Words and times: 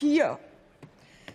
4. 0.00 0.38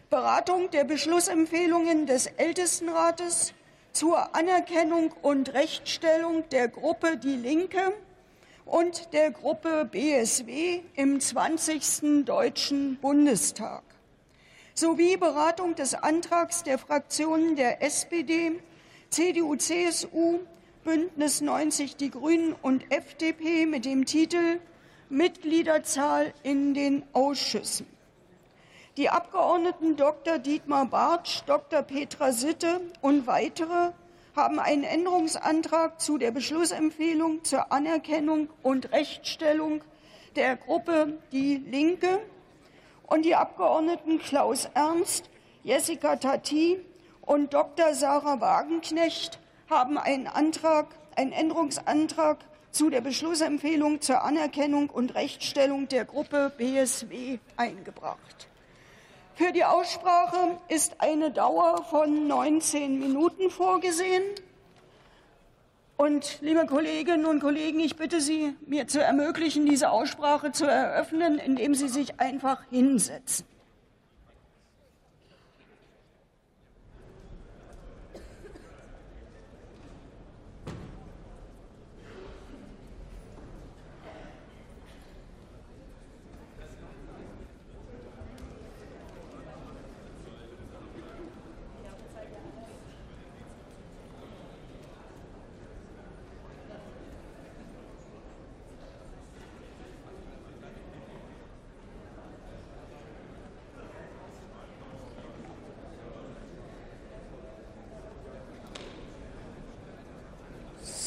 Beratung 0.10 0.72
der 0.72 0.86
Beschlussempfehlungen 0.86 2.06
des 2.06 2.28
Ältestenrates 2.28 3.54
zur 3.92 4.34
Anerkennung 4.38 5.12
und 5.22 5.54
Rechtsstellung 5.54 6.48
der 6.48 6.70
Gruppe 6.70 7.18
Die 7.18 7.36
Linke 7.36 7.92
und 8.64 9.12
der 9.12 9.32
Gruppe 9.32 9.84
BSW 9.92 10.80
im 10.96 11.20
20. 11.20 12.24
Deutschen 12.24 12.96
Bundestag 13.02 13.84
sowie 14.74 15.18
Beratung 15.18 15.76
des 15.76 15.94
Antrags 15.94 16.64
der 16.64 16.78
Fraktionen 16.78 17.58
der 17.58 17.84
SPD, 17.84 18.54
CDU, 19.10 19.58
CSU, 19.58 20.40
Bündnis 20.86 21.42
90 21.42 21.98
Die 21.98 22.12
Grünen 22.12 22.56
und 22.62 22.90
FDP 22.94 23.66
mit 23.66 23.84
dem 23.84 24.06
Titel 24.06 24.62
Mitgliederzahl 25.10 26.34
in 26.44 26.74
den 26.74 27.04
Ausschüssen. 27.12 27.93
Die 28.96 29.10
Abgeordneten 29.10 29.96
Dr. 29.96 30.38
Dietmar 30.38 30.86
Bartsch, 30.86 31.42
Dr. 31.48 31.82
Petra 31.82 32.32
Sitte 32.32 32.80
und 33.02 33.26
weitere 33.26 33.92
haben 34.36 34.60
einen 34.60 34.84
Änderungsantrag 34.84 36.00
zu 36.00 36.20
der 36.20 36.30
Beschlussempfehlung 36.30 37.44
zur 37.44 37.72
Anerkennung 37.72 38.50
und 38.62 38.92
Rechtsstellung 38.92 39.82
der 40.36 40.58
Gruppe 40.58 41.18
Die 41.32 41.56
Linke 41.56 42.20
und 43.08 43.26
die 43.26 43.34
Abgeordneten 43.34 44.20
Klaus 44.20 44.70
Ernst, 44.76 45.28
Jessica 45.64 46.18
Tati 46.18 46.80
und 47.22 47.52
Dr. 47.52 47.96
Sarah 47.96 48.42
Wagenknecht 48.42 49.40
haben 49.72 49.98
einen 49.98 50.28
Antrag, 50.28 50.86
einen 51.16 51.32
Änderungsantrag 51.32 52.38
zu 52.70 52.92
der 52.92 53.02
Beschlussempfehlung 53.02 54.02
zur 54.02 54.22
Anerkennung 54.22 54.92
und 54.92 55.16
Rechtsstellung 55.16 55.88
der 55.88 56.06
Gruppe 56.06 56.52
BSW 56.56 57.40
eingebracht. 57.58 58.50
Für 59.36 59.52
die 59.52 59.66
Aussprache 59.66 60.60
ist 60.70 61.02
eine 61.02 61.32
Dauer 61.32 61.84
von 61.86 62.28
19 62.28 63.00
Minuten 63.00 63.50
vorgesehen. 63.50 64.22
Und 65.98 66.38
liebe 66.42 66.68
Kolleginnen 66.68 67.26
und 67.26 67.40
Kollegen, 67.40 67.80
ich 67.80 67.96
bitte 67.96 68.22
Sie, 68.22 68.56
mir 68.68 68.88
zu 68.88 69.02
ermöglichen, 69.02 69.66
diese 69.66 69.90
Aussprache 69.90 70.52
zu 70.52 70.66
eröffnen, 70.66 71.40
indem 71.40 71.74
Sie 71.74 71.88
sich 71.88 72.20
einfach 72.20 72.64
hinsetzen. 72.70 73.48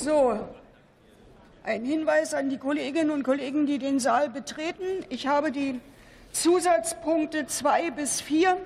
So, 0.06 0.38
ein 1.66 1.84
Hinweis 1.84 2.32
an 2.32 2.48
die 2.48 2.58
Kolleginnen 2.58 3.10
und 3.10 3.24
Kollegen, 3.24 3.66
die 3.66 3.78
den 3.78 3.98
Saal 3.98 4.30
betreten. 4.30 5.04
Ich 5.08 5.26
habe 5.26 5.50
die 5.50 5.80
Zusatzpunkte 6.30 7.46
2 7.46 7.90
bis 7.90 8.20
4 8.20 8.56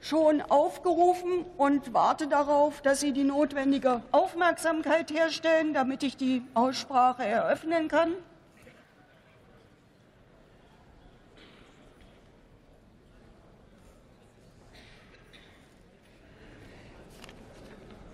schon 0.00 0.40
aufgerufen 0.40 1.44
und 1.58 1.92
warte 1.92 2.26
darauf, 2.26 2.80
dass 2.80 3.00
Sie 3.00 3.12
die 3.12 3.24
notwendige 3.24 4.00
Aufmerksamkeit 4.12 5.10
herstellen, 5.10 5.74
damit 5.74 6.02
ich 6.02 6.16
die 6.16 6.42
Aussprache 6.54 7.24
eröffnen 7.24 7.88
kann. 7.88 8.14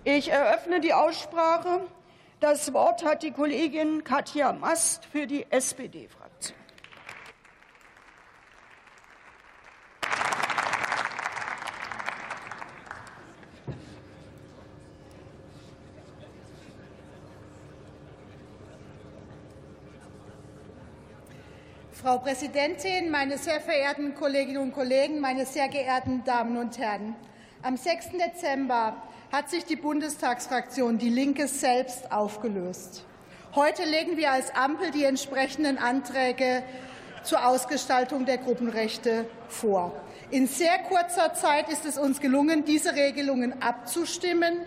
Ich 0.03 0.29
eröffne 0.29 0.81
die 0.81 0.93
Aussprache. 0.93 1.81
Das 2.41 2.73
Wort 2.73 3.05
hat 3.05 3.21
die 3.21 3.29
Kollegin 3.29 4.03
Katja 4.03 4.51
Mast 4.51 5.05
für 5.05 5.27
die 5.27 5.45
SPD-Fraktion. 5.51 6.57
Frau 21.91 22.17
Präsidentin, 22.17 23.11
meine 23.11 23.37
sehr 23.37 23.61
verehrten 23.61 24.15
Kolleginnen 24.15 24.63
und 24.63 24.73
Kollegen, 24.73 25.19
meine 25.19 25.45
sehr 25.45 25.69
geehrten 25.69 26.23
Damen 26.23 26.57
und 26.57 26.79
Herren! 26.79 27.15
Am 27.61 27.77
6. 27.77 28.13
Dezember 28.13 28.95
hat 29.31 29.49
sich 29.49 29.63
die 29.63 29.77
Bundestagsfraktion 29.77 30.97
Die 30.97 31.09
Linke 31.09 31.47
selbst 31.47 32.11
aufgelöst. 32.11 33.05
Heute 33.55 33.85
legen 33.85 34.17
wir 34.17 34.31
als 34.31 34.53
Ampel 34.53 34.91
die 34.91 35.05
entsprechenden 35.05 35.77
Anträge 35.77 36.63
zur 37.23 37.45
Ausgestaltung 37.45 38.25
der 38.25 38.37
Gruppenrechte 38.37 39.25
vor. 39.47 39.93
In 40.29 40.47
sehr 40.47 40.79
kurzer 40.79 41.33
Zeit 41.33 41.69
ist 41.69 41.85
es 41.85 41.97
uns 41.97 42.19
gelungen, 42.19 42.63
diese 42.65 42.95
Regelungen 42.95 43.61
abzustimmen. 43.61 44.59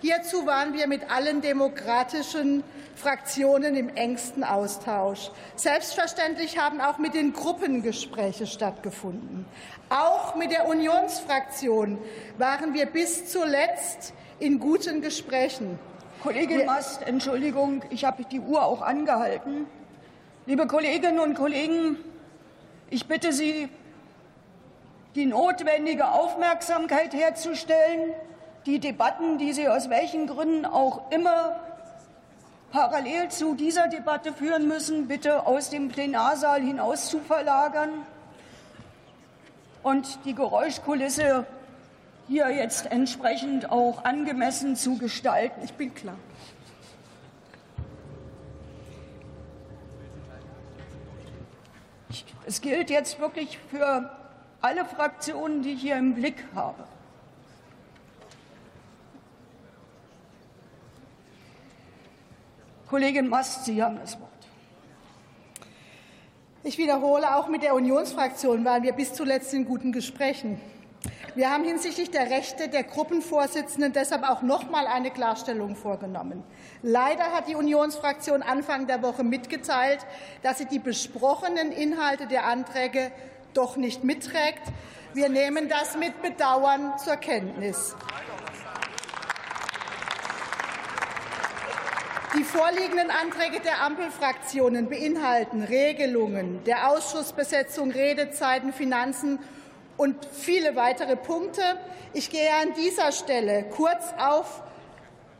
Hierzu 0.00 0.46
waren 0.46 0.74
wir 0.74 0.86
mit 0.86 1.10
allen 1.10 1.40
demokratischen 1.40 2.62
Fraktionen 2.94 3.74
im 3.74 3.88
engsten 3.88 4.44
Austausch. 4.44 5.30
Selbstverständlich 5.56 6.58
haben 6.58 6.80
auch 6.80 6.98
mit 6.98 7.14
den 7.14 7.32
Gruppen 7.32 7.82
Gespräche 7.82 8.46
stattgefunden. 8.46 9.44
Auch 9.88 10.36
mit 10.36 10.52
der 10.52 10.68
Unionsfraktion 10.68 11.98
waren 12.38 12.74
wir 12.74 12.86
bis 12.86 13.26
zuletzt 13.26 14.14
in 14.38 14.60
guten 14.60 15.00
Gesprächen. 15.00 15.78
Kollegin 16.22 16.66
Mast, 16.66 17.02
Entschuldigung, 17.06 17.82
ich 17.90 18.04
habe 18.04 18.24
die 18.24 18.40
Uhr 18.40 18.62
auch 18.62 18.82
angehalten. 18.82 19.66
Liebe 20.48 20.66
Kolleginnen 20.66 21.18
und 21.18 21.34
Kollegen, 21.34 21.98
ich 22.88 23.06
bitte 23.06 23.34
Sie, 23.34 23.68
die 25.14 25.26
notwendige 25.26 26.08
Aufmerksamkeit 26.08 27.12
herzustellen, 27.12 28.14
die 28.64 28.78
Debatten, 28.78 29.36
die 29.36 29.52
Sie 29.52 29.68
aus 29.68 29.90
welchen 29.90 30.26
Gründen 30.26 30.64
auch 30.64 31.10
immer 31.10 31.60
parallel 32.72 33.28
zu 33.28 33.56
dieser 33.56 33.88
Debatte 33.88 34.32
führen 34.32 34.66
müssen, 34.66 35.06
bitte 35.06 35.46
aus 35.46 35.68
dem 35.68 35.90
Plenarsaal 35.90 36.62
hinaus 36.62 37.10
zu 37.10 37.20
verlagern 37.20 37.90
und 39.82 40.18
die 40.24 40.34
Geräuschkulisse 40.34 41.44
hier 42.26 42.48
jetzt 42.48 42.90
entsprechend 42.90 43.70
auch 43.70 44.02
angemessen 44.02 44.76
zu 44.76 44.96
gestalten. 44.96 45.60
Ich 45.62 45.74
bin 45.74 45.94
klar. 45.94 46.16
Es 52.48 52.62
gilt 52.62 52.88
jetzt 52.88 53.20
wirklich 53.20 53.58
für 53.70 54.10
alle 54.62 54.86
Fraktionen, 54.86 55.60
die 55.60 55.74
ich 55.74 55.82
hier 55.82 55.96
im 55.96 56.14
Blick 56.14 56.46
habe. 56.54 56.82
Kollegin 62.88 63.28
Mast, 63.28 63.66
Sie 63.66 63.82
haben 63.82 63.98
das 63.98 64.18
Wort. 64.18 64.30
Ich 66.62 66.78
wiederhole, 66.78 67.36
auch 67.36 67.48
mit 67.48 67.62
der 67.62 67.74
Unionsfraktion 67.74 68.64
waren 68.64 68.82
wir 68.82 68.94
bis 68.94 69.12
zuletzt 69.12 69.52
in 69.52 69.66
guten 69.66 69.92
Gesprächen. 69.92 70.58
Wir 71.38 71.52
haben 71.52 71.62
hinsichtlich 71.62 72.10
der 72.10 72.30
Rechte 72.30 72.66
der 72.66 72.82
Gruppenvorsitzenden 72.82 73.92
deshalb 73.92 74.28
auch 74.28 74.42
noch 74.42 74.68
mal 74.70 74.88
eine 74.88 75.12
Klarstellung 75.12 75.76
vorgenommen. 75.76 76.42
Leider 76.82 77.32
hat 77.32 77.46
die 77.46 77.54
Unionsfraktion 77.54 78.42
Anfang 78.42 78.88
der 78.88 79.04
Woche 79.04 79.22
mitgeteilt, 79.22 80.04
dass 80.42 80.58
sie 80.58 80.64
die 80.64 80.80
besprochenen 80.80 81.70
Inhalte 81.70 82.26
der 82.26 82.46
Anträge 82.46 83.12
doch 83.54 83.76
nicht 83.76 84.02
mitträgt. 84.02 84.62
Wir 85.14 85.28
nehmen 85.28 85.68
das 85.68 85.96
mit 85.96 86.20
Bedauern 86.22 86.98
zur 86.98 87.14
Kenntnis. 87.14 87.94
Die 92.36 92.42
vorliegenden 92.42 93.12
Anträge 93.12 93.60
der 93.60 93.80
Ampelfraktionen 93.84 94.88
beinhalten 94.88 95.62
Regelungen 95.62 96.64
der 96.64 96.90
Ausschussbesetzung, 96.90 97.92
Redezeiten, 97.92 98.72
Finanzen 98.72 99.38
und 99.98 100.16
viele 100.32 100.74
weitere 100.76 101.16
Punkte. 101.16 101.60
Ich 102.14 102.30
gehe 102.30 102.50
an 102.62 102.72
dieser 102.72 103.12
Stelle 103.12 103.64
kurz 103.64 104.14
auf 104.18 104.62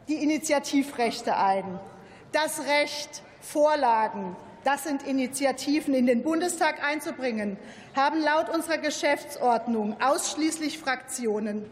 die 0.09 0.23
Initiativrechte 0.23 1.35
ein. 1.35 1.81
Das 2.33 2.61
Recht, 2.67 3.23
Vorlagen 3.41 4.37
das 4.69 4.85
sind 4.85 5.03
Initiativen 5.07 5.95
in 5.95 6.07
den 6.07 6.23
Bundestag 6.23 6.85
einzubringen, 6.85 7.57
haben 7.95 8.21
laut 8.21 8.51
unserer 8.51 8.77
Geschäftsordnung 8.77 9.97
ausschließlich 9.99 10.79
Fraktionen. 10.79 11.65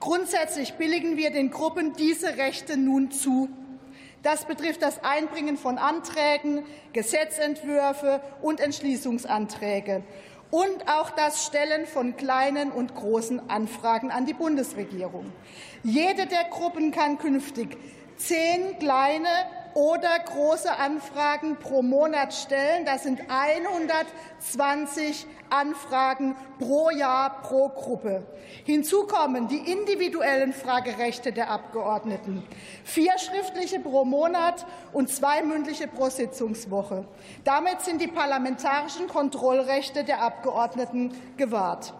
Grundsätzlich 0.00 0.74
billigen 0.74 1.18
wir 1.18 1.30
den 1.30 1.50
Gruppen 1.50 1.92
diese 1.94 2.38
Rechte 2.38 2.78
nun 2.78 3.10
zu. 3.10 3.50
Das 4.22 4.46
betrifft 4.46 4.80
das 4.82 5.04
Einbringen 5.04 5.58
von 5.58 5.76
Anträgen, 5.76 6.62
Gesetzentwürfe 6.94 8.22
und 8.40 8.60
Entschließungsanträge 8.60 10.02
und 10.54 10.86
auch 10.86 11.10
das 11.10 11.46
Stellen 11.46 11.84
von 11.84 12.16
kleinen 12.16 12.70
und 12.70 12.94
großen 12.94 13.50
Anfragen 13.50 14.12
an 14.12 14.24
die 14.24 14.34
Bundesregierung. 14.34 15.32
Jede 15.82 16.26
der 16.26 16.44
Gruppen 16.48 16.92
kann 16.92 17.18
künftig 17.18 17.76
zehn 18.16 18.78
kleine 18.78 19.26
oder 19.74 20.18
große 20.20 20.74
Anfragen 20.76 21.56
pro 21.56 21.82
Monat 21.82 22.32
stellen. 22.32 22.84
Das 22.84 23.02
sind 23.02 23.20
120 23.28 25.26
Anfragen 25.50 26.36
pro 26.58 26.90
Jahr 26.90 27.42
pro 27.42 27.68
Gruppe. 27.68 28.24
Hinzu 28.64 29.06
kommen 29.06 29.48
die 29.48 29.70
individuellen 29.70 30.52
Fragerechte 30.52 31.32
der 31.32 31.50
Abgeordneten, 31.50 32.42
vier 32.84 33.18
schriftliche 33.18 33.80
pro 33.80 34.04
Monat 34.04 34.64
und 34.92 35.10
zwei 35.10 35.42
mündliche 35.42 35.88
pro 35.88 36.08
Sitzungswoche. 36.08 37.04
Damit 37.44 37.80
sind 37.82 38.00
die 38.00 38.08
parlamentarischen 38.08 39.08
Kontrollrechte 39.08 40.04
der 40.04 40.22
Abgeordneten 40.22 41.12
gewahrt. 41.36 41.92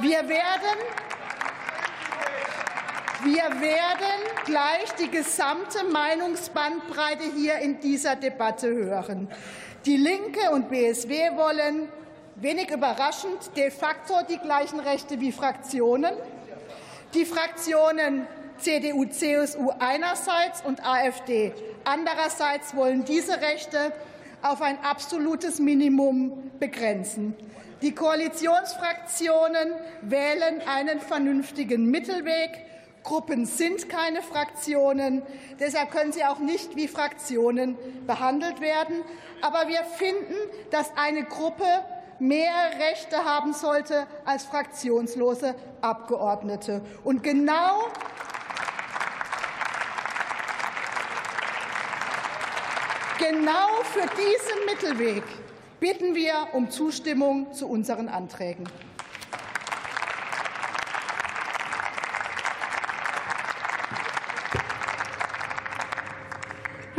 Wir 0.00 0.28
werden 0.28 0.78
wir 3.24 3.60
werden 3.60 4.44
gleich 4.44 4.92
die 5.00 5.08
gesamte 5.08 5.84
Meinungsbandbreite 5.90 7.24
hier 7.36 7.58
in 7.58 7.80
dieser 7.80 8.16
Debatte 8.16 8.68
hören. 8.68 9.28
Die 9.86 9.96
Linke 9.96 10.50
und 10.52 10.68
BSW 10.70 11.36
wollen, 11.36 11.88
wenig 12.36 12.70
überraschend, 12.70 13.56
de 13.56 13.70
facto 13.70 14.14
die 14.28 14.38
gleichen 14.38 14.80
Rechte 14.80 15.20
wie 15.20 15.32
Fraktionen. 15.32 16.12
Die 17.14 17.24
Fraktionen 17.24 18.26
CDU, 18.58 19.04
CSU 19.06 19.70
einerseits 19.78 20.62
und 20.62 20.86
AfD 20.86 21.52
andererseits 21.84 22.74
wollen 22.74 23.04
diese 23.04 23.40
Rechte 23.40 23.92
auf 24.42 24.62
ein 24.62 24.78
absolutes 24.82 25.58
Minimum 25.58 26.50
begrenzen. 26.58 27.34
Die 27.80 27.94
Koalitionsfraktionen 27.94 29.72
wählen 30.02 30.60
einen 30.66 31.00
vernünftigen 31.00 31.90
Mittelweg. 31.90 32.50
Gruppen 33.02 33.46
sind 33.46 33.88
keine 33.88 34.22
Fraktionen. 34.22 35.22
Deshalb 35.58 35.90
können 35.90 36.12
sie 36.12 36.24
auch 36.24 36.38
nicht 36.38 36.76
wie 36.76 36.88
Fraktionen 36.88 37.76
behandelt 38.06 38.60
werden. 38.60 39.02
Aber 39.40 39.68
wir 39.68 39.82
finden, 39.84 40.34
dass 40.70 40.96
eine 40.96 41.24
Gruppe 41.24 41.64
mehr 42.18 42.52
Rechte 42.78 43.24
haben 43.24 43.52
sollte 43.52 44.06
als 44.24 44.44
fraktionslose 44.44 45.54
Abgeordnete. 45.80 46.82
Und 47.02 47.22
genau 47.22 47.88
Genau 53.18 53.82
für 53.84 54.08
diesen 54.16 54.66
Mittelweg 54.66 55.22
bitten 55.78 56.16
wir 56.16 56.48
um 56.54 56.70
Zustimmung 56.70 57.52
zu 57.52 57.68
unseren 57.68 58.08
Anträgen. 58.08 58.68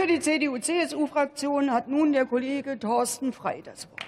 Für 0.04 0.10
die 0.10 0.20
CDU-CSU-Fraktion 0.20 1.72
hat 1.72 1.88
nun 1.88 2.12
der 2.12 2.26
Kollege 2.26 2.78
Thorsten 2.78 3.32
Frei 3.32 3.62
das 3.64 3.88
Wort. 3.90 4.02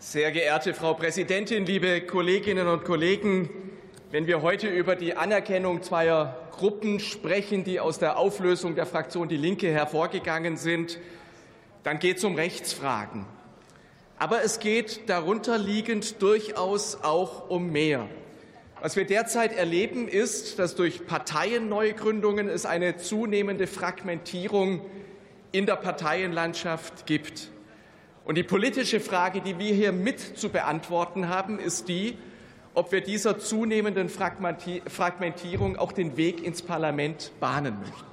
Sehr 0.00 0.32
geehrte 0.32 0.74
Frau 0.74 0.94
Präsidentin, 0.94 1.64
liebe 1.64 2.00
Kolleginnen 2.00 2.66
und 2.66 2.84
Kollegen! 2.84 3.50
Wenn 4.10 4.26
wir 4.26 4.42
heute 4.42 4.66
über 4.66 4.96
die 4.96 5.16
Anerkennung 5.16 5.84
zweier 5.84 6.48
Gruppen 6.50 6.98
sprechen, 6.98 7.62
die 7.62 7.78
aus 7.78 8.00
der 8.00 8.18
Auflösung 8.18 8.74
der 8.74 8.86
Fraktion 8.86 9.28
Die 9.28 9.36
Linke 9.36 9.70
hervorgegangen 9.70 10.56
sind, 10.56 10.98
dann 11.84 12.00
geht 12.00 12.16
es 12.16 12.24
um 12.24 12.34
Rechtsfragen. 12.34 13.26
Aber 14.18 14.42
es 14.42 14.58
geht 14.58 15.08
darunter 15.08 15.56
liegend 15.56 16.20
durchaus 16.20 17.04
auch 17.04 17.48
um 17.48 17.70
mehr. 17.70 18.08
Was 18.82 18.96
wir 18.96 19.04
derzeit 19.04 19.54
erleben, 19.54 20.08
ist, 20.08 20.58
dass 20.58 20.74
durch 20.74 21.06
Parteienneugründungen 21.06 22.48
es 22.48 22.64
eine 22.64 22.96
zunehmende 22.96 23.66
Fragmentierung 23.66 24.80
in 25.52 25.66
der 25.66 25.76
Parteienlandschaft 25.76 27.04
gibt. 27.04 27.50
Und 28.24 28.36
die 28.36 28.42
politische 28.42 28.98
Frage, 29.00 29.42
die 29.42 29.58
wir 29.58 29.74
hier 29.74 29.92
mit 29.92 30.18
zu 30.18 30.48
beantworten 30.48 31.28
haben, 31.28 31.58
ist 31.58 31.88
die, 31.88 32.16
ob 32.72 32.90
wir 32.90 33.02
dieser 33.02 33.38
zunehmenden 33.38 34.08
Fragmentierung 34.08 35.76
auch 35.76 35.92
den 35.92 36.16
Weg 36.16 36.42
ins 36.42 36.62
Parlament 36.62 37.32
bahnen 37.38 37.78
möchten. 37.80 38.06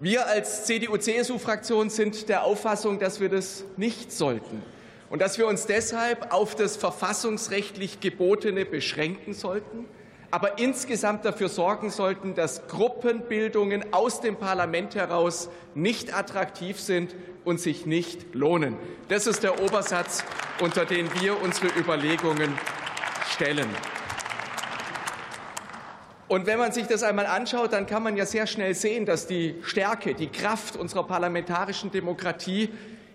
Wir 0.00 0.26
als 0.26 0.66
CDU-CSU-Fraktion 0.66 1.88
sind 1.88 2.28
der 2.28 2.44
Auffassung, 2.44 2.98
dass 2.98 3.20
wir 3.20 3.30
das 3.30 3.64
nicht 3.78 4.12
sollten 4.12 4.62
und 5.10 5.20
dass 5.20 5.36
wir 5.36 5.46
uns 5.46 5.66
deshalb 5.66 6.32
auf 6.32 6.54
das 6.54 6.76
verfassungsrechtlich 6.76 8.00
Gebotene 8.00 8.64
beschränken 8.64 9.34
sollten, 9.34 9.86
aber 10.30 10.58
insgesamt 10.58 11.24
dafür 11.24 11.48
sorgen 11.48 11.90
sollten, 11.90 12.36
dass 12.36 12.68
Gruppenbildungen 12.68 13.92
aus 13.92 14.20
dem 14.20 14.36
Parlament 14.36 14.94
heraus 14.94 15.50
nicht 15.74 16.16
attraktiv 16.16 16.80
sind 16.80 17.16
und 17.44 17.60
sich 17.60 17.84
nicht 17.84 18.34
lohnen. 18.34 18.76
Das 19.08 19.26
ist 19.26 19.42
der 19.42 19.60
Obersatz, 19.60 20.24
unter 20.60 20.84
den 20.84 21.08
wir 21.20 21.42
unsere 21.42 21.66
Überlegungen 21.76 22.56
stellen. 23.28 23.68
Und 26.28 26.46
wenn 26.46 26.60
man 26.60 26.70
sich 26.70 26.86
das 26.86 27.02
einmal 27.02 27.26
anschaut, 27.26 27.72
dann 27.72 27.86
kann 27.86 28.04
man 28.04 28.16
ja 28.16 28.24
sehr 28.24 28.46
schnell 28.46 28.76
sehen, 28.76 29.04
dass 29.04 29.26
die 29.26 29.56
Stärke, 29.64 30.14
die 30.14 30.28
Kraft 30.28 30.76
unserer 30.76 31.02
parlamentarischen 31.02 31.90
Demokratie 31.90 32.70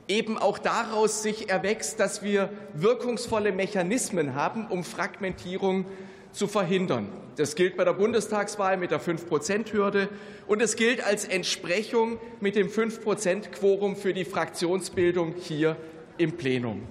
eben 0.07 0.37
auch 0.37 0.57
daraus 0.57 1.23
sich 1.23 1.49
erwächst, 1.49 1.99
dass 1.99 2.23
wir 2.23 2.49
wirkungsvolle 2.73 3.51
Mechanismen 3.51 4.35
haben, 4.35 4.67
um 4.67 4.83
Fragmentierung 4.83 5.85
zu 6.31 6.47
verhindern. 6.47 7.07
Das 7.37 7.55
gilt 7.55 7.75
bei 7.75 7.83
der 7.83 7.93
Bundestagswahl 7.93 8.77
mit 8.77 8.91
der 8.91 9.01
5-Prozent-Hürde 9.01 10.09
und 10.47 10.61
es 10.61 10.75
gilt 10.75 11.03
als 11.03 11.25
Entsprechung 11.25 12.19
mit 12.39 12.55
dem 12.55 12.69
5-Prozent-Quorum 12.69 13.95
für 13.95 14.13
die 14.13 14.25
Fraktionsbildung 14.25 15.35
hier 15.39 15.75
im 16.17 16.33
Plenum. 16.37 16.83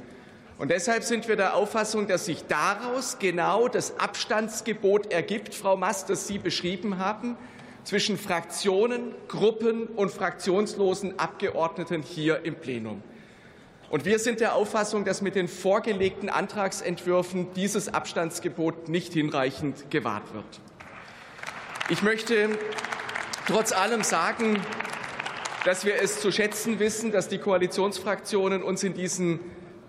Und 0.59 0.71
deshalb 0.71 1.03
sind 1.03 1.27
wir 1.29 1.37
der 1.37 1.57
Auffassung, 1.57 2.07
dass 2.07 2.27
sich 2.27 2.45
daraus 2.47 3.19
genau 3.19 3.69
das 3.69 3.99
Abstandsgebot 3.99 5.13
ergibt, 5.13 5.55
Frau 5.55 5.77
Mast, 5.77 6.11
das 6.11 6.29
Sie 6.29 6.39
beschrieben 6.39 6.99
haben, 6.99 7.37
zwischen 7.85 8.19
Fraktionen, 8.19 9.15
Gruppen 9.29 9.87
und 9.87 10.11
fraktionslosen 10.11 11.19
Abgeordneten 11.19 12.03
hier 12.03 12.45
im 12.45 12.57
Plenum. 12.57 13.03
Und 13.91 14.05
wir 14.05 14.19
sind 14.19 14.41
der 14.41 14.55
Auffassung, 14.55 15.05
dass 15.05 15.23
mit 15.23 15.37
den 15.37 15.47
vorgelegten 15.47 16.29
Antragsentwürfen 16.29 17.53
dieses 17.55 17.93
Abstandsgebot 17.93 18.89
nicht 18.89 19.13
hinreichend 19.13 19.91
gewahrt 19.91 20.35
wird. 20.35 20.61
Ich 21.91 22.03
möchte 22.03 22.59
trotz 23.47 23.73
allem 23.73 24.03
sagen, 24.03 24.59
dass 25.65 25.85
wir 25.85 25.97
es 26.03 26.21
zu 26.21 26.33
schätzen 26.33 26.79
wissen, 26.79 27.13
dass 27.13 27.29
die 27.29 27.39
Koalitionsfraktionen 27.39 28.63
uns 28.63 28.83
in 28.83 28.95
diesen 28.95 29.39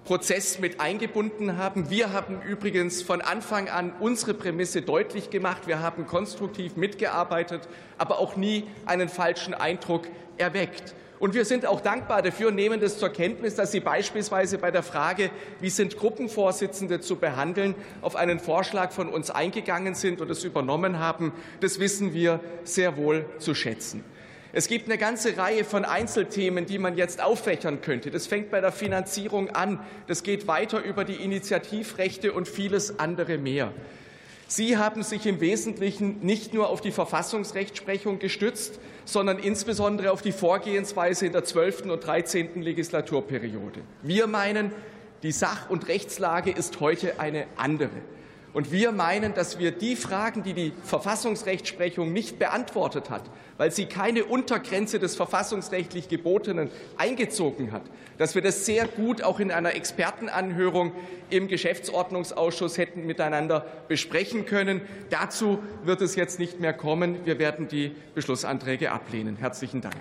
Prozess 0.06 0.60
mit 0.60 0.80
eingebunden 0.80 1.58
haben. 1.58 1.90
Wir 1.90 2.14
haben 2.14 2.40
übrigens 2.44 3.02
von 3.02 3.22
Anfang 3.22 3.70
an 3.70 3.92
unsere 4.00 4.36
Prämisse 4.36 4.84
deutlich 4.84 5.32
gemacht. 5.32 5.66
Wir 5.66 5.80
haben 5.80 6.06
konstruktiv 6.06 6.76
mitgearbeitet, 6.76 7.68
aber 7.98 8.20
auch 8.20 8.36
nie 8.36 8.66
einen 8.86 9.10
falschen 9.10 9.56
Eindruck 9.56 10.08
erweckt. 10.38 10.94
Und 11.18 11.34
wir 11.34 11.44
sind 11.44 11.66
auch 11.66 11.82
dankbar 11.82 12.22
dafür, 12.22 12.52
nehmen 12.52 12.80
das 12.80 13.00
zur 13.00 13.10
Kenntnis, 13.10 13.56
dass 13.56 13.72
Sie 13.72 13.80
beispielsweise 13.80 14.60
bei 14.60 14.70
der 14.70 14.84
Frage, 14.84 15.32
wie 15.60 15.72
sind 15.72 15.98
Gruppenvorsitzende 15.98 17.00
zu 17.00 17.16
behandeln, 17.16 17.74
auf 18.02 18.16
einen 18.16 18.40
Vorschlag 18.40 18.92
von 18.92 19.10
uns 19.10 19.32
eingegangen 19.32 19.96
sind 19.96 20.22
und 20.22 20.30
es 20.30 20.44
übernommen 20.44 21.00
haben. 21.00 21.34
Das 21.62 21.80
wissen 21.80 22.14
wir 22.14 22.42
sehr 22.64 22.98
wohl 22.98 23.26
zu 23.40 23.56
schätzen. 23.56 24.04
Es 24.58 24.70
gibt 24.70 24.88
eine 24.88 24.98
ganze 24.98 25.36
Reihe 25.36 25.66
von 25.66 25.84
Einzelthemen, 25.84 26.66
die 26.66 26.80
man 26.80 26.96
jetzt 26.96 27.22
auffächern 27.22 27.82
könnte. 27.82 28.10
Das 28.10 28.26
fängt 28.26 28.52
bei 28.52 28.62
der 28.62 28.72
Finanzierung 28.72 29.50
an. 29.50 29.82
Das 30.08 30.24
geht 30.24 30.48
weiter 30.48 30.82
über 30.82 31.04
die 31.04 31.16
Initiativrechte 31.16 32.32
und 32.32 32.48
vieles 32.48 32.98
andere 32.98 33.38
mehr. 33.38 33.74
Sie 34.48 34.78
haben 34.78 35.04
sich 35.04 35.26
im 35.26 35.42
Wesentlichen 35.42 36.22
nicht 36.22 36.54
nur 36.54 36.70
auf 36.70 36.80
die 36.80 36.92
Verfassungsrechtsprechung 36.92 38.18
gestützt, 38.18 38.80
sondern 39.04 39.40
insbesondere 39.40 40.14
auf 40.14 40.22
die 40.22 40.32
Vorgehensweise 40.32 41.26
in 41.26 41.34
der 41.34 41.44
12. 41.44 41.88
und 41.88 42.06
13. 42.06 42.62
Legislaturperiode. 42.62 43.82
Wir 44.04 44.26
meinen, 44.26 44.72
die 45.22 45.34
Sach- 45.34 45.70
und 45.70 45.90
Rechtslage 45.90 46.52
ist 46.52 46.80
heute 46.80 47.20
eine 47.20 47.48
andere. 47.58 47.90
Und 48.56 48.72
wir 48.72 48.94
meinen, 48.94 49.34
dass 49.34 49.60
wir 49.60 49.72
die 49.72 49.98
Fragen, 49.98 50.42
die 50.42 50.54
die 50.54 50.72
Verfassungsrechtsprechung 50.86 52.14
nicht 52.14 52.40
beantwortet 52.40 53.10
hat, 53.10 53.24
weil 53.58 53.70
sie 53.70 53.86
keine 53.86 54.24
Untergrenze 54.24 54.98
des 54.98 55.18
verfassungsrechtlich 55.18 56.08
Gebotenen 56.08 56.70
eingezogen 56.96 57.74
hat, 57.74 57.82
dass 58.18 58.34
wir 58.34 58.42
das 58.42 58.66
sehr 58.66 58.88
gut 58.88 59.22
auch 59.22 59.42
in 59.42 59.52
einer 59.52 59.76
Expertenanhörung 59.76 60.94
im 61.30 61.50
Geschäftsordnungsausschuss 61.50 62.78
hätten 62.78 63.06
miteinander 63.06 63.66
besprechen 63.90 64.46
können. 64.46 64.80
Dazu 65.10 65.60
wird 65.84 66.00
es 66.02 66.16
jetzt 66.16 66.40
nicht 66.40 66.62
mehr 66.62 66.72
kommen. 66.72 67.26
Wir 67.26 67.40
werden 67.40 67.68
die 67.68 67.94
Beschlussanträge 68.14 68.90
ablehnen. 68.90 69.36
Herzlichen 69.36 69.82
Dank. 69.82 69.98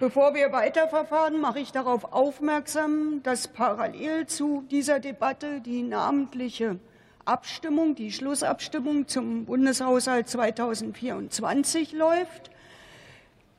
Bevor 0.00 0.32
wir 0.32 0.50
weiterverfahren, 0.50 1.38
mache 1.42 1.60
ich 1.60 1.72
darauf 1.72 2.14
aufmerksam, 2.14 3.22
dass 3.22 3.48
parallel 3.48 4.26
zu 4.26 4.64
dieser 4.70 4.98
Debatte 4.98 5.60
die 5.60 5.82
namentliche 5.82 6.78
Abstimmung, 7.26 7.94
die 7.94 8.10
Schlussabstimmung 8.10 9.08
zum 9.08 9.44
Bundeshaushalt 9.44 10.26
2024 10.26 11.92
läuft. 11.92 12.50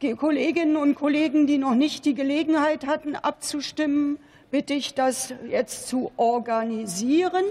Die 0.01 0.15
Kolleginnen 0.15 0.77
und 0.77 0.95
Kollegen, 0.95 1.45
die 1.45 1.59
noch 1.59 1.75
nicht 1.75 2.05
die 2.05 2.15
Gelegenheit 2.15 2.87
hatten, 2.87 3.15
abzustimmen, 3.15 4.17
bitte 4.49 4.73
ich, 4.73 4.95
das 4.95 5.35
jetzt 5.47 5.89
zu 5.89 6.11
organisieren. 6.17 7.45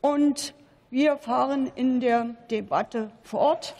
Und 0.00 0.54
wir 0.90 1.16
fahren 1.16 1.72
in 1.74 1.98
der 1.98 2.36
Debatte 2.48 3.10
fort. 3.24 3.74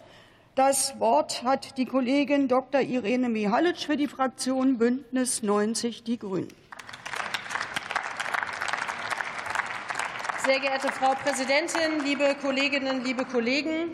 Das 0.56 0.98
Wort 0.98 1.44
hat 1.44 1.78
die 1.78 1.86
Kollegin 1.86 2.48
Dr. 2.48 2.80
Irene 2.80 3.28
Mihalic 3.28 3.78
für 3.78 3.96
die 3.96 4.08
Fraktion 4.08 4.78
Bündnis 4.78 5.44
90 5.44 6.02
Die 6.02 6.18
Grünen. 6.18 6.48
Sehr 10.44 10.58
geehrte 10.58 10.88
Frau 10.88 11.14
Präsidentin, 11.14 12.04
liebe 12.04 12.34
Kolleginnen, 12.42 13.04
liebe 13.04 13.24
Kollegen! 13.24 13.92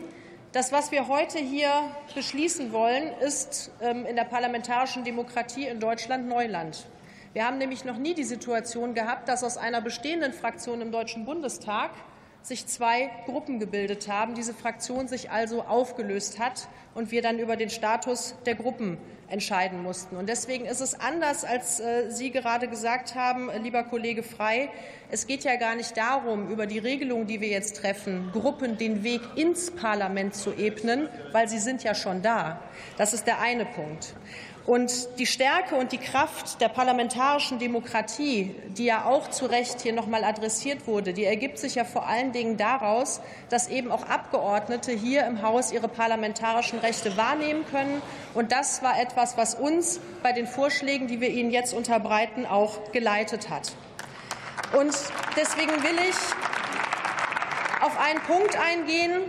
Das, 0.51 0.71
was 0.71 0.91
wir 0.91 1.07
heute 1.07 1.37
hier 1.37 1.69
beschließen 2.15 2.71
wollen, 2.71 3.13
ist 3.19 3.69
ähm, 3.79 4.07
in 4.07 4.15
der 4.15 4.23
parlamentarischen 4.23 5.03
Demokratie 5.03 5.67
in 5.67 5.79
Deutschland 5.79 6.27
Neuland. 6.27 6.87
Wir 7.33 7.45
haben 7.45 7.59
nämlich 7.59 7.85
noch 7.85 7.97
nie 7.97 8.15
die 8.15 8.23
Situation 8.23 8.95
gehabt, 8.95 9.29
dass 9.29 9.43
aus 9.43 9.57
einer 9.57 9.81
bestehenden 9.81 10.33
Fraktion 10.33 10.81
im 10.81 10.91
Deutschen 10.91 11.23
Bundestag 11.23 11.91
sich 12.47 12.65
zwei 12.67 13.09
Gruppen 13.25 13.59
gebildet 13.59 14.07
haben, 14.07 14.33
diese 14.33 14.53
Fraktion 14.53 15.07
sich 15.07 15.31
also 15.31 15.63
aufgelöst 15.63 16.39
hat 16.39 16.69
und 16.95 17.11
wir 17.11 17.21
dann 17.21 17.39
über 17.39 17.57
den 17.57 17.69
Status 17.69 18.35
der 18.45 18.55
Gruppen 18.55 18.97
entscheiden 19.29 19.83
mussten. 19.83 20.15
Und 20.15 20.29
deswegen 20.29 20.65
ist 20.65 20.79
es 20.79 20.97
anders, 20.97 21.43
als 21.43 21.81
äh, 21.81 22.09
Sie 22.09 22.31
gerade 22.31 22.69
gesagt 22.69 23.15
haben, 23.15 23.49
äh, 23.49 23.57
lieber 23.57 23.83
Kollege 23.83 24.23
Frei. 24.23 24.69
Es 25.11 25.27
geht 25.27 25.43
ja 25.43 25.57
gar 25.57 25.75
nicht 25.75 25.97
darum, 25.97 26.49
über 26.49 26.65
die 26.65 26.79
Regelung, 26.79 27.27
die 27.27 27.41
wir 27.41 27.49
jetzt 27.49 27.77
treffen, 27.77 28.29
Gruppen 28.31 28.77
den 28.77 29.03
Weg 29.03 29.21
ins 29.35 29.71
Parlament 29.71 30.33
zu 30.33 30.53
ebnen, 30.53 31.09
weil 31.33 31.49
sie 31.49 31.59
sind 31.59 31.83
ja 31.83 31.93
schon 31.93 32.21
da. 32.21 32.61
Das 32.97 33.13
ist 33.13 33.27
der 33.27 33.41
eine 33.41 33.65
Punkt. 33.65 34.13
Und 34.67 35.17
die 35.17 35.25
Stärke 35.25 35.75
und 35.75 35.93
die 35.93 35.97
Kraft 35.97 36.59
der 36.59 36.67
parlamentarischen 36.67 37.57
Demokratie, 37.57 38.53
die 38.77 38.83
ja 38.83 39.05
auch 39.05 39.29
zu 39.29 39.45
Recht 39.45 39.79
hier 39.79 39.93
noch 39.93 40.07
mal 40.07 40.25
adressiert 40.25 40.87
wurde, 40.87 41.13
die 41.13 41.23
ergibt 41.23 41.57
sich 41.57 41.75
ja 41.75 41.85
vor 41.85 42.05
allen 42.05 42.33
Dingen 42.33 42.57
daraus, 42.57 43.21
dass 43.47 43.69
eben 43.69 43.93
auch 43.93 44.03
Abgeordnete 44.03 44.91
hier 44.91 45.25
im 45.25 45.41
Haus 45.41 45.71
ihre 45.71 45.87
parlamentarischen 45.87 46.79
Rechte 46.79 47.15
wahrnehmen 47.15 47.63
können. 47.71 48.01
Und 48.33 48.51
das 48.51 48.83
war 48.83 48.99
etwas, 48.99 49.37
was 49.37 49.55
uns 49.55 50.01
bei 50.21 50.33
den 50.33 50.47
Vorschlägen, 50.47 51.07
die 51.07 51.21
wir 51.21 51.29
Ihnen 51.29 51.51
jetzt 51.51 51.73
unterbreiten, 51.73 52.45
auch 52.45 52.91
geleitet 52.91 53.49
hat. 53.49 53.71
Und 54.77 54.93
deswegen 55.37 55.81
will 55.81 55.97
ich 56.09 56.17
auf 57.85 57.97
einen 57.97 58.19
Punkt 58.19 58.59
eingehen, 58.59 59.21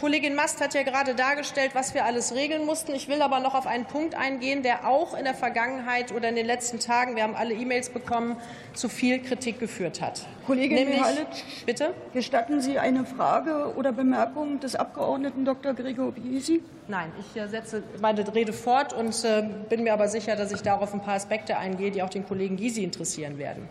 Kollegin 0.00 0.36
Mast 0.36 0.60
hat 0.60 0.74
ja 0.74 0.84
gerade 0.84 1.16
dargestellt, 1.16 1.72
was 1.74 1.92
wir 1.92 2.04
alles 2.04 2.32
regeln 2.32 2.64
mussten. 2.64 2.94
Ich 2.94 3.08
will 3.08 3.20
aber 3.20 3.40
noch 3.40 3.54
auf 3.54 3.66
einen 3.66 3.84
Punkt 3.84 4.14
eingehen, 4.14 4.62
der 4.62 4.86
auch 4.86 5.16
in 5.18 5.24
der 5.24 5.34
Vergangenheit 5.34 6.12
oder 6.12 6.28
in 6.28 6.36
den 6.36 6.46
letzten 6.46 6.78
Tagen, 6.78 7.16
wir 7.16 7.24
haben 7.24 7.34
alle 7.34 7.54
E-Mails 7.54 7.90
bekommen, 7.90 8.36
zu 8.74 8.88
viel 8.88 9.20
Kritik 9.20 9.58
geführt 9.58 10.00
hat. 10.00 10.24
Kollegin 10.46 10.76
Nämlich, 10.76 10.98
Mihalic, 10.98 11.26
bitte? 11.66 11.94
Gestatten 12.14 12.60
Sie 12.60 12.78
eine 12.78 13.04
Frage 13.04 13.74
oder 13.76 13.90
Bemerkung 13.90 14.60
des 14.60 14.76
Abgeordneten 14.76 15.44
Dr. 15.44 15.74
Gregor 15.74 16.12
Gysi? 16.12 16.62
Nein, 16.86 17.10
ich 17.18 17.40
äh, 17.40 17.48
setze 17.48 17.82
meine 18.00 18.32
Rede 18.32 18.52
fort 18.52 18.92
und 18.92 19.24
äh, 19.24 19.42
bin 19.68 19.82
mir 19.82 19.92
aber 19.92 20.06
sicher, 20.06 20.36
dass 20.36 20.52
ich 20.52 20.62
darauf 20.62 20.94
ein 20.94 21.02
paar 21.02 21.14
Aspekte 21.14 21.58
eingehe, 21.58 21.90
die 21.90 22.02
auch 22.02 22.10
den 22.10 22.24
Kollegen 22.24 22.56
Gysi 22.56 22.84
interessieren 22.84 23.38
werden. 23.38 23.68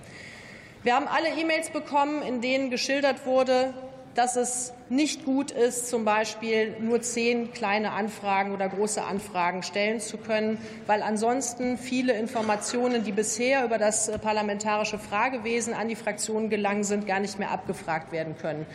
Wir 0.83 0.95
haben 0.95 1.07
alle 1.07 1.29
E-Mails 1.29 1.69
bekommen, 1.69 2.21
in 2.21 2.41
denen 2.41 2.69
geschildert 2.69 3.25
wurde, 3.25 3.73
dass 4.17 4.35
es 4.35 4.73
nicht 4.89 5.25
gut 5.25 5.51
ist, 5.51 5.89
zum 5.89 6.03
Beispiel 6.03 6.75
nur 6.79 7.01
zehn 7.01 7.53
kleine 7.53 7.91
Anfragen 7.91 8.51
oder 8.51 8.67
große 8.67 9.03
Anfragen 9.03 9.61
stellen 9.61 9.99
zu 9.99 10.17
können, 10.17 10.57
weil 10.87 11.03
ansonsten 11.03 11.77
viele 11.77 12.13
Informationen, 12.13 13.03
die 13.03 13.11
bisher 13.11 13.63
über 13.63 13.77
das 13.77 14.11
parlamentarische 14.19 14.97
Fragewesen 14.97 15.75
an 15.75 15.87
die 15.87 15.95
Fraktionen 15.95 16.49
gelangen 16.49 16.83
sind, 16.83 17.05
gar 17.05 17.19
nicht 17.19 17.37
mehr 17.37 17.51
abgefragt 17.51 18.11
werden 18.11 18.35
können. 18.41 18.65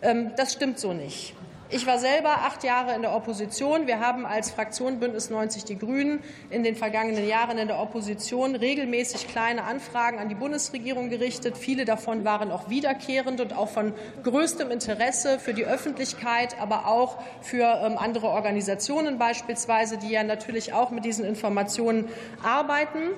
Ähm, 0.00 0.30
das 0.38 0.54
stimmt 0.54 0.78
so 0.78 0.94
nicht. 0.94 1.34
Ich 1.70 1.86
war 1.86 1.98
selber 1.98 2.30
acht 2.30 2.64
Jahre 2.64 2.94
in 2.94 3.02
der 3.02 3.14
Opposition. 3.14 3.86
Wir 3.86 4.00
haben 4.00 4.24
als 4.24 4.50
Fraktion 4.50 5.00
Bündnis 5.00 5.28
90 5.28 5.66
Die 5.66 5.76
Grünen 5.76 6.20
in 6.48 6.62
den 6.62 6.76
vergangenen 6.76 7.28
Jahren 7.28 7.58
in 7.58 7.68
der 7.68 7.78
Opposition 7.78 8.56
regelmäßig 8.56 9.28
kleine 9.28 9.64
Anfragen 9.64 10.18
an 10.18 10.30
die 10.30 10.34
Bundesregierung 10.34 11.10
gerichtet. 11.10 11.58
Viele 11.58 11.84
davon 11.84 12.24
waren 12.24 12.50
auch 12.50 12.70
wiederkehrend 12.70 13.42
und 13.42 13.54
auch 13.54 13.68
von 13.68 13.92
größtem 14.22 14.70
Interesse 14.70 15.38
für 15.38 15.52
die 15.52 15.66
Öffentlichkeit, 15.66 16.58
aber 16.58 16.86
auch 16.86 17.18
für 17.42 17.64
ähm, 17.84 17.98
andere 17.98 18.28
Organisationen 18.28 19.18
beispielsweise, 19.18 19.98
die 19.98 20.08
ja 20.08 20.24
natürlich 20.24 20.72
auch 20.72 20.90
mit 20.90 21.04
diesen 21.04 21.26
Informationen 21.26 22.08
arbeiten. 22.42 23.10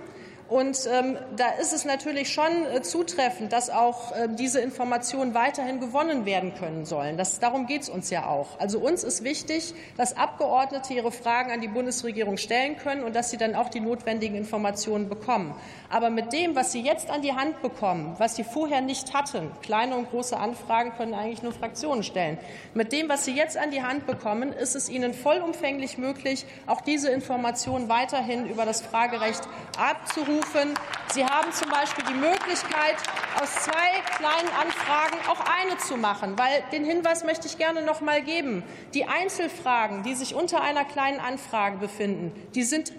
Und 0.50 0.80
ähm, 0.90 1.16
da 1.36 1.50
ist 1.60 1.72
es 1.72 1.84
natürlich 1.84 2.32
schon 2.32 2.66
äh, 2.74 2.82
zutreffend, 2.82 3.52
dass 3.52 3.70
auch 3.70 4.10
äh, 4.10 4.28
diese 4.28 4.58
Informationen 4.60 5.32
weiterhin 5.32 5.78
gewonnen 5.78 6.26
werden 6.26 6.56
können 6.56 6.84
sollen. 6.84 7.16
Das, 7.16 7.38
darum 7.38 7.68
geht 7.68 7.82
es 7.82 7.88
uns 7.88 8.10
ja 8.10 8.26
auch. 8.26 8.58
Also 8.58 8.80
uns 8.80 9.04
ist 9.04 9.22
wichtig, 9.22 9.74
dass 9.96 10.16
Abgeordnete 10.16 10.92
ihre 10.92 11.12
Fragen 11.12 11.52
an 11.52 11.60
die 11.60 11.68
Bundesregierung 11.68 12.36
stellen 12.36 12.76
können 12.78 13.04
und 13.04 13.14
dass 13.14 13.30
sie 13.30 13.36
dann 13.36 13.54
auch 13.54 13.68
die 13.68 13.78
notwendigen 13.78 14.34
Informationen 14.34 15.08
bekommen. 15.08 15.54
Aber 15.88 16.10
mit 16.10 16.32
dem, 16.32 16.56
was 16.56 16.72
sie 16.72 16.80
jetzt 16.80 17.10
an 17.10 17.22
die 17.22 17.32
Hand 17.32 17.62
bekommen, 17.62 18.16
was 18.18 18.34
sie 18.34 18.42
vorher 18.42 18.80
nicht 18.80 19.14
hatten, 19.14 19.52
kleine 19.62 19.94
und 19.94 20.10
große 20.10 20.36
Anfragen 20.36 20.90
können 20.96 21.14
eigentlich 21.14 21.44
nur 21.44 21.52
Fraktionen 21.52 22.02
stellen. 22.02 22.38
Mit 22.74 22.90
dem, 22.90 23.08
was 23.08 23.24
sie 23.24 23.36
jetzt 23.36 23.56
an 23.56 23.70
die 23.70 23.84
Hand 23.84 24.08
bekommen, 24.08 24.52
ist 24.52 24.74
es 24.74 24.88
ihnen 24.88 25.14
vollumfänglich 25.14 25.96
möglich, 25.96 26.44
auch 26.66 26.80
diese 26.80 27.08
Informationen 27.10 27.88
weiterhin 27.88 28.48
über 28.48 28.64
das 28.64 28.82
Fragerecht 28.82 29.42
abzurufen 29.78 30.39
rufen. 30.40 30.74
Sie 31.12 31.24
haben 31.24 31.52
zum 31.52 31.70
Beispiel 31.70 32.04
die 32.04 32.14
Möglichkeit, 32.14 32.96
aus 33.40 33.54
zwei 33.64 34.00
kleinen 34.16 34.48
Anfragen 34.60 35.16
auch 35.28 35.40
eine 35.40 35.78
zu 35.78 35.96
machen. 35.96 36.38
Weil 36.38 36.62
den 36.72 36.84
Hinweis 36.84 37.24
möchte 37.24 37.46
ich 37.46 37.58
gerne 37.58 37.82
noch 37.82 38.00
mal 38.00 38.22
geben. 38.22 38.62
Die 38.94 39.06
Einzelfragen, 39.06 40.02
die 40.02 40.14
sich 40.14 40.34
unter 40.34 40.62
einer 40.62 40.84
kleinen 40.84 41.20
Anfrage 41.20 41.78
befinden, 41.78 42.32
die 42.54 42.62
sind 42.62 42.92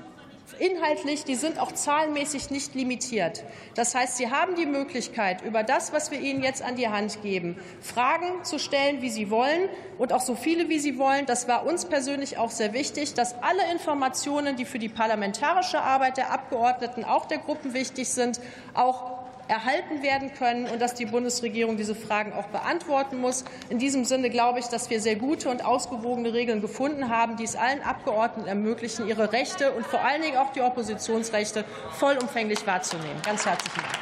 inhaltlich, 0.60 1.24
die 1.24 1.36
sind 1.36 1.60
auch 1.60 1.72
zahlenmäßig 1.72 2.50
nicht 2.50 2.76
limitiert. 2.76 3.44
Das 3.76 3.96
heißt, 3.96 4.18
Sie 4.18 4.32
haben 4.32 4.56
die 4.56 4.66
Möglichkeit, 4.66 5.42
über 5.42 5.64
das, 5.64 5.94
was 5.94 6.12
wir 6.12 6.20
Ihnen 6.20 6.44
jetzt 6.44 6.62
an 6.62 6.76
die 6.76 6.88
Hand 6.88 7.22
geben, 7.22 7.58
Fragen 7.80 8.44
zu 8.44 8.60
stellen, 8.60 9.02
wie 9.02 9.10
Sie 9.10 9.30
wollen 9.30 9.70
und 9.98 10.14
auch 10.14 10.22
so 10.22 10.36
viele, 10.36 10.70
wie 10.70 10.80
Sie 10.80 10.98
wollen. 10.98 11.26
Das 11.26 11.48
war 11.48 11.66
uns 11.66 11.86
persönlich 11.86 12.38
auch 12.38 12.52
sehr 12.52 12.74
wichtig, 12.74 13.14
dass 13.14 13.36
alle 13.42 13.72
Informationen, 13.72 14.56
die 14.56 14.66
für 14.66 14.80
die 14.80 14.90
parlamentarische 14.90 15.82
Arbeit 15.82 16.18
der 16.18 16.32
Abgeordneten, 16.32 17.04
auch 17.04 17.26
der 17.26 17.40
Gruppen 17.40 17.74
wichtig 17.74 18.10
sind, 18.10 18.40
auch 18.74 19.21
erhalten 19.52 20.02
werden 20.02 20.34
können 20.34 20.66
und 20.66 20.82
dass 20.82 20.94
die 20.94 21.06
Bundesregierung 21.06 21.76
diese 21.76 21.94
Fragen 21.94 22.32
auch 22.32 22.48
beantworten 22.48 23.20
muss. 23.20 23.44
In 23.70 23.80
diesem 23.80 24.06
Sinne 24.06 24.30
glaube 24.30 24.60
ich, 24.60 24.68
dass 24.68 24.90
wir 24.90 25.02
sehr 25.02 25.18
gute 25.18 25.50
und 25.50 25.66
ausgewogene 25.66 26.34
Regeln 26.34 26.62
gefunden 26.62 27.10
haben, 27.10 27.36
die 27.36 27.44
es 27.44 27.58
allen 27.58 27.82
Abgeordneten 27.82 28.48
ermöglichen, 28.48 29.10
ihre 29.10 29.34
Rechte 29.34 29.74
und 29.74 29.86
vor 29.86 30.06
allen 30.06 30.22
Dingen 30.22 30.38
auch 30.38 30.54
die 30.54 30.62
Oppositionsrechte 30.62 31.66
vollumfänglich 31.92 32.66
wahrzunehmen. 32.66 33.22
Ganz 33.26 33.46
herzlichen 33.46 33.82
Dank. 33.82 33.98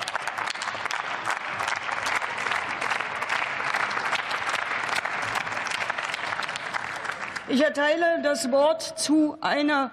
Ich 7.48 7.64
erteile 7.64 8.22
das 8.22 8.52
Wort 8.52 9.00
zu 9.00 9.36
einer 9.42 9.90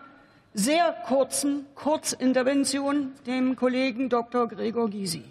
sehr 0.52 0.94
kurzen 1.06 1.64
Kurzintervention 1.74 3.14
dem 3.26 3.56
Kollegen 3.56 4.10
Dr. 4.10 4.48
Gregor 4.48 4.90
Gysi. 4.90 5.24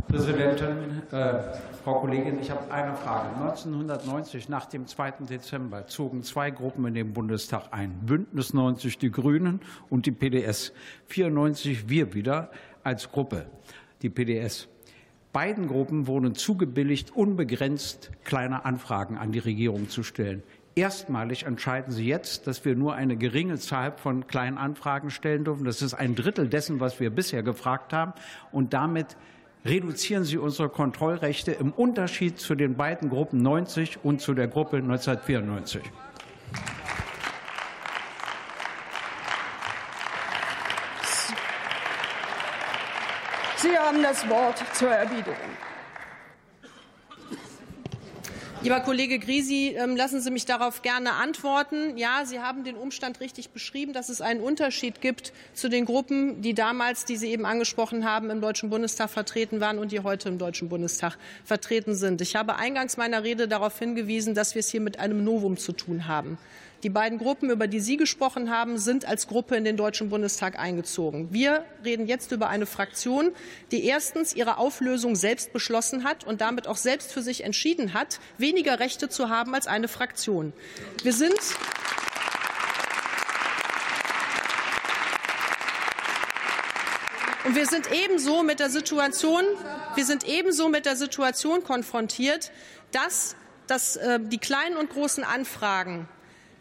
Präsidentin, 0.00 1.02
äh, 1.10 1.34
Frau 1.82 2.00
Kollegin, 2.00 2.38
ich 2.40 2.50
habe 2.50 2.70
eine 2.72 2.94
Frage. 2.96 3.34
1990, 3.36 4.48
nach 4.48 4.66
dem 4.66 4.86
2. 4.86 5.26
Dezember, 5.28 5.86
zogen 5.86 6.22
zwei 6.22 6.50
Gruppen 6.50 6.86
in 6.86 6.94
den 6.94 7.12
Bundestag 7.12 7.68
ein. 7.70 7.92
Bündnis 8.04 8.52
90 8.52 8.98
die 8.98 9.10
Grünen 9.10 9.60
und 9.88 10.06
die 10.06 10.12
PDS. 10.12 10.72
94 11.06 11.88
wir 11.88 12.14
wieder 12.14 12.50
als 12.84 13.10
Gruppe, 13.10 13.46
die 14.02 14.10
PDS. 14.10 14.68
Beiden 15.32 15.68
Gruppen 15.68 16.06
wurden 16.06 16.34
zugebilligt, 16.34 17.14
unbegrenzt 17.14 18.10
kleine 18.24 18.64
Anfragen 18.64 19.18
an 19.18 19.32
die 19.32 19.38
Regierung 19.38 19.88
zu 19.88 20.02
stellen. 20.02 20.42
Erstmalig 20.74 21.44
entscheiden 21.44 21.92
Sie 21.92 22.06
jetzt, 22.06 22.46
dass 22.46 22.64
wir 22.64 22.76
nur 22.76 22.94
eine 22.94 23.16
geringe 23.16 23.58
Zahl 23.58 23.92
von 23.96 24.26
kleinen 24.26 24.58
Anfragen 24.58 25.10
stellen 25.10 25.44
dürfen. 25.44 25.64
Das 25.64 25.82
ist 25.82 25.92
ein 25.92 26.14
Drittel 26.14 26.48
dessen, 26.48 26.78
was 26.78 27.00
wir 27.00 27.10
bisher 27.10 27.42
gefragt 27.42 27.92
haben. 27.92 28.12
Und 28.52 28.74
damit 28.74 29.16
reduzieren 29.64 30.24
Sie 30.24 30.38
unsere 30.38 30.68
Kontrollrechte 30.68 31.52
im 31.52 31.72
Unterschied 31.72 32.38
zu 32.38 32.54
den 32.54 32.76
beiden 32.76 33.10
Gruppen 33.10 33.42
90 33.42 34.04
und 34.04 34.20
zu 34.20 34.34
der 34.34 34.48
Gruppe 34.48 34.78
1994. 34.78 35.82
Sie 43.56 43.76
haben 43.76 44.02
das 44.02 44.28
Wort 44.28 44.62
zur 44.74 44.90
Erwiderung. 44.90 45.67
Lieber 48.60 48.80
Kollege 48.80 49.20
Grisi, 49.20 49.76
ähm, 49.78 49.94
lassen 49.94 50.20
Sie 50.20 50.32
mich 50.32 50.44
darauf 50.44 50.82
gerne 50.82 51.12
antworten. 51.12 51.96
Ja, 51.96 52.24
Sie 52.24 52.40
haben 52.40 52.64
den 52.64 52.74
Umstand 52.74 53.20
richtig 53.20 53.50
beschrieben, 53.50 53.92
dass 53.92 54.08
es 54.08 54.20
einen 54.20 54.40
Unterschied 54.40 55.00
gibt 55.00 55.32
zu 55.54 55.68
den 55.68 55.84
Gruppen, 55.84 56.42
die 56.42 56.54
damals, 56.54 57.04
die 57.04 57.16
Sie 57.16 57.30
eben 57.30 57.46
angesprochen 57.46 58.04
haben, 58.04 58.30
im 58.30 58.40
Deutschen 58.40 58.68
Bundestag 58.68 59.10
vertreten 59.10 59.60
waren 59.60 59.78
und 59.78 59.92
die 59.92 60.00
heute 60.00 60.28
im 60.28 60.38
Deutschen 60.38 60.68
Bundestag 60.68 61.16
vertreten 61.44 61.94
sind. 61.94 62.20
Ich 62.20 62.34
habe 62.34 62.56
eingangs 62.56 62.96
meiner 62.96 63.22
Rede 63.22 63.46
darauf 63.46 63.78
hingewiesen, 63.78 64.34
dass 64.34 64.56
wir 64.56 64.60
es 64.60 64.68
hier 64.70 64.80
mit 64.80 64.98
einem 64.98 65.22
Novum 65.22 65.56
zu 65.56 65.70
tun 65.70 66.08
haben. 66.08 66.36
Die 66.84 66.90
beiden 66.90 67.18
Gruppen, 67.18 67.50
über 67.50 67.66
die 67.66 67.80
Sie 67.80 67.96
gesprochen 67.96 68.50
haben, 68.50 68.78
sind 68.78 69.04
als 69.04 69.26
Gruppe 69.26 69.56
in 69.56 69.64
den 69.64 69.76
Deutschen 69.76 70.10
Bundestag 70.10 70.56
eingezogen. 70.58 71.28
Wir 71.32 71.64
reden 71.84 72.06
jetzt 72.06 72.30
über 72.30 72.48
eine 72.48 72.66
Fraktion, 72.66 73.32
die 73.72 73.84
erstens 73.84 74.32
ihre 74.32 74.58
Auflösung 74.58 75.16
selbst 75.16 75.52
beschlossen 75.52 76.04
hat 76.04 76.22
und 76.22 76.40
damit 76.40 76.68
auch 76.68 76.76
selbst 76.76 77.12
für 77.12 77.22
sich 77.22 77.42
entschieden 77.42 77.94
hat, 77.94 78.20
weniger 78.38 78.78
Rechte 78.78 79.08
zu 79.08 79.28
haben 79.28 79.54
als 79.54 79.66
eine 79.66 79.88
Fraktion. 79.88 80.52
Wir 81.02 81.12
sind 81.12 81.38
Und 87.44 87.56
wir 87.56 87.66
sind 87.66 87.90
ebenso 87.90 88.42
mit 88.42 88.60
der 88.60 88.68
Situation, 88.68 89.42
wir 89.94 90.04
sind 90.04 90.28
ebenso 90.28 90.68
mit 90.68 90.84
der 90.84 90.96
Situation 90.96 91.64
konfrontiert, 91.64 92.52
dass, 92.92 93.36
dass 93.66 93.96
äh, 93.96 94.20
die 94.20 94.36
kleinen 94.36 94.76
und 94.76 94.90
großen 94.90 95.24
Anfragen 95.24 96.06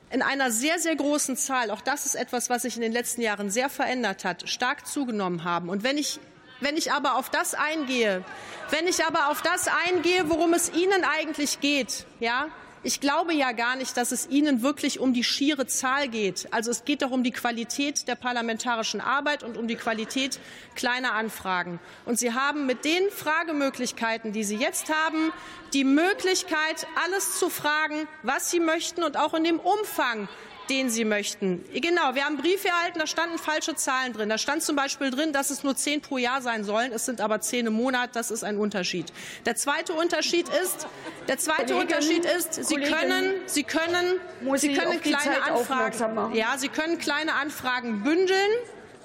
in 0.10 0.22
einer 0.22 0.52
sehr, 0.52 0.80
sehr 0.80 0.96
großen 0.96 1.36
Zahl, 1.36 1.72
auch 1.72 1.82
das 1.82 2.06
ist 2.06 2.16
etwas, 2.16 2.50
was 2.50 2.62
sich 2.62 2.76
in 2.76 2.82
den 2.82 2.92
letzten 2.92 3.22
Jahren 3.22 3.50
sehr 3.50 3.70
verändert 3.70 4.24
hat, 4.24 4.50
stark 4.50 4.88
zugenommen 4.88 5.44
haben. 5.44 5.70
Und 5.70 5.84
wenn 5.84 5.98
ich, 5.98 6.20
wenn 6.62 6.78
ich 6.78 6.92
aber 6.92 7.16
auf 7.16 7.30
das 7.30 7.54
eingehe, 7.54 8.24
wenn 8.70 8.88
ich 8.88 9.04
aber 9.06 9.30
auf 9.30 9.42
das 9.42 9.68
eingehe, 9.68 10.30
worum 10.30 10.54
es 10.54 10.72
Ihnen 10.72 11.04
eigentlich 11.04 11.60
geht, 11.60 12.06
ja, 12.20 12.48
ich 12.84 13.00
glaube 13.00 13.34
ja 13.34 13.52
gar 13.52 13.76
nicht, 13.76 13.98
dass 13.98 14.12
es 14.12 14.28
Ihnen 14.28 14.62
wirklich 14.62 15.00
um 15.00 15.14
die 15.14 15.24
schiere 15.24 15.66
Zahl 15.68 16.08
geht. 16.08 16.48
Also 16.52 16.72
es 16.72 16.86
geht 16.86 17.02
doch 17.02 17.12
um 17.12 17.24
die 17.24 17.32
Qualität 17.32 18.08
der 18.08 18.16
parlamentarischen 18.16 19.02
Arbeit 19.02 19.44
und 19.44 19.58
um 19.58 19.68
die 19.68 19.76
Qualität 19.76 20.40
kleiner 20.76 21.14
Anfragen. 21.14 21.80
Und 22.06 22.20
Sie 22.20 22.34
haben 22.34 22.66
mit 22.66 22.86
den 22.86 23.10
Fragemöglichkeiten, 23.10 24.32
die 24.32 24.44
Sie 24.44 24.58
jetzt 24.58 24.90
haben, 24.94 25.32
die 25.74 25.84
Möglichkeit, 25.84 26.88
alles 27.04 27.40
zu 27.40 27.50
fragen, 27.50 28.08
was 28.24 28.52
Sie 28.52 28.60
möchten 28.60 29.04
und 29.04 29.18
auch 29.18 29.34
in 29.34 29.44
dem 29.44 29.60
Umfang, 29.60 30.30
den 30.70 30.90
Sie 30.90 31.06
möchten. 31.06 31.64
Genau, 31.74 32.16
wir 32.16 32.26
haben 32.26 32.38
Briefe 32.38 32.68
erhalten, 32.68 33.00
da 33.00 33.08
standen 33.08 33.38
falsche 33.38 33.76
Zahlen 33.76 34.14
drin. 34.14 34.30
Da 34.30 34.38
stand 34.38 34.64
zum 34.64 34.76
Beispiel 34.76 35.12
drin, 35.12 35.34
dass 35.34 35.50
es 35.50 35.64
nur 35.64 35.76
zehn 35.76 36.02
pro 36.02 36.18
Jahr 36.18 36.42
sein 36.42 36.64
sollen. 36.64 36.92
Es 36.92 37.06
sind 37.06 37.22
aber 37.22 37.42
zehn 37.42 37.68
im 37.68 37.74
Monat. 37.74 38.16
Das 38.16 38.32
ist 38.32 38.44
ein 38.44 38.58
Unterschied. 38.58 39.12
Der 39.46 39.56
zweite 39.56 39.94
Unterschied 39.94 40.48
ist, 40.50 40.88
der 41.28 41.38
zweite 41.38 41.74
Kollegin, 41.74 41.82
Unterschied 41.82 42.26
ist, 42.26 42.54
Sie 42.66 42.76
können, 42.76 43.34
Sie 43.46 43.64
können, 43.64 44.20
Sie 44.56 44.74
können 44.74 45.02
kleine 45.02 45.44
Anfragen, 45.44 46.36
ja, 46.36 46.58
Sie 46.58 46.70
können 46.70 46.98
kleine 46.98 47.34
Anfragen 47.34 48.04
bündeln. 48.04 48.50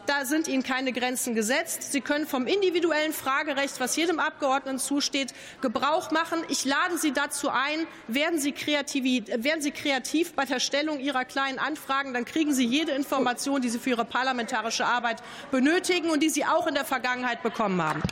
Da 0.06 0.24
sind 0.24 0.48
Ihnen 0.48 0.64
keine 0.64 0.92
Grenzen 0.92 1.34
gesetzt. 1.34 1.92
Sie 1.92 2.00
können 2.00 2.26
vom 2.26 2.46
individuellen 2.46 3.12
Fragerecht, 3.12 3.78
was 3.78 3.94
jedem 3.94 4.18
Abgeordneten 4.18 4.78
zusteht, 4.78 5.32
Gebrauch 5.60 6.10
machen. 6.10 6.40
Ich 6.48 6.64
lade 6.64 6.98
Sie 6.98 7.12
dazu 7.12 7.50
ein, 7.50 7.86
werden 8.08 8.38
Sie, 8.40 8.52
kreativ, 8.52 9.28
werden 9.28 9.62
Sie 9.62 9.70
kreativ 9.70 10.34
bei 10.34 10.44
der 10.44 10.58
Stellung 10.58 10.98
Ihrer 10.98 11.24
kleinen 11.24 11.58
Anfragen, 11.58 12.14
dann 12.14 12.24
kriegen 12.24 12.52
Sie 12.52 12.64
jede 12.64 12.92
Information, 12.92 13.62
die 13.62 13.68
Sie 13.68 13.78
für 13.78 13.90
Ihre 13.90 14.04
parlamentarische 14.04 14.84
Arbeit 14.84 15.22
benötigen 15.50 16.10
und 16.10 16.20
die 16.20 16.30
Sie 16.30 16.44
auch 16.44 16.66
in 16.66 16.74
der 16.74 16.84
Vergangenheit 16.84 17.42
bekommen 17.42 17.80
haben. 17.80 18.02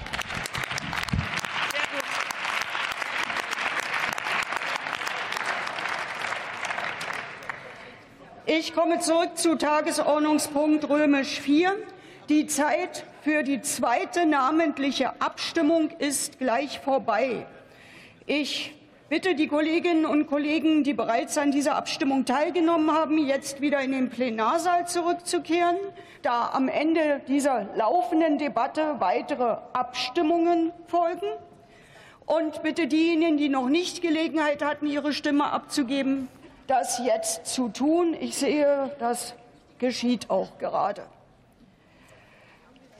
Ich 8.52 8.74
komme 8.74 8.98
zurück 8.98 9.38
zu 9.38 9.54
Tagesordnungspunkt 9.54 10.88
Römisch 10.88 11.38
4. 11.38 11.70
Die 12.28 12.48
Zeit 12.48 13.04
für 13.22 13.44
die 13.44 13.60
zweite 13.60 14.26
namentliche 14.26 15.12
Abstimmung 15.22 15.90
ist 16.00 16.40
gleich 16.40 16.80
vorbei. 16.80 17.46
Ich 18.26 18.74
bitte 19.08 19.36
die 19.36 19.46
Kolleginnen 19.46 20.04
und 20.04 20.26
Kollegen, 20.26 20.82
die 20.82 20.94
bereits 20.94 21.38
an 21.38 21.52
dieser 21.52 21.76
Abstimmung 21.76 22.24
teilgenommen 22.24 22.90
haben, 22.90 23.18
jetzt 23.18 23.60
wieder 23.60 23.82
in 23.82 23.92
den 23.92 24.10
Plenarsaal 24.10 24.88
zurückzukehren, 24.88 25.76
da 26.22 26.50
am 26.52 26.66
Ende 26.66 27.20
dieser 27.28 27.68
laufenden 27.76 28.36
Debatte 28.38 28.96
weitere 28.98 29.58
Abstimmungen 29.74 30.72
folgen. 30.88 31.28
Und 32.26 32.64
bitte 32.64 32.88
diejenigen, 32.88 33.36
die 33.36 33.48
noch 33.48 33.68
nicht 33.68 34.02
Gelegenheit 34.02 34.64
hatten, 34.64 34.88
ihre 34.88 35.12
Stimme 35.12 35.52
abzugeben, 35.52 36.26
das 36.70 36.98
jetzt 37.04 37.46
zu 37.46 37.68
tun. 37.68 38.16
Ich 38.18 38.38
sehe, 38.38 38.94
das 39.00 39.34
geschieht 39.78 40.30
auch 40.30 40.56
gerade. 40.58 41.02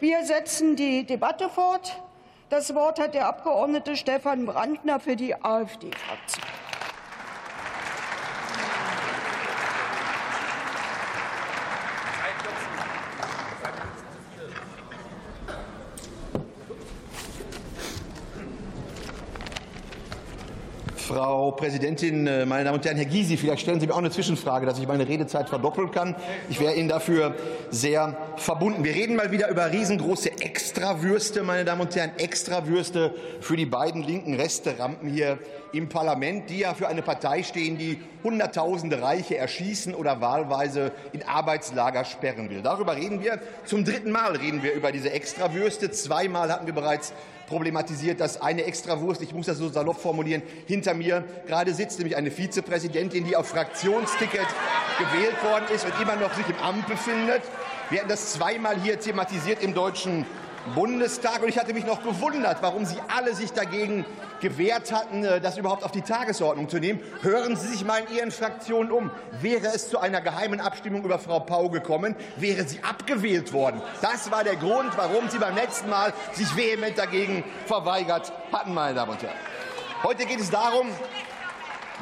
Wir 0.00 0.24
setzen 0.24 0.74
die 0.74 1.04
Debatte 1.04 1.48
fort. 1.48 2.02
Das 2.48 2.74
Wort 2.74 2.98
hat 2.98 3.14
der 3.14 3.26
Abgeordnete 3.26 3.94
Stefan 3.96 4.44
Brandner 4.44 4.98
für 4.98 5.14
die 5.14 5.36
AfD-Fraktion. 5.36 6.44
Frau 21.10 21.50
Präsidentin, 21.50 22.28
äh, 22.28 22.46
meine 22.46 22.62
Damen 22.62 22.78
und 22.78 22.84
Herren, 22.84 22.96
Herr 22.96 23.04
Gysi, 23.04 23.36
vielleicht 23.36 23.62
stellen 23.62 23.80
Sie 23.80 23.88
mir 23.88 23.94
auch 23.94 23.98
eine 23.98 24.12
Zwischenfrage, 24.12 24.64
dass 24.64 24.78
ich 24.78 24.86
meine 24.86 25.08
Redezeit 25.08 25.48
verdoppeln 25.48 25.90
kann. 25.90 26.14
Ich 26.48 26.60
wäre 26.60 26.74
Ihnen 26.74 26.88
dafür 26.88 27.34
sehr 27.68 28.16
verbunden. 28.36 28.84
Wir 28.84 28.94
reden 28.94 29.16
mal 29.16 29.32
wieder 29.32 29.48
über 29.48 29.72
riesengroße 29.72 30.30
Extrawürste, 30.40 31.42
meine 31.42 31.64
Damen 31.64 31.80
und 31.80 31.96
Herren, 31.96 32.12
Extrawürste 32.16 33.12
für 33.40 33.56
die 33.56 33.66
beiden 33.66 34.04
linken 34.04 34.34
Resterampen 34.34 35.08
hier 35.08 35.40
im 35.72 35.88
Parlament, 35.88 36.48
die 36.48 36.60
ja 36.60 36.74
für 36.74 36.86
eine 36.86 37.02
Partei 37.02 37.42
stehen, 37.42 37.76
die 37.76 37.98
Hunderttausende 38.22 39.02
Reiche 39.02 39.36
erschießen 39.36 39.94
oder 39.94 40.20
wahlweise 40.20 40.92
in 41.12 41.22
Arbeitslager 41.22 42.04
sperren 42.04 42.50
will. 42.50 42.62
Darüber 42.62 42.96
reden 42.96 43.22
wir. 43.22 43.40
Zum 43.64 43.84
dritten 43.84 44.10
Mal 44.10 44.36
reden 44.36 44.62
wir 44.62 44.72
über 44.72 44.92
diese 44.92 45.10
Extrawürste. 45.10 45.90
Zweimal 45.90 46.52
hatten 46.52 46.66
wir 46.66 46.74
bereits 46.74 47.12
problematisiert, 47.46 48.20
dass 48.20 48.40
eine 48.40 48.64
Extrawurst, 48.64 49.20
ich 49.22 49.34
muss 49.34 49.46
das 49.46 49.58
so 49.58 49.68
salopp 49.68 50.00
formulieren, 50.00 50.42
hinter 50.66 50.94
mir 50.94 51.24
gerade 51.46 51.74
sitzt, 51.74 51.98
nämlich 51.98 52.16
eine 52.16 52.30
Vizepräsidentin, 52.30 53.24
die 53.24 53.36
auf 53.36 53.48
Fraktionsticket 53.48 54.46
gewählt 54.98 55.42
worden 55.42 55.64
ist 55.74 55.84
und 55.84 55.92
immer 56.00 56.16
noch 56.16 56.32
sich 56.34 56.48
im 56.48 56.56
Amt 56.62 56.86
befindet. 56.86 57.42
Wir 57.90 57.98
hatten 57.98 58.08
das 58.08 58.34
zweimal 58.34 58.80
hier 58.80 59.00
thematisiert 59.00 59.62
im 59.64 59.74
Deutschen 59.74 60.24
Bundestag. 60.74 61.42
Und 61.42 61.48
ich 61.48 61.58
hatte 61.58 61.74
mich 61.74 61.86
noch 61.86 62.02
gewundert, 62.02 62.58
warum 62.60 62.84
Sie 62.84 62.96
alle 63.08 63.34
sich 63.34 63.52
dagegen 63.52 64.04
gewehrt 64.40 64.92
hatten, 64.92 65.24
äh, 65.24 65.40
das 65.40 65.58
überhaupt 65.58 65.84
auf 65.84 65.92
die 65.92 66.02
Tagesordnung 66.02 66.68
zu 66.68 66.78
nehmen. 66.78 67.00
Hören 67.22 67.56
Sie 67.56 67.68
sich 67.68 67.84
mal 67.84 67.98
in 68.08 68.16
Ihren 68.16 68.30
Fraktionen 68.30 68.90
um. 68.90 69.10
Wäre 69.40 69.68
es 69.68 69.90
zu 69.90 69.98
einer 69.98 70.20
geheimen 70.20 70.60
Abstimmung 70.60 71.04
über 71.04 71.18
Frau 71.18 71.40
Pau 71.40 71.68
gekommen, 71.68 72.16
wäre 72.36 72.66
sie 72.66 72.80
abgewählt 72.82 73.52
worden. 73.52 73.80
Das 74.00 74.30
war 74.30 74.44
der 74.44 74.56
Grund, 74.56 74.96
warum 74.96 75.28
Sie 75.28 75.38
beim 75.38 75.54
letzten 75.54 75.90
Mal 75.90 76.12
sich 76.32 76.54
vehement 76.56 76.96
dagegen 76.96 77.44
verweigert 77.66 78.32
hatten, 78.52 78.74
meine 78.74 78.94
Damen 78.94 79.12
und 79.12 79.22
Herren. 79.22 79.36
Heute 80.02 80.24
geht 80.24 80.40
es 80.40 80.50
darum, 80.50 80.88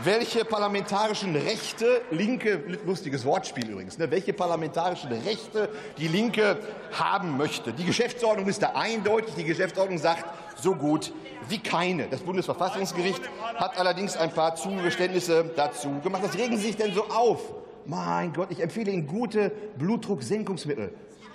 welche 0.05 0.45
parlamentarischen 0.45 1.35
Rechte 1.35 2.03
Linke, 2.11 2.63
lustiges 2.87 3.25
Wortspiel 3.25 3.69
übrigens, 3.71 3.99
ne, 3.99 4.11
welche 4.11 4.33
parlamentarischen 4.33 5.11
Rechte 5.11 5.69
die 5.99 6.09
Linke 6.09 6.59
haben 6.93 7.37
möchte. 7.37 7.73
Die 7.73 7.85
Geschäftsordnung 7.85 8.49
ist 8.49 8.63
da 8.63 8.73
eindeutig. 8.75 9.35
Die 9.35 9.45
Geschäftsordnung 9.45 9.99
sagt, 9.99 10.25
so 10.61 10.75
gut 10.75 11.13
wie 11.49 11.59
keine. 11.59 12.07
Das 12.09 12.21
Bundesverfassungsgericht 12.21 13.23
hat 13.55 13.79
allerdings 13.79 14.17
ein 14.17 14.31
paar 14.31 14.55
Zugeständnisse 14.55 15.51
dazu 15.57 16.01
gemacht. 16.01 16.23
Was 16.25 16.37
regen 16.37 16.57
Sie 16.57 16.67
sich 16.69 16.77
denn 16.77 16.95
so 16.95 17.05
auf? 17.09 17.41
Mein 17.85 18.33
Gott, 18.33 18.51
ich 18.51 18.61
empfehle 18.61 18.91
Ihnen 18.91 19.07
gute 19.07 19.51
Blutdrucksenkungsmittel. 19.79 20.93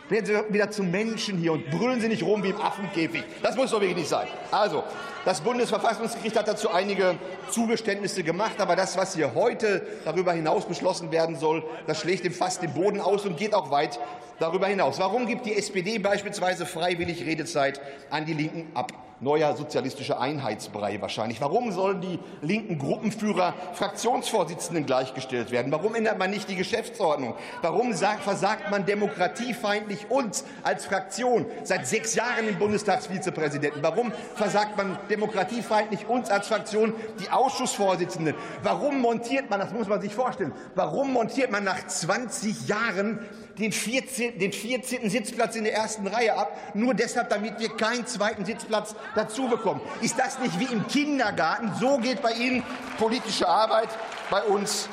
Werden 0.10 0.26
Sie 0.26 0.54
wieder 0.54 0.70
zum 0.70 0.92
Menschen 0.92 1.38
hier 1.38 1.54
und 1.54 1.70
brüllen 1.70 2.02
Sie 2.02 2.10
nicht 2.10 2.24
rum 2.24 2.44
wie 2.44 2.50
im 2.50 2.60
Affenkäfig. 2.60 3.24
Das 3.42 3.56
muss 3.56 3.72
doch 3.72 3.80
wirklich 3.80 3.98
nicht 3.98 4.10
sein. 4.10 4.28
Also, 4.52 4.84
das 5.24 5.40
Bundesverfassungsgericht 5.40 6.38
hat 6.38 6.48
dazu 6.48 6.70
einige 6.70 7.16
Zugeständnisse 7.50 8.24
gemacht, 8.24 8.60
aber 8.60 8.76
das, 8.76 8.98
was 8.98 9.16
hier 9.16 9.34
heute 9.34 9.86
darüber 10.04 10.34
hinaus 10.34 10.66
beschlossen 10.66 11.12
werden 11.12 11.38
soll, 11.38 11.64
das 11.88 12.02
schlägt 12.02 12.26
dem 12.26 12.34
fast 12.34 12.62
den 12.62 12.74
Boden 12.74 13.00
aus 13.00 13.26
und 13.26 13.38
geht 13.38 13.54
auch 13.54 13.72
weit 13.72 14.00
darüber 14.40 14.68
hinaus. 14.68 15.00
Warum 15.00 15.26
gibt 15.26 15.46
die 15.46 15.56
SPD 15.56 15.98
beispielsweise 16.00 16.66
freiwillig 16.66 17.26
Redezeit 17.26 17.80
an 18.10 18.26
die 18.26 18.34
Linken 18.34 18.68
ab? 18.74 18.92
Neuer 19.24 19.56
sozialistischer 19.56 20.20
Einheitsbrei 20.20 21.02
wahrscheinlich. 21.02 21.42
Warum 21.42 21.72
sollen 21.72 22.02
die 22.02 22.20
linken 22.42 22.78
Gruppenführer 22.78 23.54
Fraktionsvorsitzenden 23.74 24.86
gleichgestellt 24.86 25.52
werden? 25.52 25.72
Warum 25.72 25.96
ändert 25.96 26.20
man 26.20 26.30
nicht 26.30 26.50
die 26.50 26.56
Geschäftsordnung? 26.56 27.36
Warum 27.62 27.94
sagt, 27.94 28.24
versagt 28.24 28.70
man 28.70 28.86
demokratiefeindlich 28.86 30.12
uns 30.12 30.44
als 30.64 30.86
Fraktion 30.86 31.46
seit 31.64 31.88
sechs 31.88 32.16
Jahren 32.16 32.48
im 32.48 32.60
Bundestagsvizepräsidenten? 32.60 33.82
Warum 33.82 34.12
versagt 34.36 34.78
man 34.78 34.98
demokratiefeindlich 35.10 36.08
uns 36.08 36.30
als 36.30 36.48
Fraktion 36.48 36.94
die 37.20 37.30
Ausschussvorsitzenden? 37.30 38.36
Warum 38.62 39.02
montiert 39.02 39.50
man, 39.50 39.60
das 39.60 39.72
muss 39.72 39.88
man 39.88 40.02
sich 40.02 40.14
vorstellen, 40.14 40.54
warum 40.76 41.14
montiert 41.14 41.52
man 41.52 41.64
nach 41.64 41.86
20 41.88 42.68
Jahren 42.68 43.20
den 43.58 43.72
14, 43.72 44.40
den 44.40 44.52
14. 44.52 45.10
Sitzplatz 45.10 45.56
in 45.56 45.64
der 45.64 45.74
ersten 45.74 46.08
Reihe 46.08 46.36
ab, 46.36 46.58
nur 46.74 46.94
deshalb, 46.94 47.30
damit 47.30 47.60
wir 47.60 47.70
keinen 47.70 48.06
zweiten 48.08 48.46
Sitzplatz 48.46 48.96
dazu 49.16 49.48
bekommen. 49.48 49.82
Ist 50.02 50.18
das 50.18 50.40
nicht 50.40 50.60
wie 50.60 50.74
im 50.74 50.88
Kindergarten? 50.88 51.72
So 51.80 51.98
geht 51.98 52.22
bei 52.22 52.32
Ihnen 52.34 52.64
politische 52.98 53.48
Arbeit, 53.48 53.90
bei 54.30 54.44
uns 54.44 54.90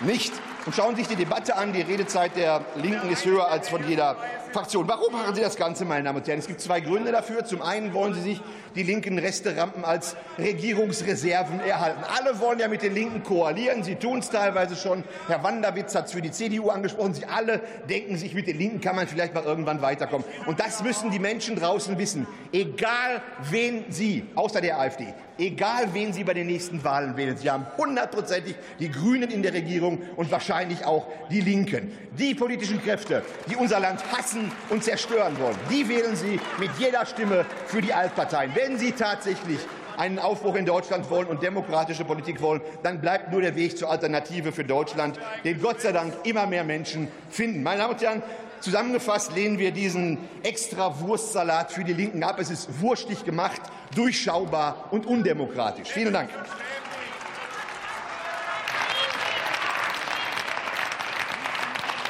nicht. 0.00 0.32
Und 0.66 0.74
schauen 0.74 0.94
Sie 0.94 1.02
sich 1.02 1.08
die 1.08 1.16
Debatte 1.16 1.56
an. 1.56 1.72
Die 1.72 1.80
Redezeit 1.80 2.36
der 2.36 2.64
Linken 2.76 3.10
ist 3.10 3.24
höher 3.24 3.48
als 3.48 3.68
von 3.68 3.86
jeder 3.88 4.16
Fraktion. 4.52 4.86
Warum 4.86 5.12
machen 5.12 5.34
Sie 5.34 5.40
das 5.40 5.56
Ganze, 5.56 5.84
meine 5.84 6.04
Damen 6.04 6.18
und 6.18 6.28
Herren? 6.28 6.38
Es 6.38 6.46
gibt 6.46 6.60
zwei 6.60 6.80
Gründe 6.80 7.12
dafür. 7.12 7.44
Zum 7.44 7.62
einen 7.62 7.94
wollen 7.94 8.14
Sie 8.14 8.20
sich 8.20 8.40
die 8.74 8.82
linken 8.82 9.18
Resterampen 9.18 9.84
als 9.84 10.16
Regierungsreserven 10.38 11.60
erhalten. 11.60 12.02
Alle 12.18 12.38
wollen 12.40 12.58
ja 12.58 12.68
mit 12.68 12.82
den 12.82 12.94
Linken 12.94 13.22
koalieren. 13.22 13.82
Sie 13.82 13.96
tun 13.96 14.20
es 14.20 14.30
teilweise 14.30 14.76
schon. 14.76 15.04
Herr 15.26 15.42
Wanderwitz 15.42 15.94
hat 15.94 16.06
es 16.06 16.12
für 16.12 16.22
die 16.22 16.30
CDU 16.30 16.70
angesprochen. 16.70 17.14
Sie 17.14 17.26
alle 17.26 17.60
denken 17.88 18.16
sich, 18.16 18.34
mit 18.34 18.46
den 18.46 18.58
Linken 18.58 18.80
kann 18.80 18.96
man 18.96 19.06
vielleicht 19.06 19.34
mal 19.34 19.44
irgendwann 19.44 19.82
weiterkommen. 19.82 20.26
Und 20.46 20.60
das 20.60 20.82
müssen 20.82 21.10
die 21.10 21.18
Menschen 21.18 21.56
draußen 21.56 21.98
wissen. 21.98 22.26
Egal 22.52 23.22
wen 23.50 23.84
Sie, 23.88 24.24
außer 24.34 24.60
der 24.60 24.78
AfD, 24.78 25.14
egal 25.38 25.92
wen 25.92 26.12
Sie 26.12 26.24
bei 26.24 26.34
den 26.34 26.46
nächsten 26.46 26.84
Wahlen 26.84 27.16
wählen, 27.16 27.36
Sie 27.36 27.50
haben 27.50 27.66
hundertprozentig 27.76 28.54
die 28.78 28.90
Grünen 28.90 29.30
in 29.30 29.42
der 29.42 29.52
Regierung 29.52 30.02
und 30.16 30.30
wahrscheinlich 30.30 30.84
auch 30.84 31.06
die 31.30 31.40
Linken. 31.40 31.96
Die 32.18 32.34
politischen 32.34 32.82
Kräfte, 32.82 33.22
die 33.50 33.56
unser 33.56 33.80
Land 33.80 34.00
hassen 34.12 34.41
und 34.70 34.82
zerstören 34.82 35.38
wollen, 35.38 35.56
die 35.70 35.88
wählen 35.88 36.16
Sie 36.16 36.40
mit 36.58 36.70
jeder 36.78 37.06
Stimme 37.06 37.44
für 37.66 37.80
die 37.80 37.92
Altparteien. 37.92 38.52
Wenn 38.54 38.78
Sie 38.78 38.92
tatsächlich 38.92 39.58
einen 39.96 40.18
Aufbruch 40.18 40.54
in 40.54 40.66
Deutschland 40.66 41.08
wollen 41.10 41.26
und 41.26 41.42
demokratische 41.42 42.04
Politik 42.04 42.40
wollen, 42.40 42.60
dann 42.82 43.00
bleibt 43.00 43.30
nur 43.30 43.40
der 43.40 43.54
Weg 43.54 43.76
zur 43.76 43.90
Alternative 43.90 44.52
für 44.52 44.64
Deutschland, 44.64 45.18
den 45.44 45.60
Gott 45.60 45.80
sei 45.80 45.92
Dank 45.92 46.14
immer 46.24 46.46
mehr 46.46 46.64
Menschen 46.64 47.08
finden. 47.30 47.62
Meine 47.62 47.82
Damen 47.82 47.92
und 47.94 48.02
Herren, 48.02 48.22
zusammengefasst 48.60 49.34
lehnen 49.34 49.58
wir 49.58 49.70
diesen 49.70 50.18
extra 50.42 51.00
Wurstsalat 51.00 51.72
für 51.72 51.84
die 51.84 51.92
Linken 51.92 52.22
ab. 52.22 52.38
Es 52.38 52.50
ist 52.50 52.80
wurstig 52.80 53.24
gemacht, 53.24 53.60
durchschaubar 53.94 54.88
und 54.90 55.06
undemokratisch. 55.06 55.88
Vielen 55.88 56.12
Dank. 56.12 56.30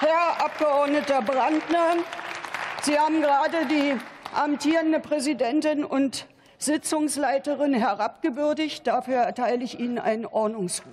Herr 0.00 0.44
Abgeordneter 0.44 1.22
Brandner, 1.22 1.96
Sie 2.84 2.98
haben 2.98 3.20
gerade 3.20 3.66
die 3.66 3.96
amtierende 4.34 4.98
Präsidentin 4.98 5.84
und 5.84 6.26
Sitzungsleiterin 6.58 7.74
herabgewürdigt. 7.74 8.88
Dafür 8.88 9.18
erteile 9.18 9.62
ich 9.62 9.78
Ihnen 9.78 10.00
einen 10.00 10.26
Ordnungsruf. 10.26 10.90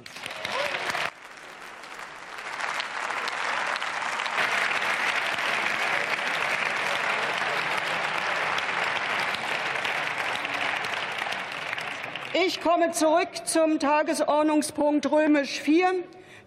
Ich 12.33 12.61
komme 12.61 12.91
zurück 12.91 13.29
zum 13.45 13.79
Tagesordnungspunkt 13.79 15.09
Römisch 15.09 15.59
4. 15.59 15.87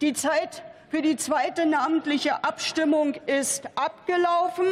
Die 0.03 0.13
Zeit 0.13 0.63
für 0.89 1.03
die 1.03 1.17
zweite 1.17 1.67
namentliche 1.67 2.45
Abstimmung 2.45 3.15
ist 3.27 3.67
abgelaufen. 3.75 4.67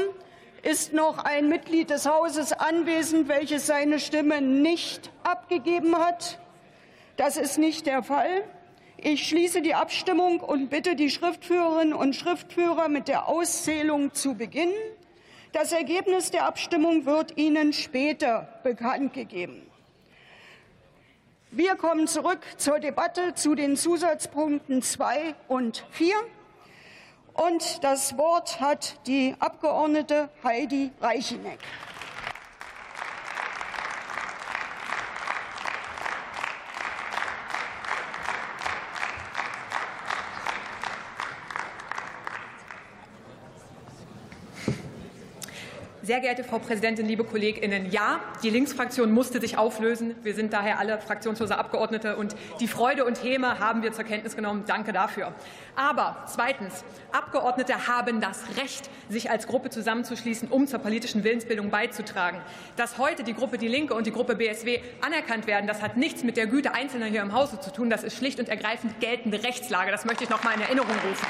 Ist 0.63 0.93
noch 0.93 1.25
ein 1.25 1.49
Mitglied 1.49 1.89
des 1.89 2.07
Hauses 2.07 2.53
anwesend, 2.53 3.29
welches 3.29 3.67
seine 3.67 3.99
Stimme 3.99 4.43
nicht 4.43 5.11
abgegeben 5.23 5.97
hat? 5.97 6.39
Das 7.17 7.39
ist 7.39 7.57
nicht 7.57 7.87
der 7.87 8.03
Fall. 8.03 8.45
Ich 8.99 9.27
schließe 9.27 9.63
die 9.63 9.75
Abstimmung 9.75 10.41
und 10.41 10.69
bitte 10.69 10.97
die 10.97 11.09
Schriftführerinnen 11.09 11.95
und 11.95 12.15
Schriftführer 12.15 12.89
mit 12.89 13.09
der 13.09 13.29
Auszählung 13.29 14.13
zu 14.13 14.35
beginnen. 14.35 14.75
Das 15.53 15.73
Ergebnis 15.73 16.31
der 16.31 16.45
Abstimmung 16.45 17.07
wird 17.07 17.39
Ihnen 17.39 17.73
später 17.73 18.61
bekannt 18.63 19.15
gegeben. 19.15 19.67
Wir 21.51 21.75
kommen 21.77 22.07
zurück 22.07 22.41
zur 22.59 22.79
Debatte 22.79 23.35
zu 23.35 23.55
den 23.55 23.77
Zusatzpunkten 23.77 24.83
2 24.83 25.35
und 25.49 25.85
4. 25.91 26.15
Und 27.35 27.83
das 27.83 28.17
Wort 28.17 28.61
hat 28.61 29.07
die 29.07 29.35
Abgeordnete 29.39 30.29
Heidi 30.43 30.91
Reicheneck. 31.01 31.61
Sehr 46.11 46.19
geehrte 46.19 46.43
Frau 46.43 46.59
Präsidentin, 46.59 47.07
liebe 47.07 47.23
Kolleginnen, 47.23 47.89
ja, 47.93 48.19
die 48.43 48.51
Linksfraktion 48.51 49.13
musste 49.13 49.41
sich 49.41 49.57
auflösen. 49.57 50.17
Wir 50.25 50.35
sind 50.35 50.53
daher 50.53 50.81
alle 50.81 51.01
fraktionslose 51.01 51.57
Abgeordnete 51.57 52.17
und 52.17 52.35
die 52.59 52.67
Freude 52.67 53.05
und 53.05 53.23
Häme 53.23 53.61
haben 53.61 53.85
wir 53.85 53.93
zur 53.93 54.03
Kenntnis 54.03 54.35
genommen. 54.35 54.65
Danke 54.67 54.93
dafür. 54.93 55.33
Aber 55.77 56.25
zweitens, 56.27 56.83
Abgeordnete 57.13 57.87
haben 57.87 58.21
das 58.21 58.43
Recht, 58.57 58.91
sich 59.09 59.31
als 59.31 59.47
Gruppe 59.47 59.71
zusammenzuschließen, 59.71 60.49
um 60.49 60.67
zur 60.67 60.81
politischen 60.81 61.23
Willensbildung 61.23 61.71
beizutragen. 61.71 62.41
Dass 62.75 62.99
heute 62.99 63.23
die 63.23 63.33
Gruppe 63.33 63.57
Die 63.57 63.69
Linke 63.69 63.95
und 63.95 64.05
die 64.05 64.13
Gruppe 64.13 64.35
BSW 64.35 64.81
anerkannt 65.03 65.47
werden, 65.47 65.69
das 65.69 65.81
hat 65.81 65.97
nichts 65.97 66.25
mit 66.25 66.37
der 66.37 66.49
Güte 66.49 66.75
Einzelner 66.75 67.07
hier 67.07 67.23
im 67.23 67.35
Hause 67.35 67.61
zu 67.61 67.73
tun. 67.73 67.89
Das 67.89 68.03
ist 68.03 68.17
schlicht 68.17 68.41
und 68.41 68.49
ergreifend 68.49 68.99
geltende 68.99 69.45
Rechtslage. 69.45 69.93
Das 69.93 70.05
möchte 70.05 70.25
ich 70.25 70.31
noch 70.31 70.43
mal 70.43 70.55
in 70.55 70.63
Erinnerung 70.63 70.91
rufen. 70.91 71.29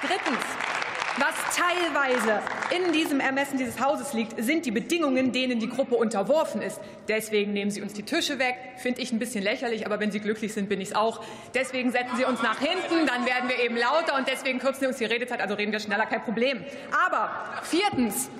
Drittens, 0.00 0.71
was 1.18 1.34
teilweise 1.54 2.40
in 2.74 2.92
diesem 2.92 3.20
Ermessen 3.20 3.58
dieses 3.58 3.80
Hauses 3.80 4.12
liegt, 4.12 4.42
sind 4.42 4.64
die 4.64 4.70
Bedingungen, 4.70 5.32
denen 5.32 5.60
die 5.60 5.68
Gruppe 5.68 5.96
unterworfen 5.96 6.62
ist. 6.62 6.80
Deswegen 7.08 7.52
nehmen 7.52 7.70
Sie 7.70 7.82
uns 7.82 7.92
die 7.92 8.02
Tische 8.02 8.38
weg. 8.38 8.56
Finde 8.78 9.00
ich 9.00 9.12
ein 9.12 9.18
bisschen 9.18 9.42
lächerlich, 9.42 9.84
aber 9.84 10.00
wenn 10.00 10.10
Sie 10.10 10.20
glücklich 10.20 10.52
sind, 10.52 10.68
bin 10.68 10.80
ich 10.80 10.88
es 10.88 10.94
auch. 10.94 11.22
Deswegen 11.54 11.92
setzen 11.92 12.16
Sie 12.16 12.24
uns 12.24 12.42
nach 12.42 12.58
hinten, 12.58 13.06
dann 13.06 13.26
werden 13.26 13.48
wir 13.48 13.58
eben 13.58 13.76
lauter 13.76 14.16
und 14.16 14.26
deswegen 14.26 14.58
kürzen 14.58 14.80
Sie 14.80 14.86
uns 14.86 14.96
die 14.96 15.04
Redezeit, 15.04 15.40
also 15.40 15.54
reden 15.54 15.72
wir 15.72 15.80
schneller, 15.80 16.06
kein 16.06 16.22
Problem. 16.22 16.64
Aber 17.06 17.30
viertens, 17.62 18.30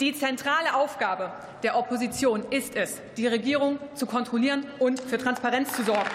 die 0.00 0.12
zentrale 0.12 0.74
Aufgabe 0.74 1.32
der 1.62 1.76
Opposition 1.76 2.44
ist 2.50 2.76
es, 2.76 3.00
die 3.16 3.26
Regierung 3.26 3.78
zu 3.94 4.06
kontrollieren 4.06 4.66
und 4.78 5.00
für 5.00 5.18
Transparenz 5.18 5.74
zu 5.74 5.84
sorgen. 5.84 6.10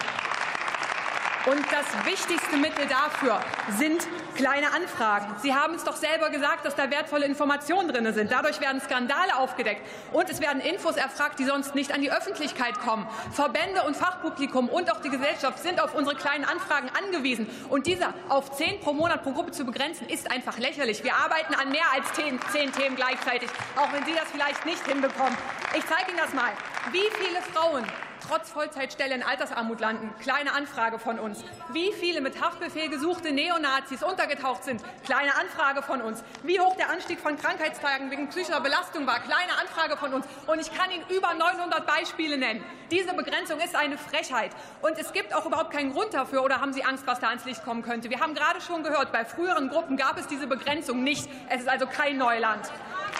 Und 1.50 1.64
das 1.72 2.04
wichtigste 2.04 2.58
Mittel 2.58 2.86
dafür 2.88 3.40
sind 3.78 4.06
kleine 4.36 4.70
Anfragen. 4.72 5.34
Sie 5.40 5.54
haben 5.54 5.74
es 5.74 5.82
doch 5.82 5.96
selber 5.96 6.28
gesagt, 6.28 6.66
dass 6.66 6.74
da 6.74 6.90
wertvolle 6.90 7.24
Informationen 7.24 7.88
drin 7.88 8.12
sind. 8.12 8.30
Dadurch 8.30 8.60
werden 8.60 8.82
Skandale 8.82 9.34
aufgedeckt 9.36 9.80
und 10.12 10.28
es 10.28 10.42
werden 10.42 10.60
Infos 10.60 10.96
erfragt, 10.96 11.38
die 11.38 11.44
sonst 11.44 11.74
nicht 11.74 11.92
an 11.92 12.02
die 12.02 12.12
Öffentlichkeit 12.12 12.78
kommen. 12.80 13.06
Verbände 13.32 13.82
und 13.86 13.96
Fachpublikum 13.96 14.68
und 14.68 14.92
auch 14.92 15.00
die 15.00 15.08
Gesellschaft 15.08 15.58
sind 15.60 15.82
auf 15.82 15.94
unsere 15.94 16.16
kleinen 16.16 16.44
Anfragen 16.44 16.90
angewiesen. 17.02 17.48
Und 17.70 17.86
diese 17.86 18.12
auf 18.28 18.54
zehn 18.56 18.78
pro 18.80 18.92
Monat 18.92 19.22
pro 19.22 19.32
Gruppe 19.32 19.52
zu 19.52 19.64
begrenzen, 19.64 20.06
ist 20.08 20.30
einfach 20.30 20.58
lächerlich. 20.58 21.02
Wir 21.02 21.14
arbeiten 21.14 21.54
an 21.54 21.70
mehr 21.70 21.90
als 21.94 22.12
zehn, 22.12 22.38
zehn 22.52 22.70
Themen 22.72 22.94
gleichzeitig, 22.94 23.48
auch 23.76 23.90
wenn 23.94 24.04
Sie 24.04 24.12
das 24.12 24.30
vielleicht 24.30 24.66
nicht 24.66 24.86
hinbekommen. 24.86 25.36
Ich 25.74 25.84
zeige 25.86 26.10
Ihnen 26.10 26.20
das 26.22 26.34
mal. 26.34 26.52
Wie 26.92 27.08
viele 27.18 27.40
Frauen 27.54 27.84
trotz 28.26 28.50
Vollzeitstelle 28.50 29.14
in 29.14 29.22
Altersarmut 29.22 29.80
landen. 29.80 30.12
Kleine 30.20 30.52
Anfrage 30.52 30.98
von 30.98 31.18
uns. 31.18 31.44
Wie 31.72 31.92
viele 31.92 32.20
mit 32.20 32.40
Haftbefehl 32.40 32.88
gesuchte 32.88 33.32
Neonazis 33.32 34.02
untergetaucht 34.02 34.64
sind. 34.64 34.82
Kleine 35.04 35.34
Anfrage 35.36 35.82
von 35.82 36.02
uns. 36.02 36.22
Wie 36.42 36.60
hoch 36.60 36.76
der 36.76 36.90
Anstieg 36.90 37.20
von 37.20 37.36
Krankheitstagen 37.36 38.10
wegen 38.10 38.28
psychischer 38.28 38.60
Belastung 38.60 39.06
war. 39.06 39.20
Kleine 39.20 39.56
Anfrage 39.60 39.96
von 39.96 40.14
uns. 40.14 40.26
Und 40.46 40.60
ich 40.60 40.72
kann 40.72 40.90
Ihnen 40.90 41.04
über 41.08 41.34
900 41.34 41.86
Beispiele 41.86 42.38
nennen. 42.38 42.64
Diese 42.90 43.12
Begrenzung 43.14 43.60
ist 43.60 43.76
eine 43.76 43.98
Frechheit. 43.98 44.52
Und 44.82 44.98
es 44.98 45.12
gibt 45.12 45.34
auch 45.34 45.46
überhaupt 45.46 45.70
keinen 45.70 45.92
Grund 45.92 46.14
dafür. 46.14 46.42
Oder 46.42 46.60
haben 46.60 46.72
Sie 46.72 46.84
Angst, 46.84 47.06
was 47.06 47.20
da 47.20 47.28
ans 47.28 47.44
Licht 47.44 47.64
kommen 47.64 47.82
könnte? 47.82 48.10
Wir 48.10 48.20
haben 48.20 48.34
gerade 48.34 48.60
schon 48.60 48.82
gehört, 48.82 49.12
bei 49.12 49.24
früheren 49.24 49.68
Gruppen 49.68 49.96
gab 49.96 50.18
es 50.18 50.26
diese 50.26 50.46
Begrenzung 50.46 51.04
nicht. 51.04 51.28
Es 51.48 51.60
ist 51.60 51.68
also 51.68 51.86
kein 51.86 52.16
Neuland. 52.16 52.70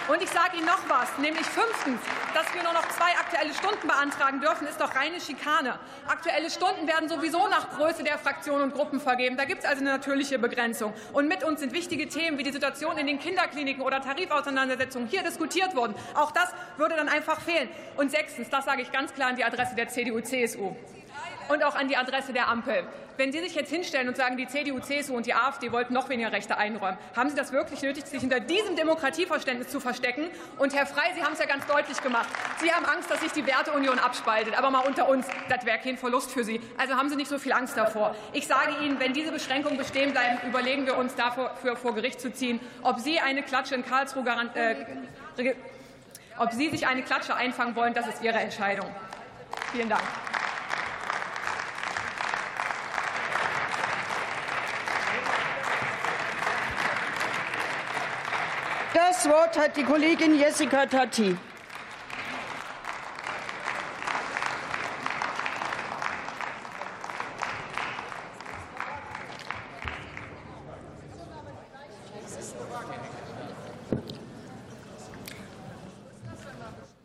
Und 0.09 0.23
ich 0.23 0.31
sage 0.31 0.57
Ihnen 0.57 0.65
noch 0.65 0.89
was, 0.89 1.19
nämlich 1.19 1.45
fünftens, 1.45 2.01
dass 2.33 2.55
wir 2.55 2.63
nur 2.63 2.73
noch 2.73 2.89
zwei 2.89 3.11
aktuelle 3.21 3.53
Stunden 3.53 3.87
beantragen 3.87 4.41
dürfen, 4.41 4.67
ist 4.67 4.81
doch 4.81 4.95
reine 4.97 5.21
Schikane. 5.21 5.79
Aktuelle 6.07 6.49
Stunden 6.49 6.87
werden 6.87 7.11
sowieso 7.11 7.47
nach 7.49 7.77
Größe 7.77 8.05
der 8.05 8.17
Fraktionen 8.17 8.65
und 8.65 8.75
Gruppen 8.75 9.01
vergeben. 9.01 9.37
Da 9.37 9.45
gibt 9.45 9.65
es 9.65 9.69
also 9.69 9.83
eine 9.83 9.91
natürliche 9.91 10.39
Begrenzung. 10.39 10.95
Und 11.13 11.29
mit 11.29 11.45
uns 11.45 11.61
sind 11.61 11.75
wichtige 11.75 12.09
Themen 12.09 12.39
wie 12.39 12.43
die 12.43 12.53
Situation 12.53 12.97
in 12.97 13.07
den 13.07 13.19
Kinderkliniken 13.19 13.83
oder 13.83 14.01
Tarifauseinandersetzungen 14.01 15.09
hier 15.09 15.23
diskutiert 15.23 15.77
worden. 15.77 15.95
Auch 16.15 16.31
das 16.31 16.55
würde 16.79 16.97
dann 16.97 17.11
einfach 17.11 17.43
fehlen. 17.43 17.69
Und 17.97 18.11
sechstens, 18.11 18.49
das 18.49 18.65
sage 18.65 18.81
ich 18.81 18.91
ganz 18.91 19.13
klar 19.13 19.29
an 19.29 19.37
die 19.37 19.45
Adresse 19.45 19.75
der 19.75 19.89
CDU-CSU 19.89 20.75
und 21.49 21.65
auch 21.65 21.75
an 21.75 21.89
die 21.89 21.97
Adresse 21.97 22.33
der 22.33 22.49
Ampel. 22.49 22.85
Wenn 23.19 23.33
Sie 23.33 23.41
sich 23.41 23.57
jetzt 23.57 23.71
hinstellen 23.71 24.07
und 24.07 24.17
sagen, 24.17 24.37
die 24.37 24.47
CDU, 24.47 24.79
CSU 24.79 25.17
und 25.17 25.27
die 25.27 25.35
AfD 25.35 25.73
wollten 25.73 25.93
noch 25.93 26.09
weniger 26.09 26.31
Rechte 26.31 26.57
einräumen, 26.57 26.97
haben 27.17 27.29
Sie 27.29 27.35
das 27.35 27.51
wirklich 27.51 27.83
nötig, 27.83 28.07
sich 28.07 28.21
hinter 28.21 28.39
diesem 28.39 28.77
Demokratieverständnis 28.77 29.71
zu 29.71 29.81
verstecken? 29.81 30.31
Und 30.57 30.73
Herr 30.73 30.87
Frey, 30.87 31.13
Sie 31.17 31.25
haben 31.25 31.33
es 31.33 31.41
ja 31.41 31.47
ganz 31.47 31.67
deutlich 31.67 32.01
gemacht. 32.01 32.29
Sie 32.61 32.71
haben 32.73 32.87
Angst, 32.87 33.11
dass 33.11 33.21
sich 33.21 33.33
die 33.33 33.45
Werteunion 33.45 33.99
abspaltet. 33.99 34.57
Aber 34.57 34.71
mal 34.71 34.87
unter 34.87 35.09
uns, 35.09 35.27
das 35.49 35.67
wäre 35.67 35.79
kein 35.79 35.99
Verlust 35.99 36.31
für 36.31 36.45
Sie. 36.45 36.61
Also 36.77 36.95
haben 36.95 37.09
Sie 37.09 37.17
nicht 37.17 37.29
so 37.29 37.41
viel 37.41 37.53
Angst 37.53 37.77
davor. 37.77 38.15
Ich 38.33 38.47
sage 38.47 38.85
Ihnen, 38.85 39.01
wenn 39.01 39.13
diese 39.13 39.33
Beschränkungen 39.33 39.79
bestehen 39.79 40.13
bleiben, 40.13 40.39
überlegen 40.47 40.87
wir 40.87 40.97
uns 40.97 41.17
dafür 41.17 41.77
vor 41.77 41.97
Gericht 41.97 42.21
zu 42.21 42.33
ziehen, 42.33 42.61
ob 42.83 43.01
Sie 43.01 43.19
eine 43.19 43.43
Klatsche 43.43 43.75
in 43.75 43.85
Karlsruhe 43.85 44.25
äh, 44.55 45.55
ob 46.39 46.53
Sie 46.53 46.69
sich 46.69 46.87
eine 46.87 47.03
Klatsche 47.03 47.35
einfangen 47.35 47.75
wollen, 47.75 47.95
das 47.95 48.07
ist 48.07 48.23
Ihre 48.23 48.39
Entscheidung. 48.39 48.87
Vielen 49.73 49.89
Dank. 49.89 50.03
Das 58.99 59.29
Wort 59.29 59.57
hat 59.57 59.77
die 59.77 59.85
Kollegin 59.85 60.37
Jessica 60.37 60.85
Tati. 60.85 61.37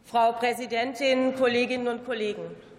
Frau 0.05 0.31
Präsidentin, 0.31 1.35
Kolleginnen 1.35 1.87
und 1.87 2.03
Kollegen! 2.05 2.72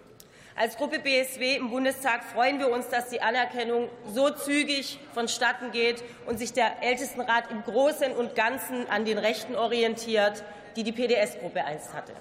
Als 0.57 0.77
Gruppe 0.77 0.99
BSW 0.99 1.57
im 1.57 1.69
Bundestag 1.69 2.23
freuen 2.23 2.59
wir 2.59 2.71
uns, 2.71 2.87
dass 2.87 3.09
die 3.09 3.21
Anerkennung 3.21 3.89
so 4.13 4.29
zügig 4.29 4.97
vonstatten 5.13 5.71
geht 5.71 6.01
und 6.27 6.39
sich 6.39 6.53
der 6.53 6.81
Ältestenrat 6.81 7.51
im 7.51 7.61
Großen 7.61 8.13
und 8.13 8.35
Ganzen 8.35 8.89
an 8.89 9.03
den 9.03 9.17
Rechten 9.17 9.57
orientiert, 9.57 10.45
die 10.77 10.83
die 10.83 10.93
PDS-Gruppe 10.93 11.65
einst 11.65 11.93
hatte. 11.93 12.13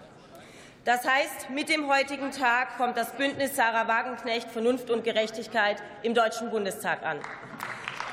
Das 0.84 1.06
heißt, 1.06 1.50
mit 1.50 1.68
dem 1.68 1.88
heutigen 1.88 2.32
Tag 2.32 2.76
kommt 2.76 2.96
das 2.96 3.12
Bündnis 3.12 3.54
Sarah 3.54 3.86
Wagenknecht 3.86 4.50
Vernunft 4.50 4.90
und 4.90 5.04
Gerechtigkeit 5.04 5.80
im 6.02 6.14
Deutschen 6.14 6.50
Bundestag 6.50 7.04
an. 7.04 7.20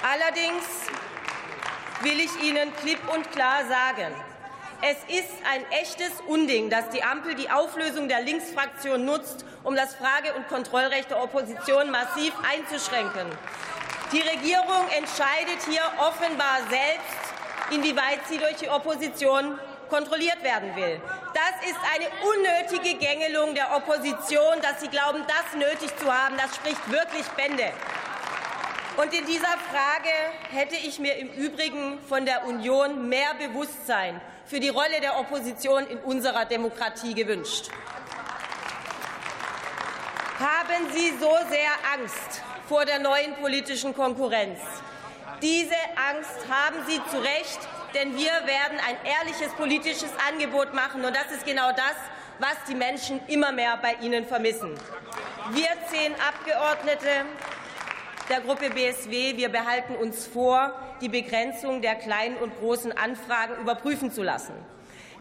Allerdings 0.03 0.87
will 2.03 2.19
ich 2.19 2.47
Ihnen 2.47 2.71
klipp 2.75 2.99
und 3.11 3.31
klar 3.31 3.63
sagen, 3.67 4.13
es 4.81 4.97
ist 5.15 5.29
ein 5.51 5.63
echtes 5.71 6.21
Unding, 6.27 6.69
dass 6.69 6.89
die 6.89 7.03
Ampel 7.03 7.35
die 7.35 7.49
Auflösung 7.49 8.07
der 8.07 8.21
Linksfraktion 8.21 9.05
nutzt, 9.05 9.45
um 9.63 9.75
das 9.75 9.93
Frage- 9.93 10.33
und 10.33 10.47
Kontrollrecht 10.47 11.11
der 11.11 11.21
Opposition 11.21 11.91
massiv 11.91 12.33
einzuschränken. 12.51 13.27
Die 14.11 14.21
Regierung 14.21 14.87
entscheidet 14.97 15.61
hier 15.69 15.83
offenbar 15.99 16.59
selbst, 16.69 17.31
inwieweit 17.69 18.27
sie 18.27 18.39
durch 18.39 18.55
die 18.55 18.69
Opposition 18.69 19.59
kontrolliert 19.89 20.43
werden 20.43 20.75
will. 20.75 20.99
Das 21.33 21.69
ist 21.69 21.79
eine 21.93 22.07
unnötige 22.25 22.97
Gängelung 22.97 23.53
der 23.53 23.75
Opposition, 23.75 24.61
dass 24.61 24.81
sie 24.81 24.87
glauben, 24.87 25.23
das 25.27 25.59
nötig 25.59 25.95
zu 25.97 26.11
haben. 26.11 26.35
Das 26.37 26.55
spricht 26.55 26.91
wirklich 26.91 27.25
Bände. 27.37 27.71
Und 28.97 29.13
in 29.13 29.25
dieser 29.25 29.47
Frage 29.47 30.09
hätte 30.51 30.75
ich 30.75 30.99
mir 30.99 31.15
im 31.17 31.29
Übrigen 31.29 31.99
von 32.09 32.25
der 32.25 32.45
Union 32.45 33.07
mehr 33.07 33.33
Bewusstsein 33.35 34.19
für 34.51 34.59
die 34.59 34.67
Rolle 34.67 34.99
der 34.99 35.17
Opposition 35.17 35.87
in 35.87 35.97
unserer 35.99 36.43
Demokratie 36.43 37.13
gewünscht. 37.13 37.69
Haben 40.37 40.91
Sie 40.91 41.11
so 41.11 41.31
sehr 41.49 41.71
Angst 41.93 42.41
vor 42.67 42.83
der 42.83 42.99
neuen 42.99 43.33
politischen 43.35 43.95
Konkurrenz? 43.95 44.59
Diese 45.41 45.77
Angst 46.09 46.49
haben 46.49 46.75
Sie 46.85 46.99
zu 47.09 47.19
Recht, 47.19 47.59
denn 47.93 48.13
wir 48.17 48.33
werden 48.45 48.77
ein 48.85 48.97
ehrliches 49.05 49.53
politisches 49.53 50.11
Angebot 50.29 50.73
machen. 50.73 51.05
Und 51.05 51.15
das 51.15 51.31
ist 51.33 51.45
genau 51.45 51.71
das, 51.71 51.95
was 52.39 52.57
die 52.67 52.75
Menschen 52.75 53.21
immer 53.27 53.53
mehr 53.53 53.77
bei 53.77 53.93
Ihnen 54.01 54.25
vermissen. 54.25 54.77
Wir 55.51 55.69
zehn 55.89 56.13
Abgeordnete 56.15 57.25
der 58.29 58.41
Gruppe 58.41 58.69
BSW. 58.69 59.37
Wir 59.37 59.49
behalten 59.49 59.95
uns 59.95 60.27
vor, 60.27 60.73
die 61.01 61.09
Begrenzung 61.09 61.81
der 61.81 61.95
kleinen 61.95 62.37
und 62.37 62.57
großen 62.59 62.95
Anfragen 62.97 63.55
überprüfen 63.61 64.11
zu 64.11 64.23
lassen. 64.23 64.53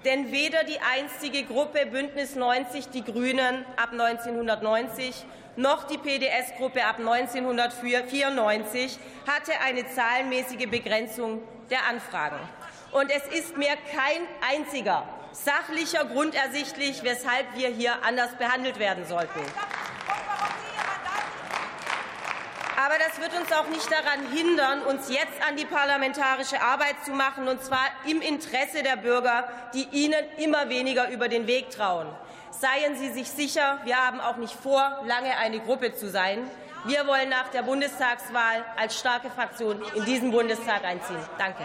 Denn 0.05 0.33
weder 0.33 0.65
die 0.65 0.81
einstige 0.81 1.45
Gruppe 1.45 1.87
Bündnis 1.87 2.35
90 2.35 2.89
Die 2.89 3.05
Grünen 3.05 3.65
ab 3.77 3.91
1990 3.93 5.25
noch 5.57 5.85
die 5.85 5.99
PDS-Gruppe 5.99 6.85
ab 6.85 6.99
1994 6.99 8.99
hatte 9.27 9.53
eine 9.65 9.87
zahlenmäßige 9.87 10.69
Begrenzung 10.71 11.43
der 11.71 11.87
Anfragen. 11.87 12.39
Und 12.93 13.11
es 13.11 13.27
ist 13.39 13.57
mir 13.57 13.77
kein 13.93 14.27
einziger 14.57 15.07
sachlicher 15.33 16.05
Grund 16.05 16.35
ersichtlich, 16.35 17.03
weshalb 17.03 17.57
wir 17.57 17.69
hier 17.69 18.05
anders 18.05 18.35
behandelt 18.37 18.79
werden 18.79 19.07
sollten. 19.07 19.41
Aber 22.83 22.95
das 22.99 23.21
wird 23.21 23.38
uns 23.38 23.53
auch 23.53 23.69
nicht 23.69 23.93
daran 23.93 24.27
hindern, 24.33 24.81
uns 24.83 25.11
jetzt 25.11 25.47
an 25.47 25.55
die 25.57 25.66
parlamentarische 25.66 26.62
Arbeit 26.62 26.97
zu 27.05 27.11
machen, 27.11 27.47
und 27.47 27.62
zwar 27.62 27.85
im 28.07 28.23
Interesse 28.23 28.83
der 28.83 28.97
Bürger, 28.97 29.47
die 29.75 29.87
Ihnen 29.93 30.25
immer 30.38 30.71
weniger 30.71 31.11
über 31.11 31.29
den 31.29 31.47
Weg 31.47 31.71
trauen. 31.71 32.07
Seien 32.51 32.97
Sie 32.97 33.11
sich 33.11 33.31
sicher, 33.31 33.81
wir 33.85 33.97
haben 33.97 34.21
auch 34.21 34.37
nicht 34.37 34.55
vor, 34.55 35.03
lange 35.05 35.37
eine 35.37 35.61
Gruppe 35.61 35.95
zu 35.95 36.09
sein. 36.09 36.49
Wir 36.85 37.07
wollen 37.07 37.29
nach 37.29 37.49
der 37.49 37.62
Bundestagswahl 37.62 38.64
als 38.79 38.99
starke 38.99 39.29
Fraktion 39.29 39.83
in 39.95 40.07
diesen 40.07 40.31
Bundestag 40.31 40.83
einziehen. 40.83 41.21
Danke. 41.37 41.64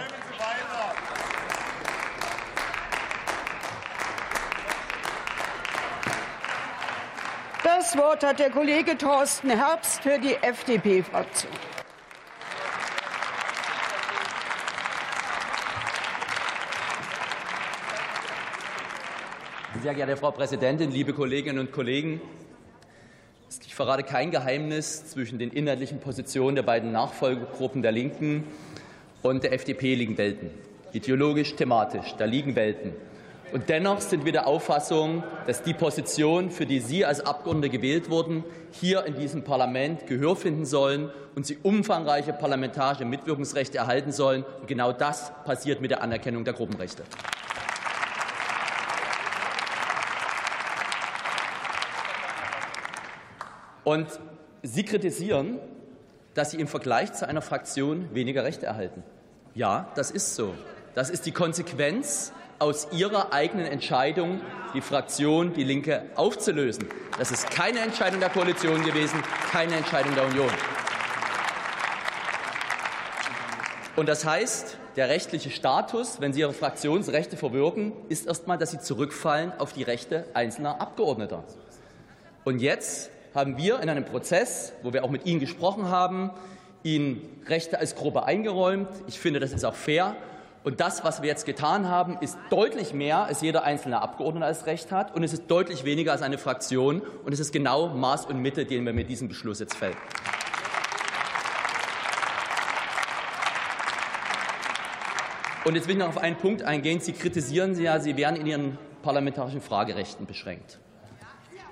Das 7.65 7.97
Wort 7.97 8.23
hat 8.23 8.37
der 8.37 8.51
Kollege 8.51 8.95
Thorsten 8.95 9.49
Herbst 9.49 10.03
für 10.03 10.19
die 10.19 10.35
FDP-Fraktion. 10.35 11.51
Sehr 19.81 19.95
geehrte 19.95 20.15
Frau 20.15 20.29
Präsidentin, 20.29 20.91
liebe 20.91 21.13
Kolleginnen 21.13 21.57
und 21.57 21.71
Kollegen! 21.71 22.21
Ich 23.65 23.73
verrate 23.73 24.03
kein 24.03 24.29
Geheimnis. 24.29 25.07
Zwischen 25.07 25.39
den 25.39 25.49
inhaltlichen 25.49 25.99
Positionen 25.99 26.55
der 26.55 26.61
beiden 26.61 26.91
Nachfolgegruppen 26.91 27.81
der 27.81 27.91
Linken 27.91 28.43
und 29.23 29.43
der 29.43 29.53
FDP 29.53 29.95
liegen 29.95 30.19
Welten. 30.19 30.51
Ideologisch, 30.93 31.55
thematisch, 31.55 32.13
da 32.19 32.25
liegen 32.25 32.55
Welten. 32.55 32.93
Und 33.55 33.69
dennoch 33.69 34.01
sind 34.01 34.25
wir 34.25 34.33
der 34.33 34.47
Auffassung, 34.47 35.23
dass 35.47 35.63
die 35.63 35.73
Position, 35.73 36.51
für 36.51 36.65
die 36.65 36.81
Sie 36.81 37.05
als 37.05 37.25
Abgeordnete 37.25 37.69
gewählt 37.69 38.09
wurden, 38.09 38.43
hier 38.71 39.05
in 39.05 39.15
diesem 39.15 39.45
Parlament 39.45 40.07
Gehör 40.07 40.35
finden 40.35 40.65
sollen 40.65 41.09
und 41.35 41.45
Sie 41.45 41.59
umfangreiche 41.63 42.33
parlamentarische 42.33 43.05
Mitwirkungsrechte 43.05 43.77
erhalten 43.77 44.11
sollen. 44.11 44.43
Und 44.59 44.67
genau 44.67 44.91
das 44.91 45.31
passiert 45.45 45.79
mit 45.79 45.89
der 45.89 46.03
Anerkennung 46.03 46.43
der 46.43 46.53
Gruppenrechte. 46.53 47.03
Und 53.85 54.07
Sie 54.63 54.83
kritisieren, 54.83 55.59
dass 56.33 56.51
Sie 56.51 56.59
im 56.59 56.67
Vergleich 56.67 57.13
zu 57.13 57.25
einer 57.25 57.41
Fraktion 57.41 58.13
weniger 58.13 58.43
Rechte 58.43 58.65
erhalten. 58.65 59.01
Ja, 59.53 59.93
das 59.95 60.11
ist 60.11 60.35
so. 60.35 60.53
Das 60.93 61.09
ist 61.09 61.25
die 61.25 61.31
Konsequenz 61.31 62.33
aus 62.59 62.87
ihrer 62.91 63.33
eigenen 63.33 63.65
Entscheidung, 63.65 64.41
die 64.73 64.81
Fraktion 64.81 65.53
Die 65.53 65.63
Linke 65.63 66.03
aufzulösen. 66.15 66.87
Das 67.17 67.31
ist 67.31 67.49
keine 67.51 67.79
Entscheidung 67.79 68.19
der 68.19 68.29
Koalition 68.29 68.83
gewesen, 68.83 69.21
keine 69.51 69.75
Entscheidung 69.75 70.15
der 70.15 70.25
Union. 70.25 70.49
Und 73.95 74.09
das 74.09 74.25
heißt, 74.25 74.77
der 74.95 75.09
rechtliche 75.09 75.49
Status, 75.49 76.19
wenn 76.19 76.33
Sie 76.33 76.41
Ihre 76.41 76.53
Fraktionsrechte 76.53 77.37
verwirken, 77.37 77.93
ist 78.09 78.27
erst 78.27 78.43
einmal, 78.43 78.57
dass 78.57 78.71
Sie 78.71 78.79
zurückfallen 78.79 79.53
auf 79.57 79.73
die 79.73 79.83
Rechte 79.83 80.25
einzelner 80.33 80.81
Abgeordneter. 80.81 81.43
Und 82.43 82.59
jetzt 82.59 83.09
haben 83.33 83.57
wir 83.57 83.79
in 83.79 83.89
einem 83.89 84.05
Prozess, 84.05 84.73
wo 84.83 84.93
wir 84.93 85.03
auch 85.03 85.09
mit 85.09 85.25
Ihnen 85.25 85.39
gesprochen 85.39 85.89
haben, 85.89 86.31
Ihnen 86.83 87.21
Rechte 87.47 87.79
als 87.79 87.95
Gruppe 87.95 88.25
eingeräumt. 88.25 88.89
Ich 89.07 89.19
finde, 89.19 89.39
das 89.39 89.51
ist 89.51 89.65
auch 89.65 89.75
fair. 89.75 90.15
Und 90.65 90.79
das, 90.79 91.03
was 91.03 91.21
wir 91.21 91.29
jetzt 91.29 91.45
getan 91.45 91.89
haben, 91.89 92.17
ist 92.21 92.39
deutlich 92.49 92.91
mehr, 92.91 93.25
als 93.25 93.41
jeder 93.41 93.65
einzelne 93.65 94.01
Abgeordnete 94.01 94.47
als 94.47 94.65
Recht 94.65 94.91
hat. 94.91 95.13
Und 95.15 95.21
es 95.21 95.31
ist 95.31 95.43
deutlich 95.45 95.85
weniger 95.85 96.11
als 96.11 96.23
eine 96.23 96.39
Fraktion. 96.39 97.03
Und 97.23 97.33
es 97.33 97.39
ist 97.39 97.53
genau 97.53 97.89
Maß 97.89 98.25
und 98.25 98.41
Mitte, 98.41 98.65
den 98.65 98.83
wir 98.83 98.91
mit 98.91 99.07
diesem 99.07 99.27
Beschluss 99.27 99.59
jetzt 99.59 99.75
fällen. 99.75 99.95
Und 105.65 105.75
jetzt 105.75 105.87
will 105.87 105.93
ich 105.93 105.99
noch 105.99 106.07
auf 106.09 106.17
einen 106.17 106.35
Punkt 106.35 106.63
eingehen. 106.63 106.99
Sie 106.99 107.13
kritisieren 107.13 107.75
Sie 107.75 107.83
ja, 107.83 107.99
Sie 107.99 108.17
wären 108.17 108.35
in 108.35 108.47
Ihren 108.47 108.79
parlamentarischen 109.03 109.61
Fragerechten 109.61 110.25
beschränkt. 110.25 110.79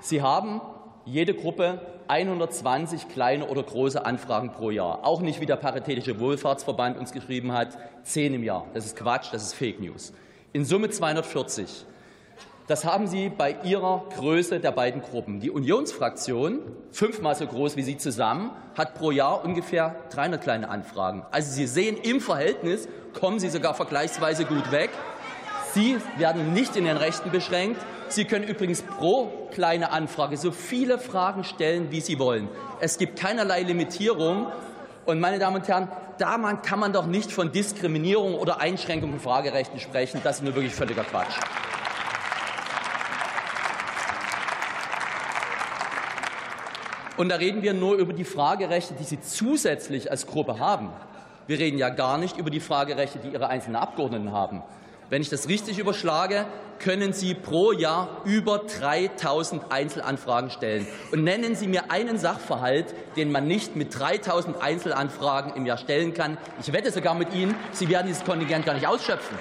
Sie 0.01 0.21
haben 0.21 0.61
jede 1.05 1.33
Gruppe 1.33 1.81
120 2.07 3.09
kleine 3.09 3.47
oder 3.47 3.63
große 3.63 4.05
Anfragen 4.05 4.51
pro 4.51 4.71
Jahr. 4.71 5.05
Auch 5.05 5.21
nicht, 5.21 5.41
wie 5.41 5.45
der 5.45 5.55
Paritätische 5.55 6.19
Wohlfahrtsverband 6.19 6.97
uns 6.97 7.11
geschrieben 7.11 7.51
hat, 7.51 7.77
zehn 8.03 8.33
im 8.33 8.43
Jahr. 8.43 8.67
Das 8.73 8.85
ist 8.85 8.95
Quatsch, 8.95 9.27
das 9.31 9.43
ist 9.43 9.53
Fake 9.53 9.79
News. 9.79 10.13
In 10.53 10.65
Summe 10.65 10.89
240. 10.89 11.85
Das 12.67 12.85
haben 12.85 13.07
Sie 13.07 13.27
bei 13.27 13.57
Ihrer 13.65 14.05
Größe 14.15 14.61
der 14.61 14.71
beiden 14.71 15.01
Gruppen. 15.01 15.41
Die 15.41 15.51
Unionsfraktion, 15.51 16.59
fünfmal 16.91 17.35
so 17.35 17.45
groß 17.45 17.75
wie 17.75 17.81
Sie 17.81 17.97
zusammen, 17.97 18.51
hat 18.77 18.95
pro 18.95 19.11
Jahr 19.11 19.43
ungefähr 19.43 19.95
300 20.11 20.41
kleine 20.41 20.69
Anfragen. 20.69 21.25
Also 21.31 21.51
Sie 21.51 21.67
sehen, 21.67 21.97
im 21.97 22.21
Verhältnis 22.21 22.87
kommen 23.19 23.39
Sie 23.39 23.49
sogar 23.49 23.73
vergleichsweise 23.73 24.45
gut 24.45 24.71
weg. 24.71 24.91
Sie 25.73 25.97
werden 26.17 26.53
nicht 26.53 26.77
in 26.77 26.85
den 26.85 26.95
Rechten 26.95 27.31
beschränkt. 27.31 27.81
Sie 28.13 28.25
können 28.25 28.43
übrigens 28.43 28.83
pro 28.83 29.49
kleine 29.51 29.91
Anfrage 29.91 30.37
so 30.37 30.51
viele 30.51 30.99
Fragen 30.99 31.43
stellen, 31.43 31.89
wie 31.89 31.99
Sie 31.99 32.19
wollen. 32.19 32.47
Es 32.79 32.99
gibt 32.99 33.19
keinerlei 33.19 33.63
Limitierung. 33.63 34.51
Und 35.07 35.19
meine 35.19 35.39
Damen 35.39 35.55
und 35.55 35.67
Herren, 35.67 35.87
da 36.19 36.37
kann 36.61 36.79
man 36.79 36.93
doch 36.93 37.07
nicht 37.07 37.31
von 37.31 37.51
Diskriminierung 37.51 38.35
oder 38.35 38.59
Einschränkung 38.59 39.09
von 39.09 39.19
Fragerechten 39.19 39.79
sprechen. 39.79 40.21
Das 40.23 40.37
ist 40.37 40.43
nur 40.43 40.53
wirklich 40.53 40.75
völliger 40.75 41.03
Quatsch. 41.03 41.39
Und 47.17 47.29
da 47.29 47.35
reden 47.37 47.63
wir 47.63 47.73
nur 47.73 47.95
über 47.95 48.13
die 48.13 48.25
Fragerechte, 48.25 48.93
die 48.93 49.05
Sie 49.05 49.21
zusätzlich 49.21 50.11
als 50.11 50.27
Gruppe 50.27 50.59
haben. 50.59 50.89
Wir 51.47 51.57
reden 51.57 51.79
ja 51.79 51.89
gar 51.89 52.19
nicht 52.19 52.37
über 52.37 52.51
die 52.51 52.59
Fragerechte, 52.59 53.17
die 53.17 53.29
Ihre 53.29 53.47
einzelnen 53.47 53.77
Abgeordneten 53.77 54.31
haben. 54.31 54.61
Wenn 55.13 55.21
ich 55.21 55.29
das 55.29 55.47
richtig 55.47 55.77
überschlage, 55.77 56.47
können 56.79 57.13
Sie 57.13 57.35
pro 57.35 57.71
Jahr 57.71 58.23
über 58.25 58.57
3000 58.57 59.71
Einzelanfragen 59.71 60.49
stellen. 60.49 60.87
Und 61.11 61.23
nennen 61.23 61.53
Sie 61.53 61.67
mir 61.67 61.91
einen 61.91 62.17
Sachverhalt, 62.17 62.87
den 63.15 63.31
man 63.31 63.45
nicht 63.45 63.75
mit 63.75 63.95
3000 63.95 64.59
Einzelanfragen 64.59 65.53
im 65.53 65.67
Jahr 65.67 65.77
stellen 65.77 66.15
kann. 66.15 66.39
Ich 66.59 66.73
wette 66.73 66.89
sogar 66.89 67.13
mit 67.13 67.31
Ihnen, 67.31 67.53
Sie 67.73 67.89
werden 67.89 68.07
dieses 68.07 68.23
Kontingent 68.23 68.65
gar 68.65 68.73
nicht 68.73 68.87
ausschöpfen. 68.87 69.37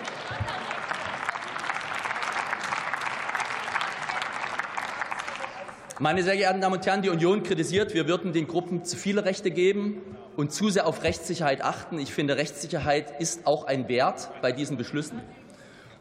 Meine 5.99 6.23
sehr 6.25 6.37
geehrten 6.37 6.61
Damen 6.61 6.75
und 6.75 6.85
Herren, 6.85 7.01
die 7.01 7.09
Union 7.09 7.43
kritisiert, 7.45 7.95
wir 7.95 8.07
würden 8.07 8.35
den 8.35 8.47
Gruppen 8.47 8.85
zu 8.85 8.99
viele 8.99 9.25
Rechte 9.25 9.51
geben 9.51 10.03
und 10.37 10.53
zu 10.53 10.69
sehr 10.69 10.87
auf 10.87 11.03
Rechtssicherheit 11.03 11.63
achten. 11.63 11.99
Ich 11.99 12.13
finde, 12.13 12.37
Rechtssicherheit 12.37 13.21
ist 13.23 13.47
auch 13.47 13.65
ein 13.65 13.89
Wert 13.89 14.29
bei 14.43 14.53
diesen 14.53 14.77
Beschlüssen. 14.77 15.23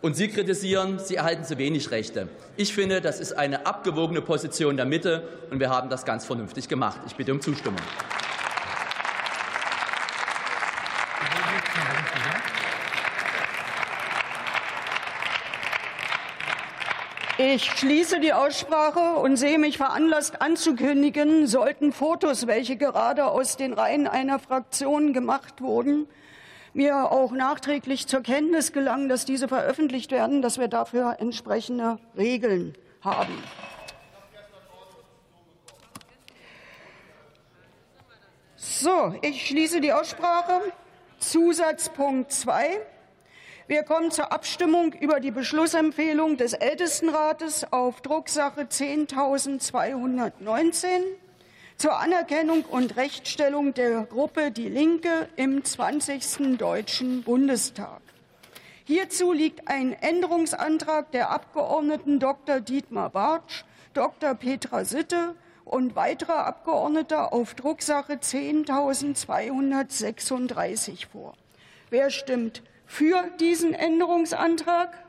Und 0.02 0.16
Sie 0.16 0.30
kritisieren, 0.30 0.98
Sie 0.98 1.16
erhalten 1.16 1.44
zu 1.44 1.60
wenig 1.60 1.92
Rechte. 1.92 2.28
Ich 2.58 2.74
finde, 2.74 3.02
das 3.02 3.20
ist 3.20 3.34
eine 3.34 3.68
abgewogene 3.68 4.22
Position 4.22 4.76
der 4.76 4.88
Mitte, 4.88 5.28
und 5.52 5.60
wir 5.60 5.70
haben 5.70 5.90
das 5.90 6.06
ganz 6.06 6.26
vernünftig 6.26 6.68
gemacht. 6.68 7.00
Ich 7.06 7.16
bitte 7.16 7.32
um 7.32 7.40
Zustimmung. 7.40 7.80
Ich 17.38 17.64
schließe 17.66 18.20
die 18.20 18.34
Aussprache 18.34 19.20
und 19.20 19.38
sehe 19.38 19.60
mich 19.60 19.78
veranlasst 19.78 20.42
anzukündigen, 20.42 21.46
sollten 21.46 21.92
Fotos, 21.92 22.48
welche 22.48 22.76
gerade 22.76 23.26
aus 23.26 23.56
den 23.56 23.74
Reihen 23.74 24.08
einer 24.08 24.40
Fraktion 24.40 25.14
gemacht 25.14 25.62
wurden, 25.62 26.08
mir 26.74 27.12
auch 27.12 27.32
nachträglich 27.32 28.08
zur 28.08 28.22
Kenntnis 28.22 28.72
gelangen, 28.72 29.10
dass 29.10 29.26
diese 29.26 29.48
veröffentlicht 29.48 30.12
werden, 30.12 30.42
dass 30.42 30.58
wir 30.58 30.68
dafür 30.68 31.18
entsprechende 31.20 32.00
Regeln 32.18 32.74
haben. 33.02 33.38
So, 38.56 39.14
ich 39.22 39.48
schließe 39.48 39.82
die 39.82 39.94
Aussprache. 39.94 40.62
Zusatzpunkt 41.20 42.32
2. 42.32 42.80
Wir 43.68 43.84
kommen 43.84 44.12
zur 44.12 44.32
Abstimmung 44.32 44.94
über 44.94 45.20
die 45.20 45.32
Beschlussempfehlung 45.32 46.38
des 46.38 46.54
Ältestenrates 46.54 47.72
auf 47.72 48.02
Drucksache 48.02 48.62
10.219 48.62 50.88
zur 51.82 52.00
Anerkennung 52.00 52.64
und 52.66 52.96
Rechtstellung 52.96 53.74
der 53.74 54.04
Gruppe 54.04 54.52
Die 54.52 54.70
Linke 54.70 55.28
im 55.36 55.64
20. 55.64 56.60
Deutschen 56.60 57.24
Bundestag. 57.24 58.02
Hierzu 58.86 59.34
liegt 59.34 59.68
ein 59.68 59.94
Änderungsantrag 59.94 61.12
der 61.12 61.32
Abgeordneten 61.32 62.20
Dr. 62.20 62.60
Dietmar 62.60 63.10
Bartsch, 63.10 63.64
Dr. 63.96 64.36
Petra 64.36 64.86
Sitte 64.86 65.34
und 65.66 65.96
weiterer 65.96 66.46
Abgeordneter 66.46 67.34
auf 67.34 67.56
Drucksache 67.56 68.14
10.236 68.14 71.08
vor. 71.08 71.34
Wer 71.90 72.12
stimmt 72.12 72.62
für 72.86 73.24
diesen 73.40 73.74
Änderungsantrag. 73.74 75.04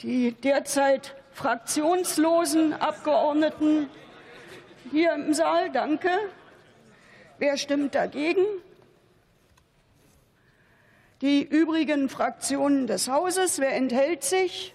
Die 0.00 0.32
derzeit 0.32 1.16
fraktionslosen 1.32 2.72
Abgeordneten 2.72 3.90
hier 4.90 5.14
im 5.14 5.32
Saal, 5.34 5.70
danke. 5.70 6.10
Wer 7.38 7.56
stimmt 7.56 7.94
dagegen? 7.94 8.44
Die 11.20 11.42
übrigen 11.42 12.08
Fraktionen 12.08 12.86
des 12.86 13.08
Hauses, 13.08 13.58
wer 13.58 13.74
enthält 13.74 14.24
sich? 14.24 14.74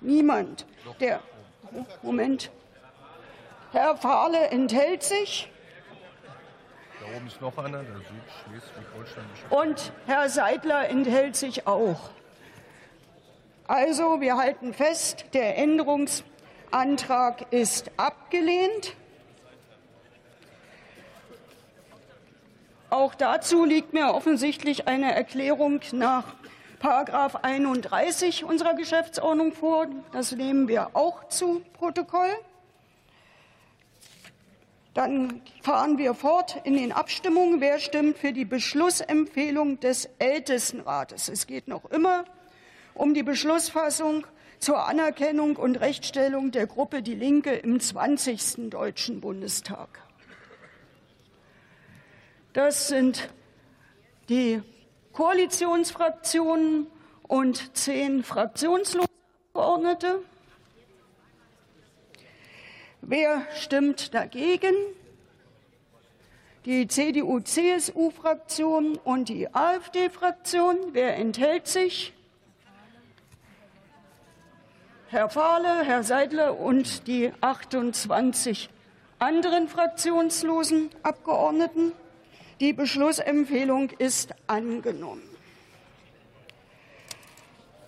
Niemand. 0.00 0.66
Der 1.00 1.20
Moment. 2.02 2.50
Herr 3.72 3.96
Fahle 3.96 4.48
enthält 4.48 5.02
sich. 5.02 5.50
Da 7.00 7.16
oben 7.16 7.26
ist 7.26 7.40
noch 7.40 7.56
einer, 7.58 7.82
der 7.82 7.96
Süd-Schleswig-Holstein. 7.96 9.24
Und 9.50 9.92
Herr 10.06 10.28
Seidler 10.28 10.88
enthält 10.88 11.36
sich 11.36 11.66
auch. 11.66 12.10
Also, 13.68 14.20
wir 14.20 14.36
halten 14.36 14.72
fest, 14.72 15.26
der 15.34 15.58
Änderungsantrag 15.58 16.35
ist 17.52 17.90
abgelehnt. 17.96 18.94
Auch 22.90 23.14
dazu 23.14 23.64
liegt 23.64 23.94
mir 23.94 24.12
offensichtlich 24.12 24.86
eine 24.86 25.14
Erklärung 25.14 25.80
nach 25.92 26.34
Paragraph 26.78 27.36
31 27.36 28.44
unserer 28.44 28.74
Geschäftsordnung 28.74 29.54
vor. 29.54 29.86
Das 30.12 30.32
nehmen 30.32 30.68
wir 30.68 30.90
auch 30.94 31.26
zu 31.28 31.62
Protokoll. 31.78 32.28
Dann 34.92 35.40
fahren 35.62 35.96
wir 35.96 36.12
fort 36.12 36.60
in 36.64 36.76
den 36.76 36.92
Abstimmungen. 36.92 37.62
Wer 37.62 37.78
stimmt 37.78 38.18
für 38.18 38.34
die 38.34 38.44
Beschlussempfehlung 38.44 39.80
des 39.80 40.10
Ältestenrates? 40.18 41.30
Es 41.30 41.46
geht 41.46 41.68
noch 41.68 41.86
immer 41.86 42.26
um 42.92 43.14
die 43.14 43.22
Beschlussfassung 43.22 44.26
zur 44.58 44.86
Anerkennung 44.86 45.56
und 45.56 45.76
Rechtstellung 45.76 46.50
der 46.50 46.66
Gruppe 46.66 47.02
Die 47.02 47.14
Linke 47.14 47.54
im 47.54 47.80
20. 47.80 48.70
Deutschen 48.70 49.20
Bundestag. 49.20 50.00
Das 52.52 52.88
sind 52.88 53.30
die 54.28 54.62
Koalitionsfraktionen 55.12 56.86
und 57.22 57.76
zehn 57.76 58.22
fraktionslose 58.22 59.08
Abgeordnete. 59.52 60.20
Wer 63.00 63.46
stimmt 63.54 64.14
dagegen? 64.14 64.74
Die 66.64 66.88
CDU-CSU-Fraktion 66.88 68.96
und 68.96 69.28
die 69.28 69.54
AfD-Fraktion. 69.54 70.76
Wer 70.92 71.16
enthält 71.16 71.68
sich? 71.68 72.15
Herr 75.16 75.30
Fahle, 75.30 75.82
Herr 75.82 76.02
Seidler 76.02 76.60
und 76.60 77.06
die 77.06 77.32
28 77.40 78.68
anderen 79.18 79.66
fraktionslosen 79.66 80.90
Abgeordneten. 81.02 81.92
Die 82.60 82.74
Beschlussempfehlung 82.74 83.88
ist 83.96 84.34
angenommen. 84.46 85.22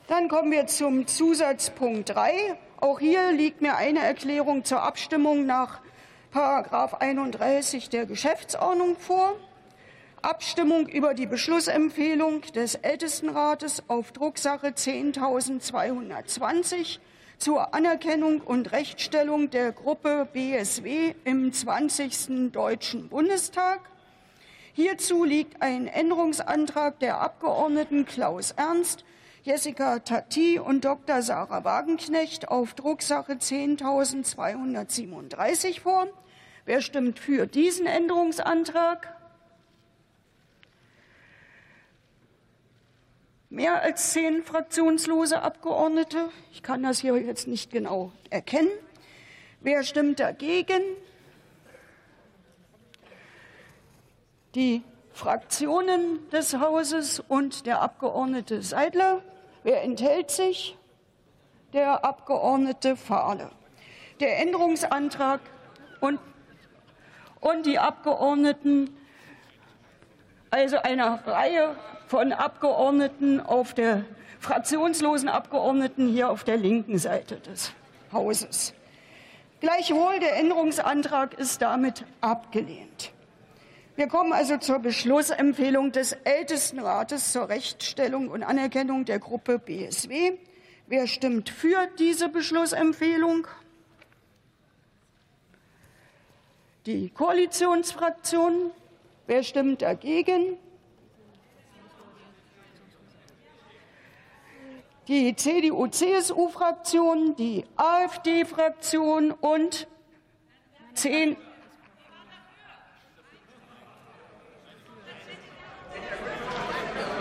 Dann 0.06 0.28
kommen 0.28 0.50
wir 0.50 0.68
zum 0.68 1.06
Zusatzpunkt 1.06 2.08
3. 2.08 2.56
Auch 2.80 2.98
hier 2.98 3.30
liegt 3.32 3.60
mir 3.60 3.76
eine 3.76 3.98
Erklärung 3.98 4.64
zur 4.64 4.82
Abstimmung 4.82 5.44
nach 5.44 5.82
Paragraph 6.30 6.94
31 6.94 7.90
der 7.90 8.06
Geschäftsordnung 8.06 8.96
vor. 8.96 9.34
Abstimmung 10.22 10.88
über 10.88 11.12
die 11.12 11.26
Beschlussempfehlung 11.26 12.40
des 12.54 12.76
Ältestenrates 12.76 13.82
auf 13.86 14.12
Drucksache 14.12 14.68
10.220 14.68 17.00
zur 17.38 17.74
Anerkennung 17.74 18.40
und 18.40 18.72
Rechtsstellung 18.72 19.50
der 19.50 19.72
Gruppe 19.72 20.28
BSW 20.32 21.14
im 21.24 21.52
20. 21.52 22.50
Deutschen 22.52 23.08
Bundestag. 23.08 23.80
Hierzu 24.72 25.24
liegt 25.24 25.62
ein 25.62 25.86
Änderungsantrag 25.86 26.98
der 27.00 27.20
Abgeordneten 27.20 28.04
Klaus 28.04 28.50
Ernst, 28.52 29.04
Jessica 29.42 29.98
Tati 30.00 30.58
und 30.58 30.84
Dr. 30.84 31.22
Sarah 31.22 31.64
Wagenknecht 31.64 32.48
auf 32.48 32.74
Drucksache 32.74 33.34
10.237 33.34 35.80
vor. 35.80 36.08
Wer 36.64 36.80
stimmt 36.80 37.18
für 37.18 37.46
diesen 37.46 37.86
Änderungsantrag? 37.86 39.17
Mehr 43.50 43.80
als 43.80 44.12
zehn 44.12 44.42
fraktionslose 44.42 45.40
Abgeordnete. 45.40 46.28
Ich 46.52 46.62
kann 46.62 46.82
das 46.82 46.98
hier 46.98 47.16
jetzt 47.16 47.48
nicht 47.48 47.70
genau 47.70 48.12
erkennen. 48.28 48.68
Wer 49.60 49.84
stimmt 49.84 50.20
dagegen? 50.20 50.82
Die 54.54 54.82
Fraktionen 55.14 56.28
des 56.28 56.58
Hauses 56.58 57.20
und 57.20 57.64
der 57.64 57.80
Abgeordnete 57.80 58.60
Seidler. 58.60 59.22
Wer 59.62 59.82
enthält 59.82 60.30
sich? 60.30 60.76
Der 61.72 62.04
Abgeordnete 62.04 62.96
Fahle. 62.96 63.50
Der 64.20 64.40
Änderungsantrag 64.40 65.40
und, 66.00 66.20
und 67.40 67.64
die 67.64 67.78
Abgeordneten, 67.78 68.94
also 70.50 70.76
eine 70.78 71.26
Reihe 71.26 71.76
von 72.08 72.32
Abgeordneten 72.32 73.40
auf 73.40 73.74
der 73.74 74.04
fraktionslosen 74.40 75.28
Abgeordneten 75.28 76.08
hier 76.08 76.30
auf 76.30 76.42
der 76.42 76.56
linken 76.56 76.98
Seite 76.98 77.36
des 77.36 77.72
Hauses. 78.12 78.72
Gleichwohl, 79.60 80.18
der 80.20 80.36
Änderungsantrag 80.36 81.34
ist 81.34 81.60
damit 81.60 82.04
abgelehnt. 82.20 83.12
Wir 83.96 84.06
kommen 84.06 84.32
also 84.32 84.56
zur 84.56 84.78
Beschlussempfehlung 84.78 85.92
des 85.92 86.12
Ältestenrates 86.12 87.32
zur 87.32 87.48
Rechtsstellung 87.48 88.28
und 88.28 88.44
Anerkennung 88.44 89.04
der 89.04 89.18
Gruppe 89.18 89.58
BSW. 89.58 90.38
Wer 90.86 91.06
stimmt 91.08 91.50
für 91.50 91.88
diese 91.98 92.28
Beschlussempfehlung? 92.28 93.48
Die 96.86 97.10
Koalitionsfraktionen. 97.10 98.70
Wer 99.26 99.42
stimmt 99.42 99.82
dagegen? 99.82 100.56
Die 105.08 105.34
CDU-CSU-Fraktion, 105.34 107.34
die 107.36 107.64
AfD-Fraktion 107.76 109.32
und 109.32 109.86
zehn 110.92 111.36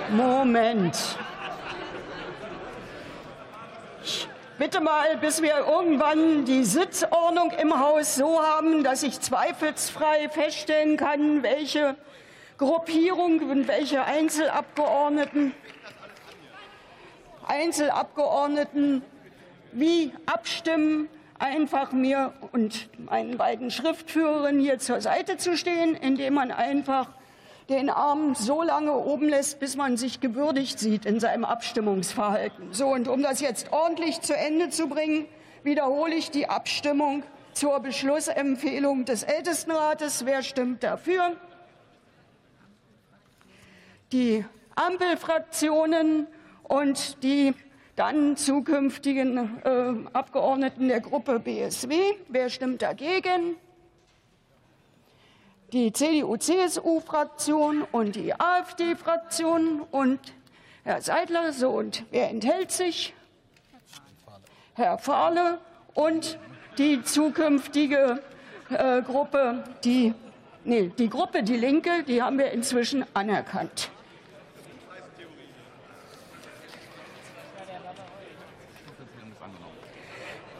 Moment. 0.09 1.17
Bitte 4.57 4.81
mal, 4.81 5.17
bis 5.17 5.41
wir 5.41 5.59
irgendwann 5.59 6.43
die 6.43 6.63
Sitzordnung 6.63 7.51
im 7.51 7.79
Haus 7.79 8.15
so 8.15 8.41
haben, 8.41 8.83
dass 8.83 9.03
ich 9.03 9.21
zweifelsfrei 9.21 10.27
feststellen 10.29 10.97
kann, 10.97 11.43
welche 11.43 11.95
Gruppierung 12.57 13.39
und 13.49 13.67
welche 13.67 14.03
Einzelabgeordneten 14.03 15.53
Einzelabgeordneten 17.47 19.01
wie 19.71 20.11
abstimmen, 20.25 21.09
einfach 21.39 21.91
mir 21.91 22.33
und 22.51 22.89
meinen 22.97 23.37
beiden 23.37 23.69
Schriftführerinnen 23.71 24.59
hier 24.59 24.79
zur 24.79 25.01
Seite 25.01 25.37
zu 25.37 25.55
stehen, 25.55 25.95
indem 25.95 26.33
man 26.33 26.51
einfach 26.51 27.09
den 27.69 27.89
Arm 27.89 28.33
so 28.33 28.63
lange 28.63 28.93
oben 28.93 29.27
lässt, 29.27 29.59
bis 29.59 29.75
man 29.75 29.97
sich 29.97 30.19
gewürdigt 30.19 30.79
sieht 30.79 31.05
in 31.05 31.19
seinem 31.19 31.43
Abstimmungsverhalten. 31.43 32.73
So, 32.73 32.87
und 32.87 33.07
um 33.07 33.21
das 33.21 33.41
jetzt 33.41 33.71
ordentlich 33.71 34.21
zu 34.21 34.35
Ende 34.35 34.69
zu 34.69 34.87
bringen, 34.87 35.25
wiederhole 35.63 36.15
ich 36.15 36.31
die 36.31 36.49
Abstimmung 36.49 37.23
zur 37.53 37.79
Beschlussempfehlung 37.79 39.05
des 39.05 39.23
Ältestenrates. 39.23 40.25
Wer 40.25 40.43
stimmt 40.43 40.83
dafür? 40.83 41.35
Die 44.13 44.45
Ampelfraktionen 44.75 46.27
und 46.67 47.23
die 47.23 47.53
dann 47.95 48.37
zukünftigen 48.37 49.61
äh, 49.63 49.93
Abgeordneten 50.13 50.87
der 50.87 51.01
Gruppe 51.01 51.39
BSW. 51.39 51.95
Wer 52.27 52.49
stimmt 52.49 52.81
dagegen? 52.81 53.55
Die 55.73 55.91
CDU-CSU-Fraktion 55.91 57.85
und 57.91 58.15
die 58.15 58.39
AfD-Fraktion 58.39 59.81
und 59.91 60.19
Herr 60.83 61.01
Seidler. 61.01 61.51
So, 61.51 61.71
und 61.71 62.05
wer 62.11 62.29
enthält 62.29 62.71
sich? 62.71 63.13
Herr 64.75 64.97
Fahle 64.99 65.59
und 65.95 66.37
die 66.77 67.01
zukünftige 67.01 68.21
äh, 68.69 69.01
Gruppe, 69.01 69.63
die, 69.83 70.13
nee, 70.63 70.91
die 70.97 71.09
Gruppe 71.09 71.41
Die 71.41 71.57
Linke, 71.57 72.03
die 72.07 72.21
haben 72.21 72.37
wir 72.37 72.51
inzwischen 72.51 73.03
anerkannt. 73.15 73.89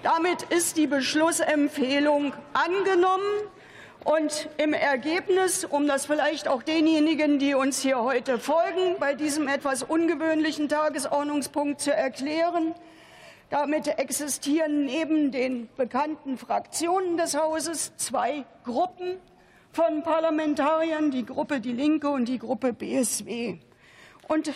Damit 0.03 0.43
ist 0.43 0.77
die 0.77 0.87
Beschlussempfehlung 0.87 2.33
angenommen. 2.53 3.23
Und 4.03 4.47
im 4.57 4.73
Ergebnis, 4.73 5.65
um 5.65 5.87
das 5.87 6.05
vielleicht 6.05 6.47
auch 6.47 6.63
denjenigen, 6.63 7.39
die 7.39 7.55
uns 7.55 7.81
hier 7.81 8.01
heute 8.01 8.39
folgen, 8.39 8.95
bei 8.99 9.15
diesem 9.15 9.47
etwas 9.47 9.83
ungewöhnlichen 9.83 10.69
Tagesordnungspunkt 10.69 11.81
zu 11.81 11.93
erklären, 11.93 12.73
damit 13.49 13.87
existieren 13.87 14.85
neben 14.85 15.31
den 15.31 15.67
bekannten 15.75 16.37
Fraktionen 16.37 17.17
des 17.17 17.37
Hauses 17.37 17.97
zwei 17.97 18.45
Gruppen 18.63 19.17
von 19.71 20.03
Parlamentariern, 20.03 21.11
die 21.11 21.25
Gruppe 21.25 21.59
Die 21.59 21.73
Linke 21.73 22.09
und 22.09 22.25
die 22.25 22.39
Gruppe 22.39 22.71
BSW. 22.71 23.57
Und 24.27 24.53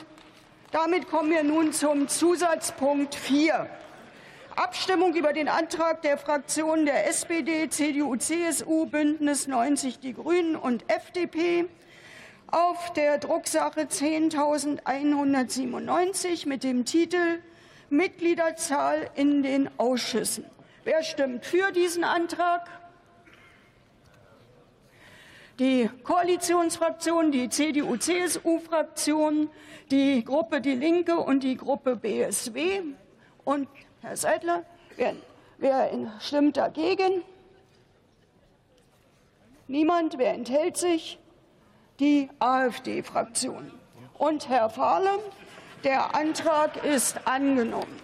damit 0.71 1.09
kommen 1.09 1.29
wir 1.29 1.43
nun 1.43 1.73
zum 1.73 2.07
Zusatzpunkt 2.07 3.15
4. 3.15 3.69
Abstimmung 4.55 5.15
über 5.15 5.33
den 5.33 5.47
Antrag 5.47 6.01
der 6.01 6.17
Fraktionen 6.17 6.85
der 6.85 7.07
SPD, 7.07 7.69
CDU, 7.69 8.17
CSU, 8.17 8.85
Bündnis 8.85 9.47
90 9.47 9.99
Die 9.99 10.13
Grünen 10.13 10.55
und 10.55 10.91
FDP 10.91 11.65
auf 12.47 12.93
der 12.93 13.17
Drucksache 13.17 13.81
10.197 13.81 16.47
mit 16.47 16.63
dem 16.63 16.85
Titel 16.85 17.41
Mitgliederzahl 17.89 19.09
in 19.15 19.41
den 19.41 19.69
Ausschüssen. 19.77 20.45
Wer 20.83 21.01
stimmt 21.03 21.45
für 21.45 21.71
diesen 21.71 22.03
Antrag? 22.03 22.69
Die 25.59 25.89
Koalitionsfraktion, 26.03 27.31
die 27.31 27.49
CDU-CSU-Fraktion, 27.49 29.49
die 29.91 30.25
Gruppe 30.25 30.59
Die 30.59 30.75
Linke 30.75 31.17
und 31.17 31.43
die 31.43 31.55
Gruppe 31.55 31.95
BSW. 31.95 32.81
Und 33.43 33.67
Herr 34.01 34.17
Seidler, 34.17 34.65
wer, 34.95 35.15
wer 35.59 36.11
stimmt 36.19 36.57
dagegen? 36.57 37.21
Niemand. 39.67 40.17
Wer 40.17 40.33
enthält 40.33 40.75
sich? 40.75 41.19
Die 41.99 42.29
AfD-Fraktion. 42.39 43.71
Und 44.17 44.49
Herr 44.49 44.71
Fahle, 44.71 45.19
der 45.83 46.15
Antrag 46.15 46.83
ist 46.83 47.27
angenommen. 47.27 48.01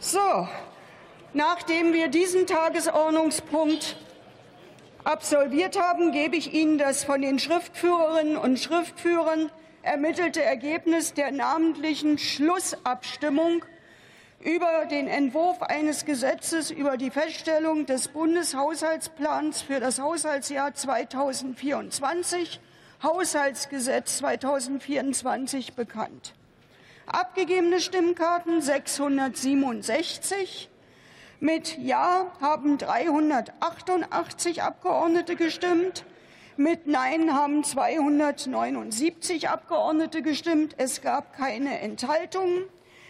So, 0.00 0.48
nachdem 1.32 1.92
wir 1.92 2.08
diesen 2.08 2.46
Tagesordnungspunkt 2.46 3.96
absolviert 5.04 5.80
haben, 5.80 6.10
gebe 6.10 6.36
ich 6.36 6.52
Ihnen 6.52 6.78
das 6.78 7.04
von 7.04 7.22
den 7.22 7.38
Schriftführerinnen 7.38 8.36
und 8.36 8.58
Schriftführern 8.58 9.50
ermittelte 9.86 10.42
Ergebnis 10.42 11.14
der 11.14 11.30
namentlichen 11.30 12.18
Schlussabstimmung 12.18 13.64
über 14.44 14.86
den 14.90 15.06
Entwurf 15.06 15.62
eines 15.62 16.04
Gesetzes 16.04 16.72
über 16.72 16.96
die 16.96 17.12
Feststellung 17.12 17.86
des 17.86 18.08
Bundeshaushaltsplans 18.08 19.62
für 19.62 19.78
das 19.78 20.00
Haushaltsjahr 20.00 20.74
2024, 20.74 22.58
Haushaltsgesetz 23.00 24.18
2024, 24.18 25.74
bekannt. 25.74 26.34
Abgegebene 27.06 27.80
Stimmkarten 27.80 28.60
667. 28.60 30.68
Mit 31.38 31.78
Ja 31.78 32.32
haben 32.40 32.78
388 32.78 34.62
Abgeordnete 34.62 35.36
gestimmt. 35.36 36.04
Mit 36.58 36.86
Nein 36.86 37.34
haben 37.34 37.64
279 37.64 39.50
Abgeordnete 39.50 40.22
gestimmt. 40.22 40.74
Es 40.78 41.02
gab 41.02 41.36
keine 41.36 41.80
Enthaltungen. 41.80 42.64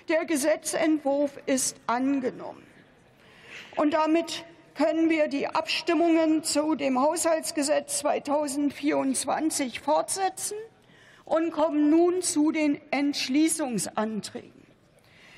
Der 0.08 0.24
Gesetzentwurf 0.24 1.38
ist 1.46 1.76
angenommen. 1.86 2.66
Und 3.76 3.94
damit 3.94 4.44
können 4.74 5.10
wir 5.10 5.28
die 5.28 5.46
Abstimmungen 5.46 6.42
zu 6.42 6.74
dem 6.74 7.00
Haushaltsgesetz 7.00 7.98
2024 7.98 9.78
fortsetzen 9.78 10.56
und 11.24 11.52
kommen 11.52 11.88
nun 11.88 12.22
zu 12.22 12.50
den 12.50 12.80
Entschließungsanträgen. 12.90 14.66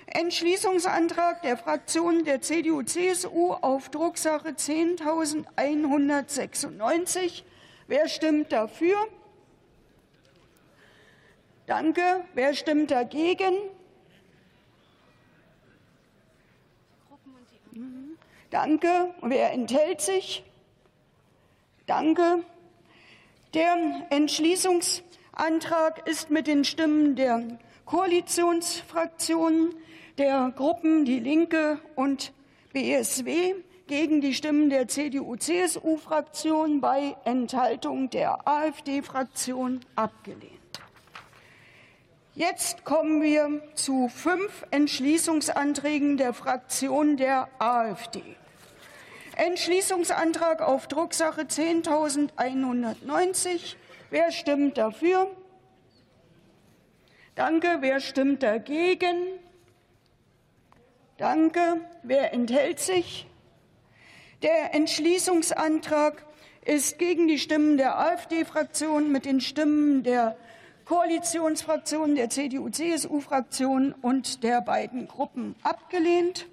Entschließungsantrag 0.07 1.43
der 1.43 1.59
Fraktionen 1.59 2.25
der 2.25 2.41
CDU-CSU 2.41 3.53
auf 3.53 3.91
Drucksache 3.91 4.53
10.196. 4.53 7.43
Wer 7.89 8.07
stimmt 8.07 8.53
dafür? 8.53 8.97
Danke. 11.65 12.03
Wer 12.35 12.53
stimmt 12.53 12.91
dagegen? 12.91 13.55
Danke. 18.51 19.15
Wer 19.23 19.53
enthält 19.53 20.03
sich? 20.03 20.45
Danke. 21.87 22.45
Der 23.55 24.07
Entschließungsantrag 24.11 26.07
ist 26.07 26.29
mit 26.29 26.47
den 26.47 26.65
Stimmen 26.65 27.17
der 27.17 27.59
Koalitionsfraktionen, 27.87 29.75
der 30.19 30.53
Gruppen 30.55 31.07
Die 31.07 31.21
Linke 31.21 31.81
und 31.97 32.35
BSW 32.75 33.55
gegen 33.89 34.21
die 34.21 34.35
Stimmen 34.35 34.71
der 34.71 34.87
CDU-CSU-Fraktion 34.87 36.81
bei 36.81 37.17
Enthaltung 37.25 38.09
der 38.11 38.47
AfD-Fraktion 38.47 39.81
abgelehnt. 39.97 40.53
Jetzt 42.35 42.85
kommen 42.85 43.21
wir 43.21 43.61
zu 43.75 44.09
fünf 44.09 44.65
Entschließungsanträgen 44.71 46.17
der 46.19 46.33
Fraktion 46.33 47.17
der 47.17 47.49
AfD. 47.59 48.23
Entschließungsantrag 49.35 50.63
auf 50.63 50.87
Drucksache 50.87 51.41
10.190. 51.43 53.75
Wer 54.11 54.33
stimmt 54.33 54.79
dafür? 54.79 55.31
Danke. 57.35 57.79
Wer 57.81 58.01
stimmt 58.01 58.43
dagegen? 58.43 59.17
Danke. 61.19 61.81
Wer 62.03 62.35
enthält 62.35 62.81
sich? 62.81 63.28
Der 64.43 64.73
Entschließungsantrag 64.73 66.25
ist 66.65 67.01
gegen 67.01 67.27
die 67.27 67.39
Stimmen 67.39 67.77
der 67.77 67.99
AfD-Fraktion 67.99 69.11
mit 69.11 69.25
den 69.25 69.41
Stimmen 69.41 70.05
der 70.05 70.37
Koalitionsfraktionen 70.85 72.15
der 72.15 72.31
CDU-CSU-Fraktion 72.31 73.97
und 74.01 74.45
der 74.45 74.61
beiden 74.61 75.09
Gruppen 75.09 75.57
abgelehnt. 75.65 76.47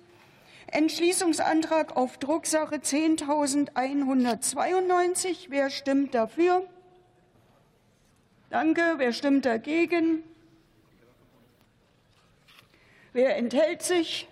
Entschließungsantrag 0.66 1.96
auf 1.96 2.18
Drucksache 2.18 2.78
10.192. 2.78 5.50
Wer 5.50 5.70
stimmt 5.70 6.16
dafür? 6.16 6.66
Danke. 8.50 8.96
Wer 8.98 9.14
stimmt 9.14 9.46
dagegen? 9.46 10.24
Wer 13.14 13.38
enthält 13.38 13.84
sich? 13.84 14.28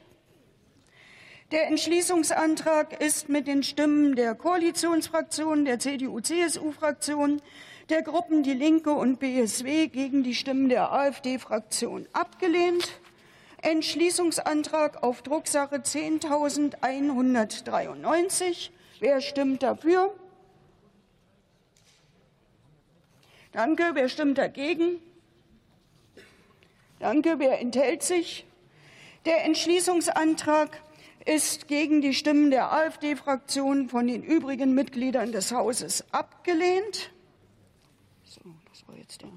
Der 1.54 1.68
Entschließungsantrag 1.68 3.00
ist 3.00 3.30
mit 3.30 3.46
den 3.46 3.62
Stimmen 3.62 4.16
der 4.16 4.34
Koalitionsfraktionen, 4.34 5.66
der 5.66 5.78
CDU-CSU-Fraktion, 5.78 7.44
der 7.90 8.02
Gruppen 8.02 8.42
Die 8.42 8.54
Linke 8.54 8.92
und 8.92 9.20
BSW 9.20 9.86
gegen 9.86 10.24
die 10.24 10.34
Stimmen 10.34 10.70
der 10.70 10.92
AfD-Fraktion 10.92 12.08
abgelehnt. 12.12 13.00
Entschließungsantrag 13.62 15.04
auf 15.04 15.22
Drucksache 15.22 15.76
10.193. 15.76 18.72
Wer 19.00 19.22
stimmt 19.22 19.62
dafür? 19.62 20.12
Danke. 23.52 23.92
Wer 23.94 24.10
stimmt 24.10 24.40
dagegen? 24.40 24.98
Danke. 26.98 27.38
Wer 27.38 27.60
enthält 27.60 28.02
sich? 28.02 28.48
Der 29.26 29.46
Entschließungsantrag 29.46 30.82
ist 31.26 31.68
gegen 31.68 32.02
die 32.02 32.14
Stimmen 32.14 32.52
der 32.52 32.72
AfD-Fraktion 32.72 33.90
von 33.90 34.08
den 34.08 34.24
übrigen 34.24 34.74
Mitgliedern 34.74 35.32
des 35.32 35.52
Hauses 35.52 36.06
abgelehnt. 36.12 37.12
jetzt 38.98 39.22
der. 39.22 39.30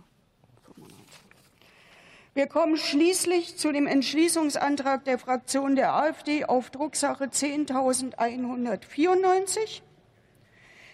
Wir 2.37 2.47
kommen 2.49 2.77
schließlich 2.77 3.57
zu 3.57 3.73
dem 3.73 3.87
Entschließungsantrag 3.87 5.07
der 5.07 5.19
Fraktion 5.19 5.75
der 5.75 5.95
AfD 5.95 6.45
auf 6.45 6.69
Drucksache 6.69 7.29
10.194. 7.29 9.81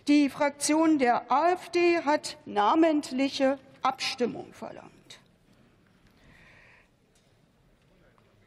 Die 0.06 0.30
Fraktion 0.30 1.00
der 1.00 1.32
AfD 1.32 1.98
hat 2.04 2.36
namentliche 2.44 3.58
Abstimmung 3.82 4.52
verlangt. 4.52 4.91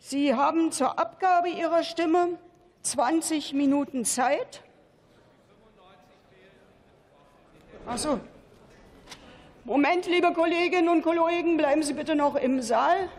Sie 0.07 0.35
haben 0.35 0.71
zur 0.71 0.99
Abgabe 0.99 1.49
Ihrer 1.49 1.83
Stimme 1.83 2.37
20 2.83 3.53
Minuten 3.53 4.05
Zeit. 4.05 4.61
Ach 7.87 7.97
so. 7.97 8.19
Moment, 9.63 10.05
liebe 10.05 10.31
Kolleginnen 10.31 10.89
und 10.89 11.01
Kollegen, 11.01 11.57
bleiben 11.57 11.81
Sie 11.81 11.93
bitte 11.93 12.13
noch 12.13 12.35
im 12.35 12.61
Saal. 12.61 13.09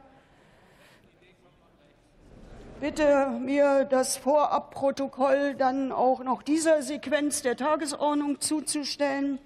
bitte 2.79 3.27
mir 3.39 3.85
das 3.85 4.17
Vorabprotokoll 4.17 5.53
dann 5.53 5.91
auch 5.91 6.23
noch 6.23 6.41
dieser 6.41 6.81
Sequenz 6.81 7.43
der 7.43 7.55
Tagesordnung 7.55 8.41
zuzustellen. 8.41 9.37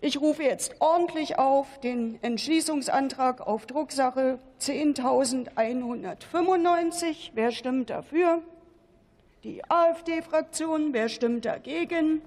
Ich 0.00 0.20
rufe 0.20 0.42
jetzt 0.42 0.80
ordentlich 0.80 1.38
auf 1.38 1.78
den 1.78 2.20
Entschließungsantrag 2.24 3.40
auf 3.40 3.66
Drucksache 3.66 4.40
10.195. 4.60 7.30
Wer 7.34 7.52
stimmt 7.52 7.90
dafür? 7.90 8.42
Die 9.44 9.62
AfD-Fraktion. 9.70 10.92
Wer 10.92 11.08
stimmt 11.08 11.44
dagegen? 11.44 12.20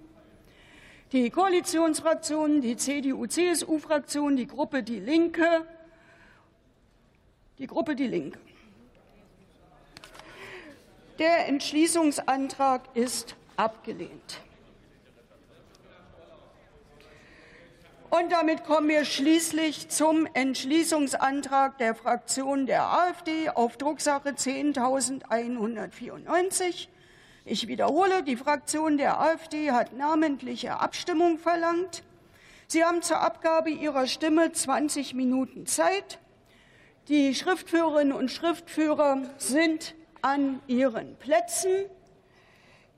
Die 1.14 1.30
Koalitionsfraktionen, 1.30 2.60
die 2.60 2.76
CDU-CSU-Fraktion, 2.76 4.36
die 4.36 4.46
Gruppe 4.46 4.84
Die 4.84 5.00
Linke, 5.00 5.66
die 7.58 7.68
Gruppe 7.68 7.96
Die 7.96 8.08
Linke. 8.08 8.38
Der 11.18 11.48
Entschließungsantrag 11.48 12.82
ist 12.94 13.38
abgelehnt. 13.56 14.42
Und 18.10 18.34
damit 18.34 18.66
kommen 18.66 18.90
wir 18.90 19.06
schließlich 19.06 19.88
zum 19.88 20.28
Entschließungsantrag 20.34 21.78
der 21.78 21.96
Fraktion 21.96 22.66
der 22.66 22.84
AfD 22.84 23.50
auf 23.50 23.78
Drucksache 23.78 24.32
10.194. 24.32 26.90
Ich 27.50 27.70
wiederhole, 27.70 28.24
die 28.24 28.36
Fraktion 28.36 28.98
der 28.98 29.22
AfD 29.22 29.72
hat 29.72 29.94
namentliche 29.94 30.82
Abstimmung 30.82 31.38
verlangt. 31.38 32.04
Sie 32.68 32.84
haben 32.84 33.02
zur 33.02 33.22
Abgabe 33.22 33.70
Ihrer 33.70 34.06
Stimme 34.06 34.52
20 34.52 35.14
Minuten 35.14 35.66
Zeit. 35.66 36.20
Die 37.08 37.34
Schriftführerinnen 37.34 38.12
und 38.12 38.32
Schriftführer 38.32 39.22
sind 39.38 39.96
an 40.22 40.60
ihren 40.68 41.16
Plätzen. 41.16 41.72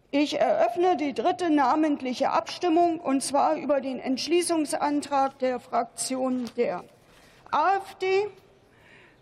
Ich 0.09 0.39
eröffne 0.39 0.97
die 0.97 1.13
dritte 1.13 1.51
namentliche 1.51 2.31
Abstimmung, 2.31 2.99
und 2.99 3.21
zwar 3.21 3.55
über 3.55 3.81
den 3.81 3.99
Entschließungsantrag 3.99 5.37
der 5.37 5.59
Fraktion 5.59 6.49
der 6.57 6.83
AfD. 7.51 8.27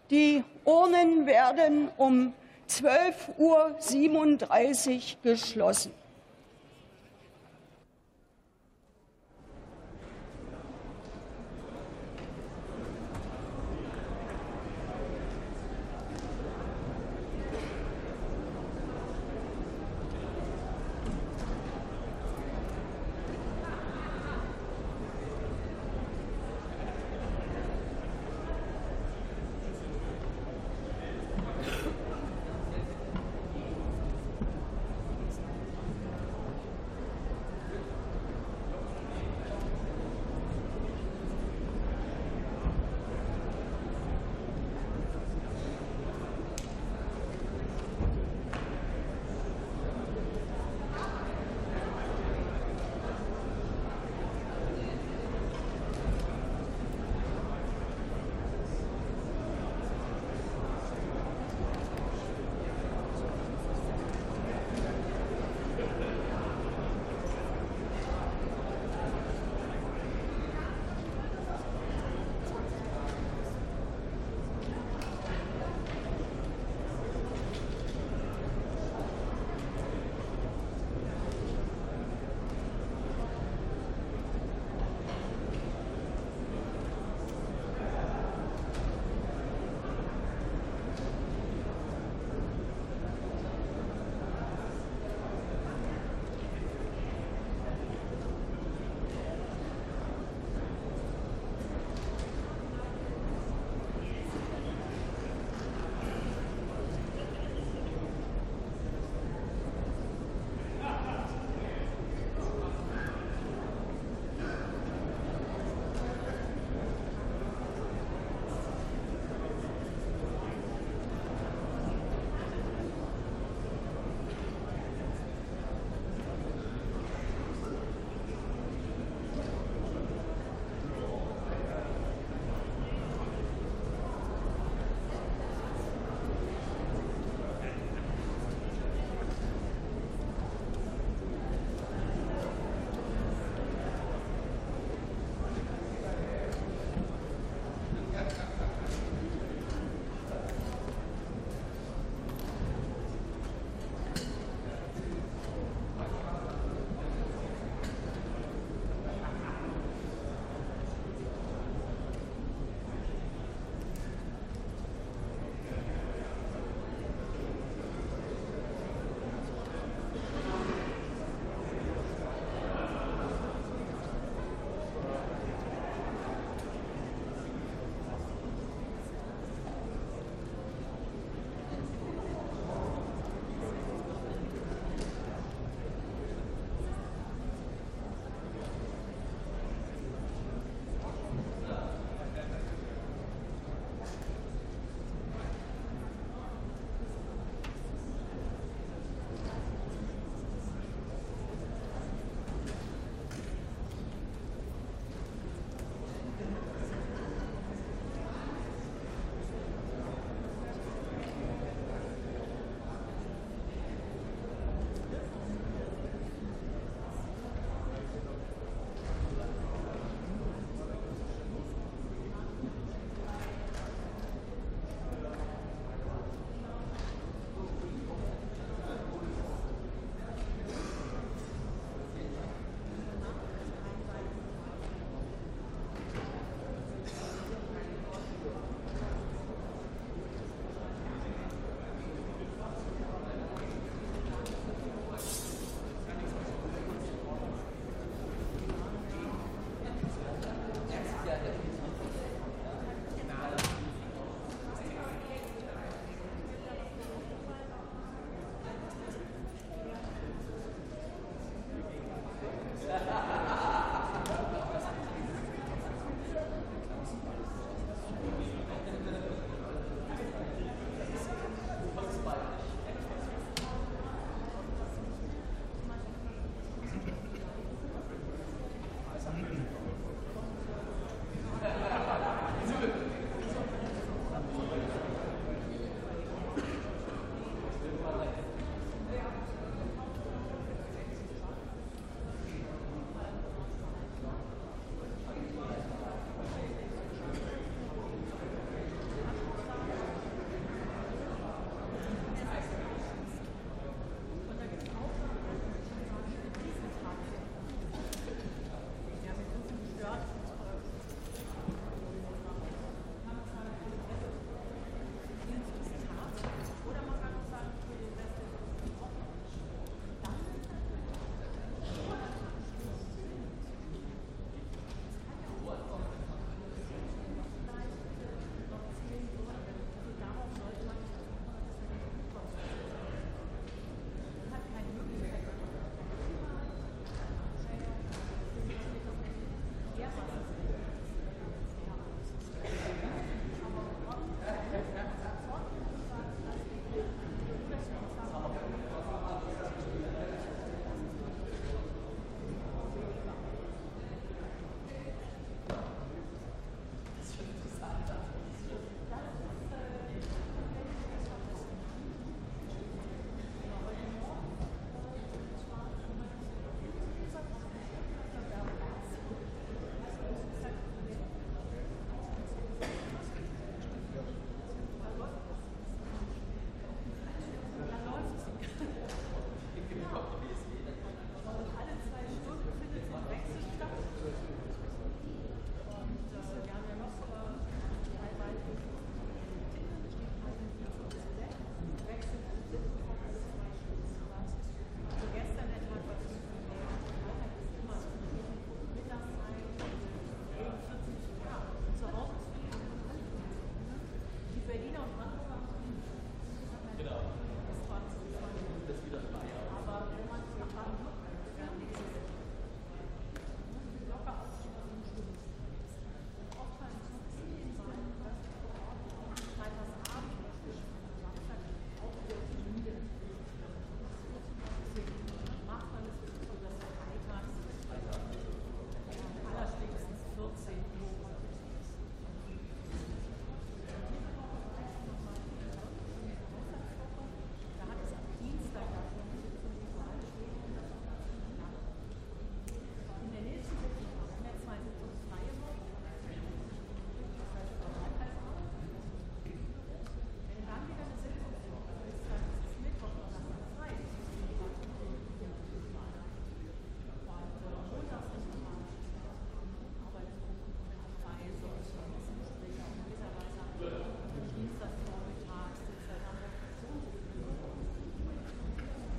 Die 0.10 0.46
Urnen 0.64 1.26
werden 1.26 1.90
um 1.98 2.34
12.37 2.68 3.38
Uhr 3.38 5.02
geschlossen. 5.24 5.92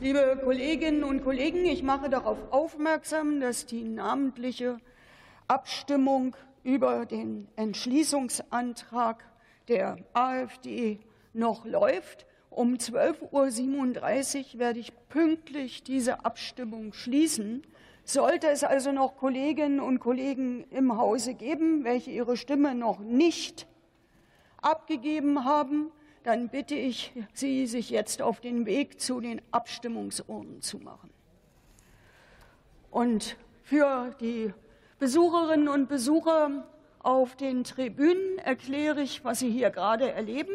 Liebe 0.01 0.39
Kolleginnen 0.45 1.03
und 1.03 1.25
Kollegen, 1.25 1.65
ich 1.65 1.83
mache 1.83 2.09
darauf 2.09 2.39
aufmerksam, 2.53 3.41
dass 3.41 3.67
die 3.67 3.83
namentliche 3.83 4.79
Abstimmung 5.49 6.37
über 6.63 7.05
den 7.05 7.49
Entschließungsantrag 7.57 9.25
der 9.67 9.97
AfD 10.13 11.01
noch 11.33 11.65
läuft. 11.65 12.27
Um 12.49 12.75
12.37 12.75 14.55
Uhr 14.55 14.61
werde 14.61 14.79
ich 14.79 14.93
pünktlich 15.09 15.83
diese 15.83 16.25
Abstimmung 16.25 16.93
schließen. 16.93 17.63
Sollte 18.05 18.51
es 18.51 18.63
also 18.63 18.93
noch 18.93 19.17
Kolleginnen 19.17 19.81
und 19.81 19.99
Kollegen 19.99 20.65
im 20.71 20.97
Hause 20.97 21.35
geben, 21.35 21.83
welche 21.83 22.13
ihre 22.13 22.37
Stimme 22.37 22.77
noch 22.77 23.01
nicht 23.01 23.67
abgegeben 24.63 25.45
haben, 25.45 25.91
dann 26.29 26.51
bitte 26.51 26.75
ich 26.75 27.11
Sie, 27.33 27.67
sich 27.67 27.89
jetzt 27.89 28.21
auf 28.21 28.41
den 28.41 28.67
Weg 28.67 29.01
zu 29.01 29.19
den 29.19 29.41
Abstimmungsurnen 29.51 30.61
zu 30.61 30.77
machen. 30.77 31.09
Und 32.91 33.39
für 33.63 34.15
die 34.21 34.53
Besucherinnen 34.99 35.69
und 35.69 35.89
Besucher 35.89 36.69
auf 36.99 37.35
den 37.35 37.65
Tribünen 37.65 38.37
erkläre 38.45 39.01
ich, 39.01 39.25
was 39.25 39.39
Sie 39.39 39.51
hier 39.51 39.71
gerade 39.71 40.13
erleben. 40.13 40.53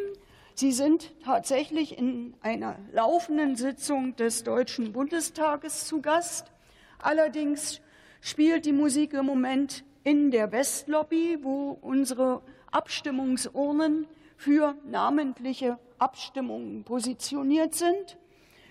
Sie 0.54 0.72
sind 0.72 1.12
tatsächlich 1.24 1.98
in 1.98 2.36
einer 2.42 2.78
laufenden 2.92 3.56
Sitzung 3.56 4.16
des 4.16 4.44
Deutschen 4.44 4.94
Bundestages 4.94 5.88
zu 5.88 6.04
Gast. 6.04 6.52
Allerdings 7.00 7.82
spielt 8.22 8.66
die 8.66 8.74
Musik 8.74 9.14
im 9.14 9.26
Moment 9.26 9.84
in 10.04 10.30
der 10.30 10.52
Westlobby, 10.52 11.40
wo 11.42 11.72
unsere 11.82 12.44
Abstimmungsurnen 12.70 14.06
für 14.44 14.76
namentliche 14.84 15.80
Abstimmungen 16.00 16.84
positioniert 16.84 17.76
sind. 17.76 18.18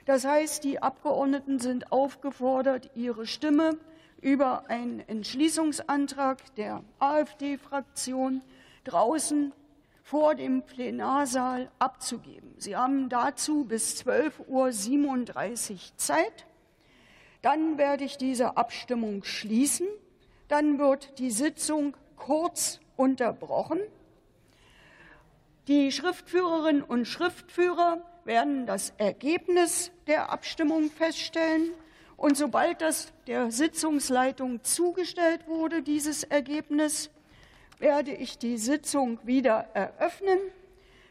Das 0.05 0.27
heißt, 0.27 0.65
die 0.65 0.83
Abgeordneten 0.83 1.59
sind 1.61 1.93
aufgefordert, 1.93 2.91
ihre 2.95 3.27
Stimme 3.27 3.79
über 4.21 4.69
einen 4.69 5.01
Entschließungsantrag 5.01 6.55
der 6.57 6.85
AfD-Fraktion 6.99 8.43
draußen 8.85 9.55
vor 10.03 10.35
dem 10.35 10.63
Plenarsaal 10.63 11.71
abzugeben. 11.79 12.53
Sie 12.59 12.77
haben 12.77 13.09
dazu 13.09 13.65
bis 13.65 13.95
12.37 14.03 15.73
Uhr 15.73 15.79
Zeit. 15.97 16.47
Dann 17.41 17.79
werde 17.79 18.05
ich 18.05 18.19
diese 18.19 18.59
Abstimmung 18.59 19.25
schließen. 19.25 19.87
Dann 20.49 20.79
wird 20.79 21.19
die 21.19 21.31
Sitzung 21.31 21.97
kurz 22.17 22.79
unterbrochen. 22.97 23.81
Die 25.69 25.93
Schriftführerinnen 25.93 26.83
und 26.83 27.07
Schriftführer 27.07 28.03
werden 28.25 28.67
das 28.67 28.93
Ergebnis 28.99 29.93
der 30.09 30.31
Abstimmung 30.31 30.91
feststellen. 30.91 31.71
Und 32.17 32.37
sobald 32.37 32.81
das 32.81 33.13
der 33.29 33.53
Sitzungsleitung 33.53 34.65
zugestellt 34.65 35.47
wurde, 35.47 35.83
dieses 35.83 36.25
Ergebnis, 36.25 37.11
werde 37.79 38.13
ich 38.13 38.39
die 38.39 38.59
Sitzung 38.59 39.19
wieder 39.25 39.69
eröffnen, 39.75 40.39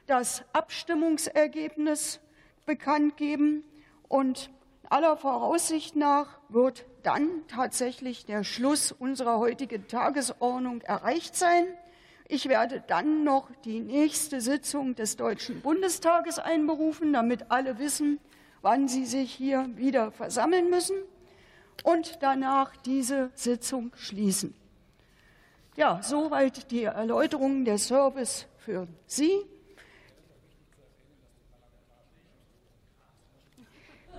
das 0.05 0.43
Abstimmungsergebnis 0.51 2.19
bekannt 2.65 3.15
geben 3.17 3.63
und 4.09 4.49
aller 4.89 5.15
Voraussicht 5.15 5.95
nach 5.95 6.39
wird 6.49 6.85
dann 7.03 7.47
tatsächlich 7.47 8.25
der 8.25 8.43
Schluss 8.43 8.91
unserer 8.91 9.39
heutigen 9.39 9.87
Tagesordnung 9.87 10.81
erreicht 10.81 11.35
sein. 11.35 11.65
Ich 12.33 12.47
werde 12.47 12.81
dann 12.87 13.25
noch 13.25 13.49
die 13.65 13.81
nächste 13.81 14.39
Sitzung 14.39 14.95
des 14.95 15.17
Deutschen 15.17 15.59
Bundestages 15.59 16.39
einberufen, 16.39 17.11
damit 17.11 17.51
alle 17.51 17.77
wissen, 17.77 18.21
wann 18.61 18.87
sie 18.87 19.05
sich 19.05 19.33
hier 19.33 19.69
wieder 19.75 20.13
versammeln 20.13 20.69
müssen 20.69 20.95
und 21.83 22.19
danach 22.21 22.73
diese 22.77 23.31
Sitzung 23.33 23.91
schließen. 23.97 24.55
Ja, 25.75 25.99
soweit 26.01 26.71
die 26.71 26.83
Erläuterung 26.83 27.65
der 27.65 27.77
Service 27.77 28.47
für 28.59 28.87
Sie. 29.07 29.45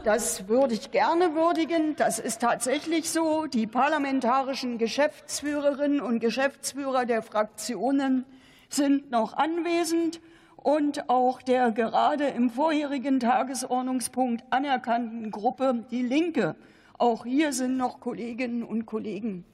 Das 0.05 0.49
würde 0.49 0.75
ich 0.75 0.91
gerne 0.91 1.37
würdigen. 1.37 1.95
Das 1.95 2.19
ist 2.19 2.41
tatsächlich 2.41 3.09
so. 3.09 3.47
Die 3.47 3.69
parlamentarischen 3.69 4.77
Geschäftsführerinnen 4.77 6.01
und 6.01 6.19
Geschäftsführer 6.19 7.07
der 7.07 7.23
Fraktionen 7.23 8.25
sind 8.69 9.13
noch 9.13 9.35
anwesend 9.35 10.21
und 10.57 11.09
auch 11.09 11.41
der 11.41 11.71
gerade 11.71 12.27
im 12.27 12.51
vorherigen 12.51 13.21
Tagesordnungspunkt 13.21 14.43
anerkannten 14.51 15.31
Gruppe 15.31 15.85
Die 15.93 16.03
Linke. 16.03 16.57
Auch 16.99 17.25
hier 17.25 17.53
sind 17.53 17.77
noch 17.77 18.01
Kolleginnen 18.01 18.65
und 18.65 18.87
Kollegen 18.87 19.45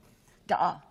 da. 0.46 0.82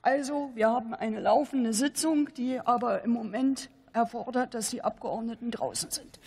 Also, 0.00 0.52
wir 0.54 0.70
haben 0.70 0.94
eine 0.94 1.20
laufende 1.20 1.74
Sitzung, 1.74 2.32
die 2.34 2.60
aber 2.60 3.02
im 3.02 3.10
Moment 3.10 3.68
erfordert, 3.92 4.54
dass 4.54 4.70
die 4.70 4.82
Abgeordneten 4.82 5.50
draußen 5.50 5.90
sind. 5.90 6.18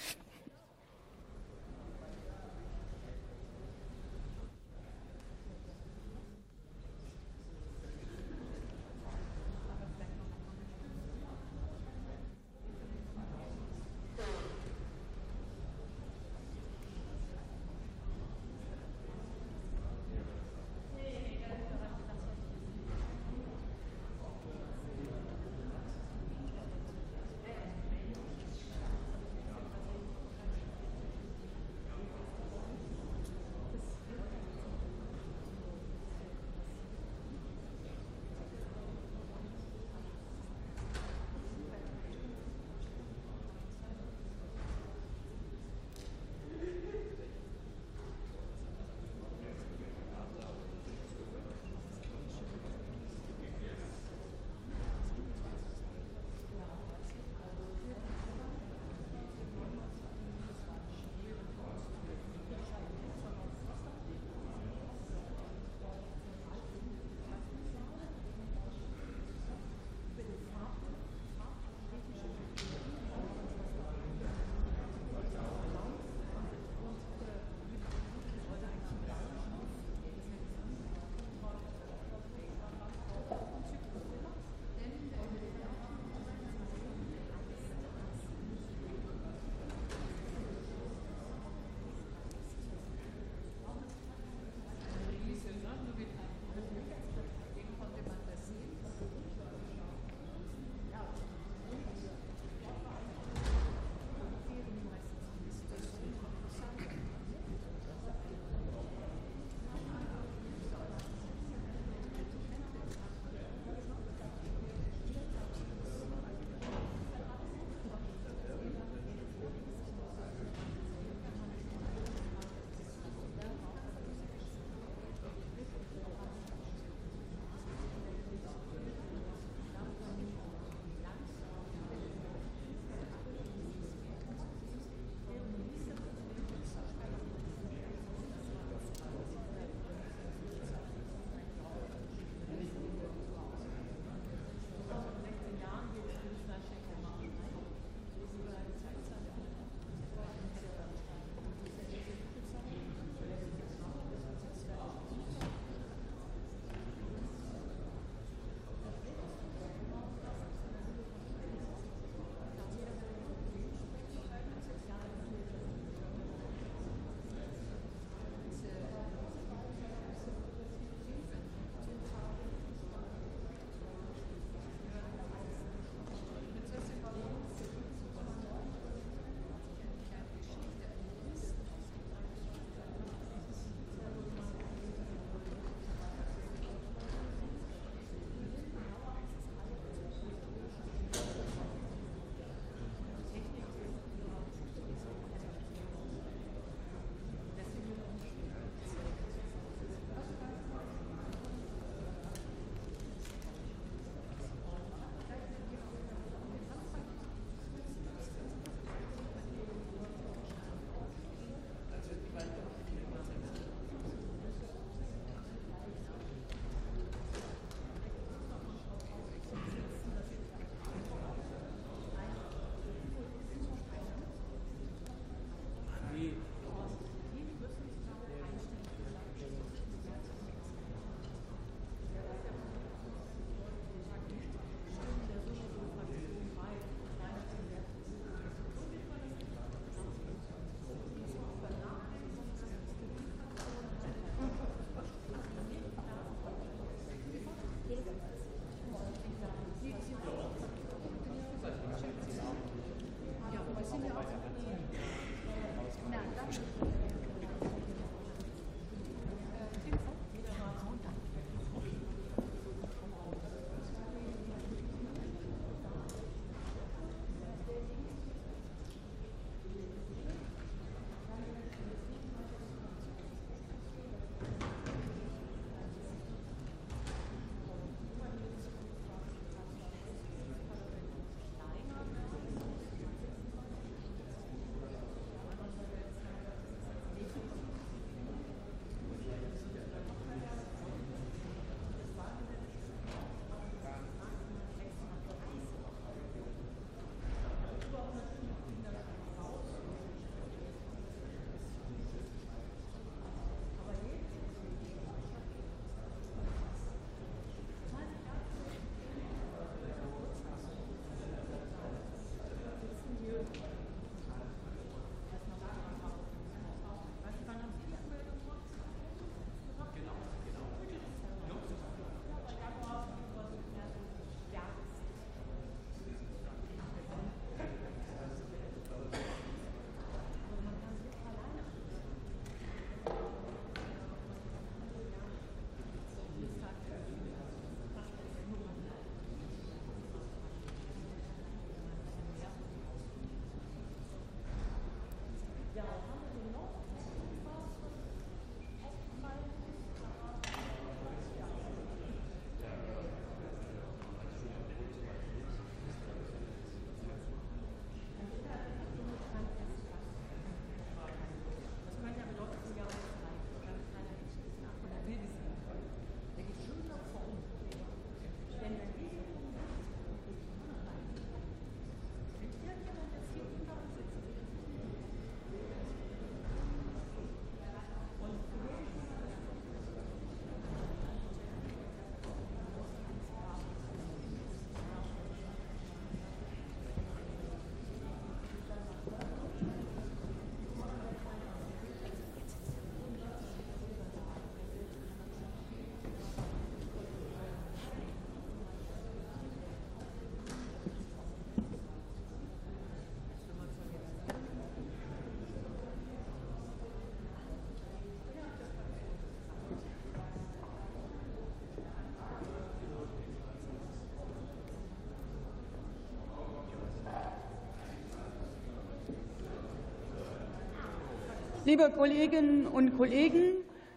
Liebe 421.71 421.89
Kolleginnen 421.89 422.67
und 422.67 422.97
Kollegen, 422.97 423.53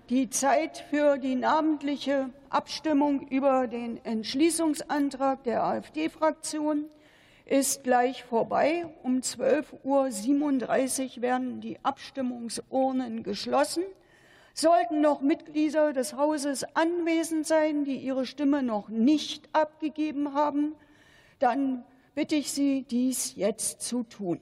die 0.09 0.31
Zeit 0.31 0.79
für 0.91 1.18
die 1.18 1.35
namentliche 1.35 2.31
Abstimmung 2.49 3.27
über 3.27 3.66
den 3.66 3.99
Entschließungsantrag 4.05 5.43
der 5.43 5.64
AfD-Fraktion 5.64 6.85
ist 7.47 7.83
gleich 7.83 8.22
vorbei. 8.22 8.87
Um 9.03 9.16
12.37 9.22 11.16
Uhr 11.16 11.22
werden 11.22 11.61
die 11.61 11.81
Abstimmungsurnen 11.83 13.25
geschlossen. 13.25 13.83
Sollten 14.53 15.01
noch 15.01 15.20
Mitglieder 15.20 15.93
des 15.93 16.14
Hauses 16.14 16.62
anwesend 16.77 17.45
sein, 17.45 17.85
die 17.85 17.97
ihre 17.97 18.25
Stimme 18.25 18.62
noch 18.62 18.89
nicht 18.89 19.49
abgegeben 19.53 20.33
haben, 20.33 20.77
dann 21.41 21.85
bitte 22.14 22.37
ich 22.37 22.53
Sie, 22.53 22.85
dies 22.89 23.35
jetzt 23.35 23.83
zu 23.83 24.05
tun. 24.05 24.41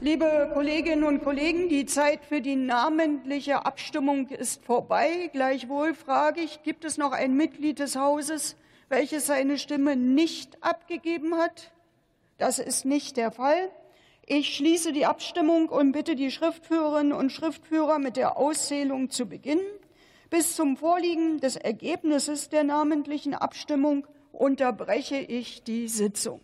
Liebe 0.00 0.50
Kolleginnen 0.52 1.04
und 1.04 1.22
Kollegen, 1.22 1.68
die 1.68 1.86
Zeit 1.86 2.24
für 2.24 2.40
die 2.40 2.56
namentliche 2.56 3.64
Abstimmung 3.64 4.26
ist 4.28 4.64
vorbei. 4.64 5.30
Gleichwohl 5.32 5.94
frage 5.94 6.40
ich, 6.40 6.64
gibt 6.64 6.84
es 6.84 6.98
noch 6.98 7.12
ein 7.12 7.36
Mitglied 7.36 7.78
des 7.78 7.94
Hauses, 7.94 8.56
welches 8.88 9.26
seine 9.26 9.58
Stimme 9.58 9.94
nicht 9.94 10.60
abgegeben 10.60 11.36
hat? 11.36 11.70
Das 12.36 12.58
ist 12.58 12.84
nicht 12.84 13.16
der 13.16 13.30
Fall. 13.30 13.70
Ich 14.26 14.56
schließe 14.56 14.92
die 14.92 15.06
Abstimmung 15.06 15.68
und 15.68 15.92
bitte 15.92 16.16
die 16.16 16.32
Schriftführerinnen 16.32 17.12
und 17.12 17.30
Schriftführer 17.30 18.00
mit 18.00 18.16
der 18.16 18.36
Auszählung 18.36 19.08
zu 19.08 19.26
beginnen. 19.26 19.62
Bis 20.30 20.56
zum 20.56 20.76
Vorliegen 20.76 21.38
des 21.38 21.54
Ergebnisses 21.54 22.48
der 22.48 22.64
namentlichen 22.64 23.34
Abstimmung 23.34 24.06
unterbreche 24.32 25.18
ich 25.18 25.62
die 25.62 25.86
Sitzung. 25.86 26.40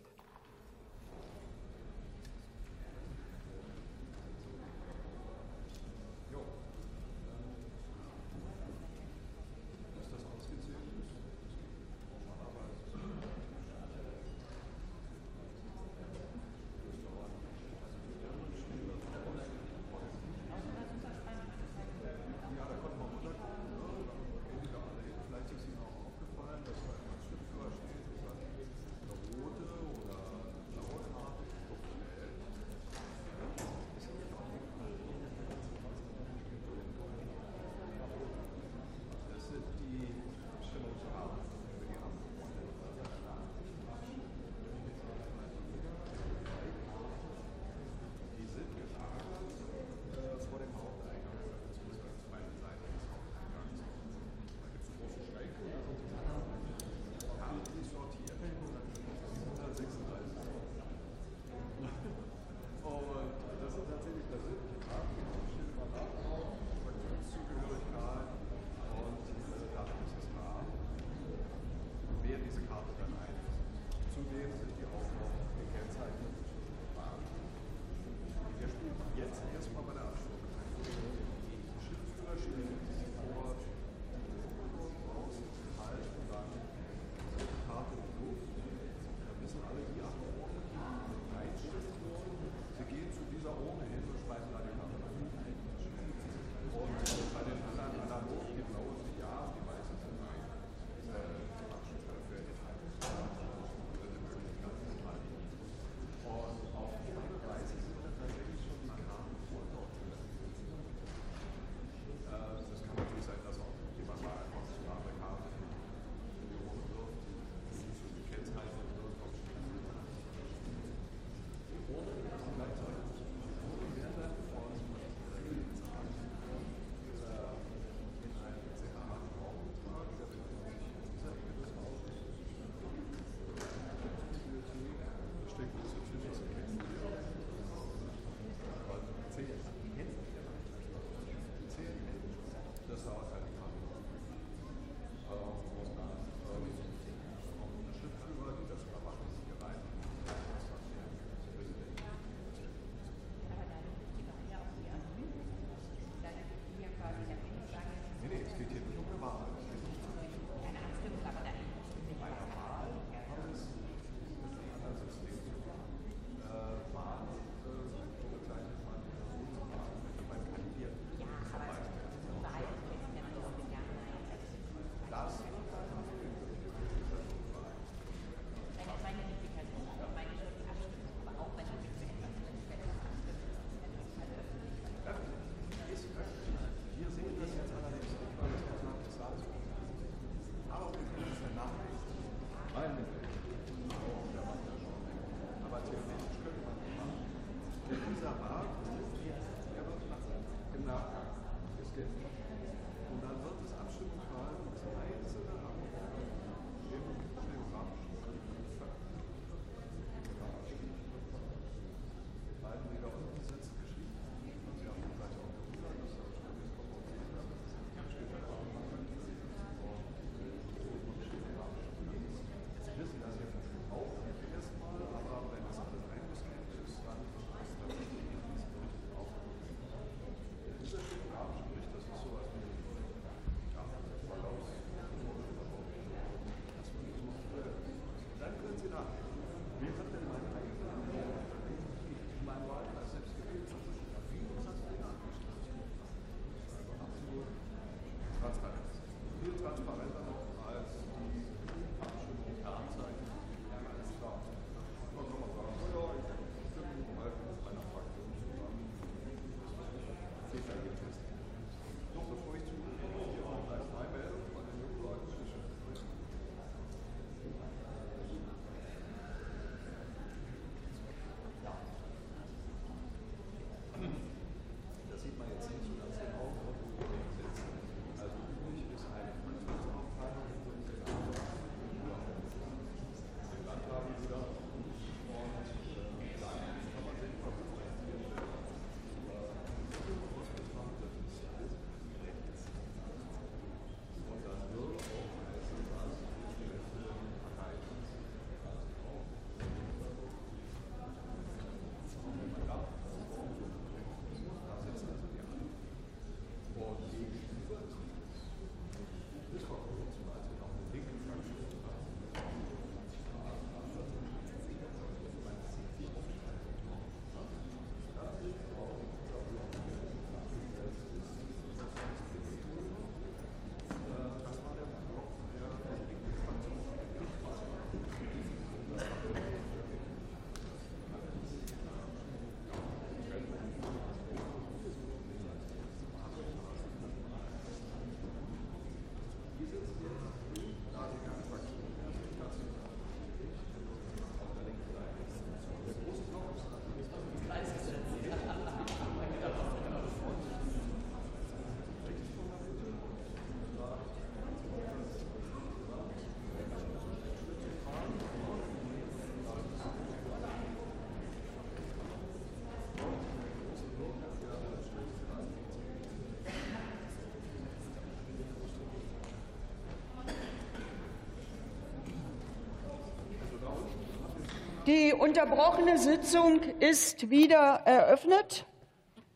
Die 374.88 375.12
unterbrochene 375.12 375.98
Sitzung 375.98 376.62
ist 376.80 377.28
wieder 377.28 377.82
eröffnet. 377.84 378.64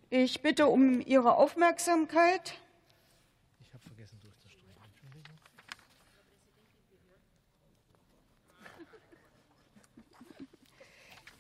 Ich 0.09 0.41
bitte 0.41 0.67
um 0.67 1.03
Ihre 1.03 1.37
Aufmerksamkeit. 1.37 2.55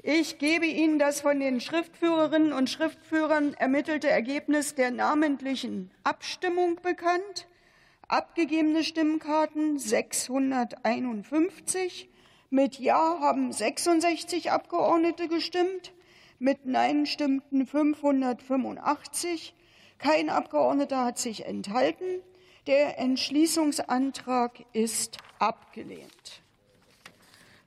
Ich 0.02 0.36
gebe 0.36 0.66
Ihnen 0.66 0.98
das 0.98 1.22
von 1.22 1.40
den 1.40 1.62
Schriftführerinnen 1.62 2.52
und 2.52 2.68
Schriftführern 2.68 3.55
ermittelte 3.55 4.10
Ergebnis 4.10 4.74
der 4.74 4.90
namentlichen 4.90 5.90
Abstimmung 6.05 6.78
bekannt. 6.82 7.48
Abgegebene 8.09 8.84
Stimmkarten 8.84 9.78
651. 9.78 12.10
Mit 12.55 12.79
Ja 12.79 13.19
haben 13.20 13.51
66 13.51 14.51
Abgeordnete 14.51 15.27
gestimmt. 15.27 15.95
Mit 16.39 16.66
Nein 16.66 17.07
stimmten 17.07 17.66
585. 17.66 19.55
Kein 19.97 20.29
Abgeordneter 20.29 21.03
hat 21.03 21.19
sich 21.19 21.47
enthalten. 21.47 22.05
Der 22.66 22.99
Entschließungsantrag 22.99 24.66
ist 24.74 25.16
abgelehnt. 25.39 26.43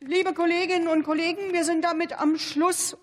Liebe 0.01 0.35
Kolleginnen 0.35 0.87
und 0.87 1.01
Kollegen, 1.01 1.51
wir 1.51 1.63
sind 1.63 1.83
damit 1.83 2.21
am 2.21 2.37
Schluss 2.37 2.93